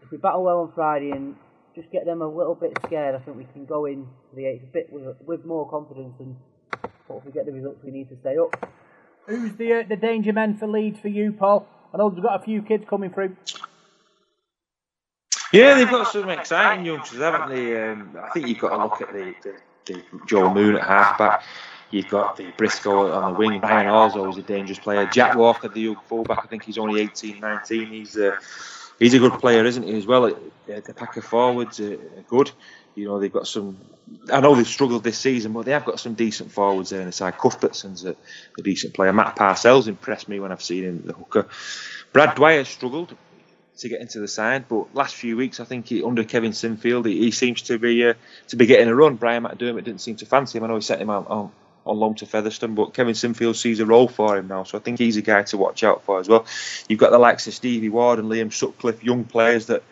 if 0.04 0.12
we 0.12 0.18
battle 0.18 0.44
well 0.44 0.60
on 0.60 0.72
Friday 0.76 1.12
and 1.12 1.36
just 1.76 1.92
get 1.92 2.06
them 2.06 2.22
a 2.22 2.28
little 2.28 2.56
bit 2.56 2.78
scared, 2.86 3.16
I 3.16 3.20
think 3.20 3.38
we 3.38 3.46
can 3.46 3.66
go 3.66 3.86
in 3.86 4.04
to 4.04 4.36
the 4.36 4.46
eighth 4.46 4.64
a 4.64 4.72
bit 4.72 4.88
with, 4.92 5.16
with 5.26 5.46
more 5.46 5.70
confidence 5.70 6.14
and 6.20 6.36
hopefully 7.08 7.34
get 7.34 7.46
the 7.46 7.52
results 7.52 7.80
we 7.84 7.92
need 7.92 8.10
to 8.10 8.18
stay 8.22 8.38
up. 8.38 8.72
Who's 9.28 9.56
the 9.56 9.74
uh, 9.74 9.84
the 9.88 9.96
danger 9.96 10.34
men 10.34 10.58
for 10.58 10.68
Leeds 10.68 11.00
for 11.00 11.08
you, 11.08 11.32
Paul? 11.32 11.68
I 11.94 11.98
know 11.98 12.08
we've 12.08 12.24
got 12.24 12.42
a 12.42 12.44
few 12.44 12.62
kids 12.64 12.86
coming 12.90 13.12
through. 13.12 13.36
Yeah, 15.54 15.76
they've 15.76 15.90
got 15.90 16.12
some 16.12 16.30
exciting 16.30 16.86
youngsters, 16.86 17.20
haven't 17.20 17.50
they? 17.50 17.82
Um, 17.82 18.18
I 18.22 18.30
think 18.30 18.48
you've 18.48 18.60
got 18.60 18.70
to 18.70 18.78
look 18.78 19.02
at 19.02 19.12
the, 19.14 19.34
the 19.44 19.56
the 19.86 20.04
Joe 20.28 20.54
Moon 20.54 20.76
at 20.76 20.84
halfback. 20.84 21.44
You've 21.92 22.08
got 22.08 22.38
the 22.38 22.52
Briscoe 22.58 23.12
on 23.12 23.34
the 23.34 23.40
wing. 23.40 23.60
Ryan 23.60 23.88
Hall's 23.88 24.16
always 24.16 24.38
a 24.38 24.42
dangerous 24.42 24.80
player. 24.80 25.06
Jack 25.08 25.36
Walker, 25.36 25.68
the 25.68 25.82
young 25.82 25.98
fullback, 26.08 26.40
I 26.44 26.48
think 26.48 26.64
he's 26.64 26.78
only 26.78 27.02
18, 27.02 27.40
19. 27.40 27.88
He's 27.88 28.16
a, 28.16 28.34
uh, 28.34 28.38
he's 28.98 29.14
a 29.14 29.20
good 29.20 29.34
player, 29.34 29.66
isn't 29.66 29.84
he, 29.84 29.98
as 29.98 30.08
well? 30.08 30.26
Uh, 30.26 30.32
the 30.66 30.94
pack 30.96 31.18
of 31.18 31.26
forwards 31.26 31.82
are 31.82 31.98
good. 32.28 32.50
You 32.96 33.08
know, 33.08 33.20
they've 33.20 33.32
got 33.32 33.48
some. 33.48 33.78
I 34.32 34.40
know 34.40 34.56
they've 34.56 34.68
struggled 34.68 35.04
this 35.04 35.18
season, 35.18 35.54
but 35.54 35.66
they 35.66 35.72
have 35.72 35.86
got 35.86 36.00
some 36.00 36.14
decent 36.14 36.52
forwards 36.52 36.90
there 36.90 37.02
in 37.02 37.08
the 37.08 37.14
side. 37.14 37.38
Cuthbertson's 37.38 38.06
a, 38.06 38.16
a 38.58 38.62
decent 38.62 38.94
player. 38.94 39.14
Matt 39.14 39.36
Parcell's 39.36 39.88
impressed 39.88 40.28
me 40.28 40.40
when 40.40 40.52
I've 40.52 40.62
seen 40.62 40.84
him, 40.84 41.04
the 41.06 41.14
hooker. 41.14 41.48
Brad 42.14 42.36
Dwyer 42.36 42.66
struggled 42.66 43.16
to 43.82 43.90
get 43.90 44.02
into 44.02 44.20
the 44.20 44.28
side. 44.28 44.66
But 44.68 44.96
last 44.96 45.16
few 45.16 45.38
weeks, 45.38 45.60
I 45.60 45.66
think 45.66 45.88
he, 45.88 46.04
under 46.04 46.24
Kevin 46.24 46.52
Sinfield, 46.52 47.06
he, 47.06 47.20
he 47.20 47.32
seems 47.32 47.64
to 47.64 47.78
be 47.78 48.06
uh, 48.08 48.14
to 48.48 48.56
be 48.56 48.66
getting 48.66 48.88
a 48.88 48.96
run. 48.96 49.16
Brian 49.16 49.44
McDermott 49.44 49.84
didn't 49.84 50.02
seem 50.02 50.16
to 50.18 50.26
fancy 50.26 50.58
him. 50.58 50.64
I 50.64 50.68
know 50.68 50.76
he 50.76 50.82
sent 50.82 51.02
him 51.02 51.10
out 51.10 51.28
on, 51.30 51.52
on 51.86 52.16
to 52.16 52.26
Featherstone, 52.26 52.76
but 52.76 52.94
Kevin 52.94 53.14
Sinfield 53.14 53.56
sees 53.56 53.80
a 53.80 53.86
role 53.86 54.08
for 54.08 54.38
him 54.38 54.48
now, 54.48 54.64
so 54.64 54.78
I 54.78 54.82
think 54.82 55.00
he's 55.00 55.18
a 55.18 55.22
guy 55.22 55.44
to 55.44 55.58
watch 55.58 55.84
out 55.84 56.04
for 56.04 56.20
as 56.20 56.30
well. 56.30 56.46
You've 56.88 57.00
got 57.00 57.12
the 57.12 57.20
likes 57.20 57.48
of 57.48 57.54
Stevie 57.54 57.90
Ward 57.90 58.20
and 58.20 58.30
Liam 58.30 58.54
Sutcliffe, 58.54 59.04
young 59.04 59.24
players 59.24 59.68
that 59.68 59.84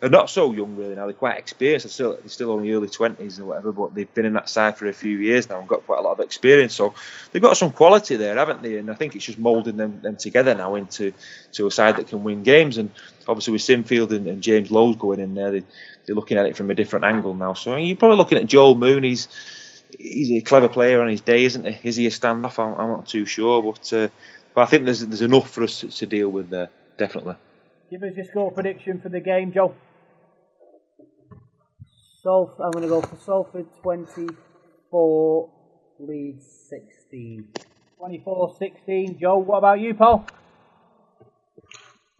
they're 0.00 0.10
not 0.10 0.30
so 0.30 0.52
young 0.52 0.76
really 0.76 0.94
now. 0.94 1.06
They're 1.06 1.12
quite 1.12 1.38
experienced. 1.38 1.84
They're 1.84 1.90
still 1.90 2.16
they're 2.16 2.28
still 2.28 2.52
only 2.52 2.70
early 2.72 2.88
twenties 2.88 3.40
or 3.40 3.46
whatever, 3.46 3.72
but 3.72 3.94
they've 3.94 4.12
been 4.14 4.26
in 4.26 4.34
that 4.34 4.48
side 4.48 4.76
for 4.76 4.86
a 4.86 4.92
few 4.92 5.18
years 5.18 5.48
now 5.48 5.58
and 5.58 5.68
got 5.68 5.86
quite 5.86 5.98
a 5.98 6.02
lot 6.02 6.12
of 6.12 6.20
experience. 6.20 6.74
So 6.74 6.94
they've 7.32 7.42
got 7.42 7.56
some 7.56 7.72
quality 7.72 8.14
there, 8.14 8.36
haven't 8.36 8.62
they? 8.62 8.78
And 8.78 8.90
I 8.90 8.94
think 8.94 9.16
it's 9.16 9.24
just 9.24 9.38
moulding 9.38 9.76
them, 9.76 10.00
them 10.00 10.16
together 10.16 10.54
now 10.54 10.76
into 10.76 11.12
to 11.52 11.66
a 11.66 11.70
side 11.70 11.96
that 11.96 12.08
can 12.08 12.22
win 12.22 12.44
games. 12.44 12.78
And 12.78 12.90
obviously 13.26 13.52
with 13.52 13.62
Sinfield 13.62 14.12
and, 14.12 14.28
and 14.28 14.40
James 14.40 14.70
Lowes 14.70 14.96
going 14.96 15.18
in 15.18 15.34
there, 15.34 15.50
they, 15.50 15.64
they're 16.06 16.14
looking 16.14 16.38
at 16.38 16.46
it 16.46 16.56
from 16.56 16.70
a 16.70 16.74
different 16.74 17.04
angle 17.04 17.34
now. 17.34 17.54
So 17.54 17.74
you're 17.74 17.96
probably 17.96 18.18
looking 18.18 18.38
at 18.38 18.46
Joel 18.46 18.76
Moon. 18.76 19.02
He's 19.02 19.26
he's 19.98 20.30
a 20.30 20.44
clever 20.44 20.68
player 20.68 21.02
on 21.02 21.08
his 21.08 21.22
day, 21.22 21.44
isn't 21.44 21.66
he? 21.66 21.88
Is 21.88 21.96
he 21.96 22.06
a 22.06 22.10
standoff? 22.10 22.58
I'm, 22.62 22.78
I'm 22.80 22.88
not 22.88 23.08
too 23.08 23.26
sure, 23.26 23.62
but 23.64 23.92
uh, 23.92 24.08
but 24.54 24.60
I 24.60 24.66
think 24.66 24.84
there's 24.84 25.04
there's 25.04 25.22
enough 25.22 25.50
for 25.50 25.64
us 25.64 25.80
to, 25.80 25.88
to 25.88 26.06
deal 26.06 26.28
with 26.28 26.50
there, 26.50 26.68
definitely. 26.98 27.34
Give 27.90 28.02
us 28.02 28.14
your 28.16 28.26
score 28.26 28.52
prediction 28.52 29.00
for 29.00 29.08
the 29.08 29.20
game, 29.20 29.50
Joe. 29.50 29.74
Salf- 32.24 32.58
I'm 32.60 32.72
going 32.72 32.82
to 32.82 32.88
go 32.88 33.00
for 33.00 33.16
Salford 33.16 33.66
24, 33.82 35.50
Leeds 36.00 36.46
16. 36.68 37.48
24-16. 38.00 39.20
Joe, 39.20 39.38
what 39.38 39.58
about 39.58 39.80
you, 39.80 39.94
Paul? 39.94 40.26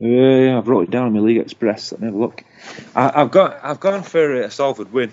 Uh, 0.00 0.06
yeah, 0.06 0.58
I've 0.58 0.68
wrote 0.68 0.84
it 0.84 0.90
down 0.90 1.08
in 1.08 1.12
my 1.14 1.20
League 1.20 1.38
Express. 1.38 1.90
Let 1.90 2.00
me 2.00 2.06
have 2.06 2.14
a 2.14 2.18
look. 2.18 2.44
I, 2.94 3.22
I've 3.22 3.32
got 3.32 3.58
I've 3.64 3.80
gone 3.80 4.04
for 4.04 4.42
a 4.42 4.50
Salford 4.50 4.92
win. 4.92 5.12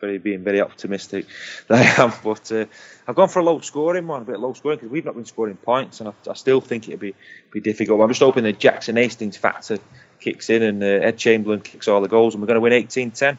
Very 0.00 0.18
being 0.18 0.42
very 0.42 0.60
optimistic 0.60 1.26
I 1.70 1.82
am, 1.98 2.12
but 2.24 2.50
uh, 2.50 2.64
I've 3.06 3.14
gone 3.14 3.28
for 3.28 3.40
a 3.40 3.44
low 3.44 3.60
scoring 3.60 4.06
one, 4.06 4.22
a 4.22 4.24
bit 4.24 4.40
low 4.40 4.52
scoring 4.54 4.78
because 4.78 4.90
we've 4.90 5.04
not 5.04 5.14
been 5.14 5.24
scoring 5.24 5.56
points, 5.56 6.00
and 6.00 6.08
I, 6.08 6.30
I 6.30 6.34
still 6.34 6.60
think 6.60 6.88
it'll 6.88 6.98
be 6.98 7.14
be 7.52 7.60
difficult. 7.60 8.00
I'm 8.00 8.08
just 8.08 8.20
hoping 8.20 8.44
the 8.44 8.52
Jackson 8.52 8.96
Hastings 8.96 9.36
factor 9.36 9.78
kicks 10.20 10.50
in 10.50 10.62
and 10.62 10.82
uh, 10.82 10.86
Ed 10.86 11.18
Chamberlain 11.18 11.60
kicks 11.60 11.88
all 11.88 12.00
the 12.00 12.08
goals, 12.08 12.34
and 12.34 12.42
we're 12.42 12.46
going 12.46 12.56
to 12.56 12.60
win 12.60 12.72
18-10. 12.72 13.36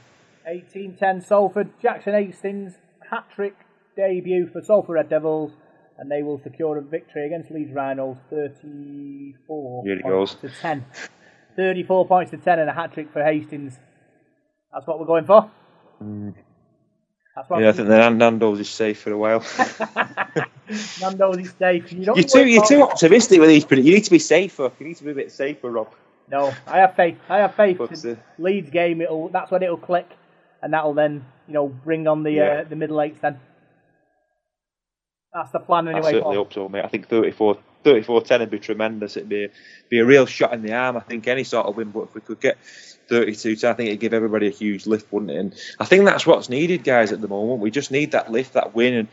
18-10 0.49 1.23
Salford. 1.25 1.69
Jackson 1.81 2.13
Hastings 2.13 2.73
hat-trick 3.09 3.55
debut 3.95 4.49
for 4.51 4.61
Salford 4.61 4.95
Red 4.95 5.09
Devils, 5.09 5.51
and 5.97 6.09
they 6.09 6.23
will 6.23 6.39
secure 6.41 6.77
a 6.77 6.81
victory 6.81 7.25
against 7.25 7.51
Leeds 7.51 7.71
Rhinos 7.73 8.17
34 8.29 9.83
Here 9.85 9.95
he 9.97 10.01
points 10.01 10.35
goes. 10.35 10.51
to 10.53 10.59
10. 10.61 10.85
34 11.55 12.07
points 12.07 12.31
to 12.31 12.37
10 12.37 12.59
and 12.59 12.69
a 12.69 12.73
hat-trick 12.73 13.11
for 13.11 13.23
Hastings. 13.23 13.77
That's 14.73 14.85
what 14.87 14.99
we're 14.99 15.05
going 15.05 15.25
for. 15.25 15.49
That's 17.35 17.49
what 17.49 17.61
Yeah, 17.61 17.69
I 17.69 17.71
think 17.71 17.87
that 17.87 18.13
Nando's 18.13 18.59
is 18.59 18.69
safe 18.69 18.99
for 19.01 19.11
a 19.11 19.17
while. 19.17 19.43
Nando's 21.01 21.37
is 21.37 21.53
safe. 21.57 21.91
You 21.91 22.05
don't 22.05 22.17
you're 22.17 22.25
too 22.25 22.45
you're 22.45 22.65
too 22.65 22.83
optimistic 22.83 23.39
with 23.39 23.49
these 23.49 23.65
predictions. 23.65 23.87
You 23.87 23.95
need 23.95 24.03
to 24.05 24.11
be 24.11 24.19
safer. 24.19 24.71
You 24.79 24.87
need 24.87 24.97
to 24.97 25.03
be 25.03 25.11
a 25.11 25.15
bit 25.15 25.31
safer, 25.31 25.69
Rob. 25.71 25.93
No, 26.31 26.53
I 26.67 26.79
have 26.79 26.95
faith. 26.95 27.17
I 27.27 27.37
have 27.37 27.55
faith. 27.55 27.77
But, 27.77 27.89
The 27.91 28.13
uh, 28.13 28.15
Leeds 28.37 28.69
game, 28.69 29.01
it'll 29.01 29.29
that's 29.29 29.51
when 29.51 29.63
it'll 29.63 29.77
click, 29.77 30.07
and 30.61 30.73
that'll 30.73 30.93
then 30.93 31.25
you 31.47 31.53
know 31.53 31.67
bring 31.67 32.07
on 32.07 32.23
the 32.23 32.31
Yeah. 32.31 32.61
uh, 32.61 32.63
the 32.69 32.75
middle 32.75 33.01
eights. 33.01 33.19
Then 33.21 33.39
that's 35.33 35.51
the 35.51 35.59
plan 35.59 35.87
I 35.87 35.91
anyway. 35.91 36.11
certainly 36.11 36.23
Paul. 36.23 36.33
hope 36.35 36.53
so, 36.53 36.69
mate. 36.69 36.83
I 36.83 36.87
think 36.87 37.07
34, 37.07 37.57
34 37.83 38.21
10 38.23 38.39
would 38.39 38.49
be 38.49 38.59
tremendous. 38.59 39.15
It'd 39.15 39.29
be, 39.29 39.49
be 39.89 39.99
a 39.99 40.05
real 40.05 40.25
shot 40.25 40.53
in 40.53 40.63
the 40.63 40.73
arm, 40.73 40.97
I 40.97 41.01
think, 41.01 41.27
any 41.27 41.43
sort 41.43 41.67
of 41.67 41.77
win. 41.77 41.91
But 41.91 42.05
if 42.05 42.15
we 42.15 42.21
could 42.21 42.39
get 42.39 42.57
32 43.09 43.55
10, 43.55 43.69
I 43.69 43.73
think 43.75 43.87
it'd 43.89 43.99
give 43.99 44.13
everybody 44.13 44.47
a 44.47 44.51
huge 44.51 44.87
lift, 44.87 45.11
wouldn't 45.13 45.31
it? 45.31 45.37
And 45.37 45.55
I 45.79 45.85
think 45.85 46.05
that's 46.05 46.25
what's 46.25 46.49
needed, 46.49 46.83
guys, 46.83 47.11
at 47.11 47.21
the 47.21 47.27
moment. 47.27 47.59
We 47.61 47.69
just 47.69 47.91
need 47.91 48.11
that 48.13 48.31
lift, 48.31 48.53
that 48.53 48.73
win. 48.73 48.95
And, 48.95 49.07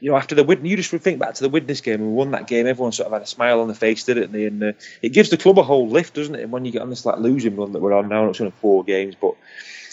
you 0.00 0.10
know, 0.10 0.18
after 0.18 0.34
the 0.34 0.44
win, 0.44 0.66
you 0.66 0.76
just 0.76 0.90
think 0.90 1.18
back 1.18 1.32
to 1.36 1.42
the 1.42 1.48
Widnes 1.48 1.80
game 1.80 1.94
and 1.94 2.08
we 2.08 2.12
won 2.14 2.32
that 2.32 2.46
game, 2.46 2.66
everyone 2.66 2.92
sort 2.92 3.06
of 3.06 3.14
had 3.14 3.22
a 3.22 3.26
smile 3.26 3.60
on 3.60 3.68
the 3.68 3.74
face, 3.74 4.04
didn't 4.04 4.32
they? 4.32 4.44
And 4.44 4.62
uh, 4.62 4.72
it 5.00 5.14
gives 5.14 5.30
the 5.30 5.38
club 5.38 5.58
a 5.58 5.62
whole 5.62 5.88
lift, 5.88 6.12
doesn't 6.12 6.34
it? 6.34 6.42
And 6.42 6.52
when 6.52 6.66
you 6.66 6.72
get 6.72 6.82
on 6.82 6.90
this 6.90 7.06
like 7.06 7.18
losing 7.20 7.56
run 7.56 7.72
that 7.72 7.80
we're 7.80 7.94
on 7.94 8.08
now, 8.08 8.28
it's 8.28 8.40
only 8.40 8.52
four 8.60 8.84
games, 8.84 9.14
but 9.18 9.34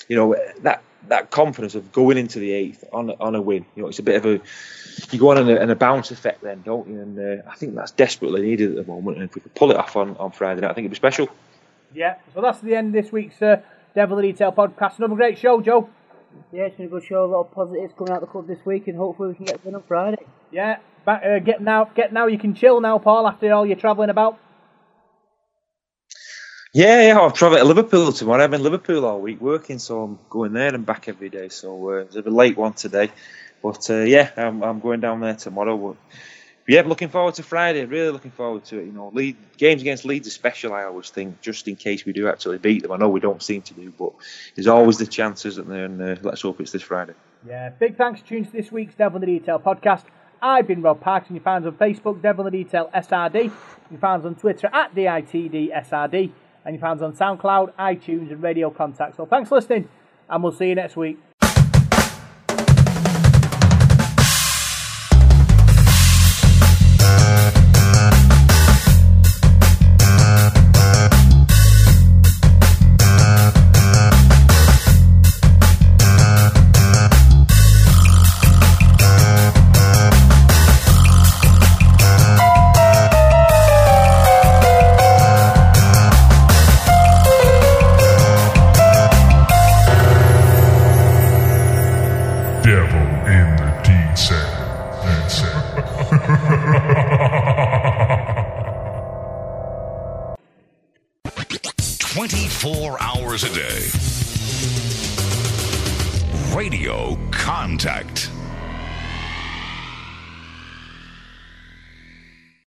you 0.10 0.18
know 0.18 0.36
that 0.64 0.84
that 1.08 1.32
confidence 1.32 1.76
of 1.76 1.92
going 1.92 2.18
into 2.18 2.40
the 2.40 2.52
eighth 2.52 2.84
on 2.94 3.12
on 3.12 3.36
a 3.36 3.42
win. 3.42 3.66
You 3.76 3.84
know, 3.84 3.90
it's 3.90 4.00
a 4.00 4.04
bit 4.04 4.16
of 4.16 4.26
a 4.26 4.42
you 5.12 5.20
go 5.20 5.32
on 5.32 5.38
in 5.38 5.50
a, 5.50 5.62
in 5.62 5.70
a 5.70 5.76
bounce 5.76 6.12
effect 6.12 6.42
then, 6.42 6.62
don't 6.64 6.88
you? 6.88 7.00
And 7.00 7.20
uh, 7.20 7.50
I 7.50 7.56
think 7.56 7.76
that's 7.76 7.92
desperately 7.92 8.42
needed 8.42 8.72
at 8.72 8.76
the 8.76 8.92
moment. 8.92 9.18
And 9.18 9.30
if 9.30 9.36
we 9.36 9.42
could 9.42 9.54
pull 9.56 9.72
it 9.72 9.78
off 9.78 9.96
on, 9.96 10.16
on 10.18 10.32
Friday 10.32 10.62
night, 10.62 10.72
I 10.72 10.74
think 10.74 10.86
it'd 10.86 10.92
be 10.92 10.96
special. 10.96 11.30
Yeah. 11.94 12.16
So 12.34 12.42
that's 12.42 12.60
the 12.60 12.76
end 12.76 12.96
of 12.96 13.04
this 13.04 13.12
week's 13.12 13.42
uh, 13.42 13.62
Devil 13.96 14.20
in 14.20 14.26
the 14.26 14.32
Detail 14.32 14.52
podcast. 14.52 14.98
Another 14.98 15.16
great 15.16 15.38
show, 15.38 15.62
Joe. 15.62 15.90
Yeah, 16.52 16.64
it's 16.64 16.78
been 16.78 16.86
a 16.86 16.90
good 16.90 17.04
show. 17.04 17.26
A 17.26 17.28
lot 17.28 17.42
of 17.42 17.52
positives 17.52 17.94
coming 17.98 18.12
out 18.12 18.22
of 18.22 18.22
the 18.22 18.28
club 18.28 18.48
this 18.48 18.66
week, 18.66 18.88
and 18.88 18.98
hopefully 18.98 19.30
we 19.30 19.36
can 19.36 19.46
get 19.46 19.64
done 19.64 19.76
on 19.76 19.84
Friday. 19.84 20.24
Yeah. 20.52 20.78
Back, 21.06 21.24
uh, 21.26 21.40
get 21.40 21.62
now, 21.62 21.86
get 21.86 22.14
now. 22.14 22.28
You 22.28 22.38
can 22.38 22.54
chill 22.54 22.80
now, 22.80 23.00
Paul. 23.00 23.28
After 23.28 23.52
all 23.54 23.66
you're 23.66 23.76
travelling 23.76 24.10
about. 24.10 24.40
Yeah, 26.74 27.08
yeah, 27.08 27.20
I'm 27.20 27.34
travelling 27.34 27.64
to 27.64 27.68
Liverpool 27.68 28.14
tomorrow. 28.14 28.46
I'm 28.46 28.54
in 28.54 28.64
Liverpool 28.64 29.06
all 29.06 29.20
week 29.20 29.42
working, 29.42 29.78
so 29.78 30.04
I'm 30.04 30.20
going 30.30 30.54
there 30.54 30.74
and 30.74 30.86
back 30.86 31.10
every 31.10 31.28
day. 31.28 31.50
So 31.50 31.90
uh, 31.90 31.94
it's 32.04 32.16
a 32.16 32.22
late 32.22 32.56
one 32.56 32.72
today, 32.72 33.12
but 33.62 33.90
uh, 33.90 34.04
yeah, 34.04 34.32
I'm, 34.38 34.64
I'm 34.64 34.80
going 34.80 35.02
down 35.02 35.20
there 35.20 35.36
tomorrow. 35.36 35.76
But 35.76 35.98
yeah, 36.70 36.84
looking 36.86 37.10
forward 37.10 37.34
to 37.34 37.44
Friday. 37.44 37.84
Really 37.84 38.12
looking 38.12 38.32
forward 38.32 38.64
to 38.66 38.80
it. 38.80 38.86
You 38.86 38.94
know, 38.94 39.12
Lead, 39.14 39.36
games 39.58 39.82
against 39.82 40.06
Leeds 40.06 40.30
are 40.30 40.32
special. 40.32 40.72
I 40.72 40.86
always 40.86 41.10
think, 41.10 41.42
just 41.42 41.68
in 41.68 41.76
case 41.76 42.06
we 42.06 42.14
do 42.14 42.30
actually 42.30 42.58
beat 42.58 42.84
them. 42.84 42.94
I 42.94 42.96
know 42.96 43.10
we 43.10 43.20
don't 43.20 43.44
seem 43.44 43.64
to 43.64 43.74
do, 43.74 43.92
but 44.00 44.14
there's 44.56 44.68
always 44.68 44.98
the 44.98 45.08
chance, 45.08 45.46
isn't 45.46 45.68
there? 45.68 45.84
And 45.84 46.02
uh, 46.02 46.16
let's 46.22 46.40
hope 46.40 46.62
it's 46.62 46.72
this 46.72 46.84
Friday. 46.84 47.16
Yeah. 47.46 47.72
Big 47.72 47.98
thanks 47.98 48.22
tuning 48.22 48.46
to 48.46 48.52
this 48.54 48.72
week's 48.72 48.96
Devil 48.96 49.22
in 49.22 49.28
the 49.30 49.40
Detail 49.40 49.60
podcast. 49.60 50.04
I've 50.42 50.68
been 50.68 50.82
Rob 50.82 51.02
Parks, 51.02 51.28
and 51.28 51.36
you 51.36 51.42
find 51.42 51.66
us 51.66 51.74
on 51.74 51.78
Facebook, 51.78 52.22
Devil 52.22 52.48
in 52.48 52.54
the 52.54 52.64
Detail 52.64 52.90
SRD. 52.96 53.52
You 53.92 53.98
find 53.98 54.22
us 54.22 54.26
on 54.26 54.36
Twitter 54.36 54.70
at 54.72 54.96
DITDSRD. 54.96 56.32
And 56.66 56.76
you 56.76 56.80
find 56.80 57.02
us 57.02 57.04
on 57.04 57.14
SoundCloud, 57.14 57.74
iTunes, 57.74 58.32
and 58.32 58.42
Radio 58.42 58.70
Contact. 58.70 59.18
So 59.18 59.26
thanks 59.26 59.50
for 59.50 59.56
listening, 59.56 59.90
and 60.30 60.44
we'll 60.44 60.52
see 60.52 60.68
you 60.68 60.76
next 60.76 60.96
week. 60.96 61.18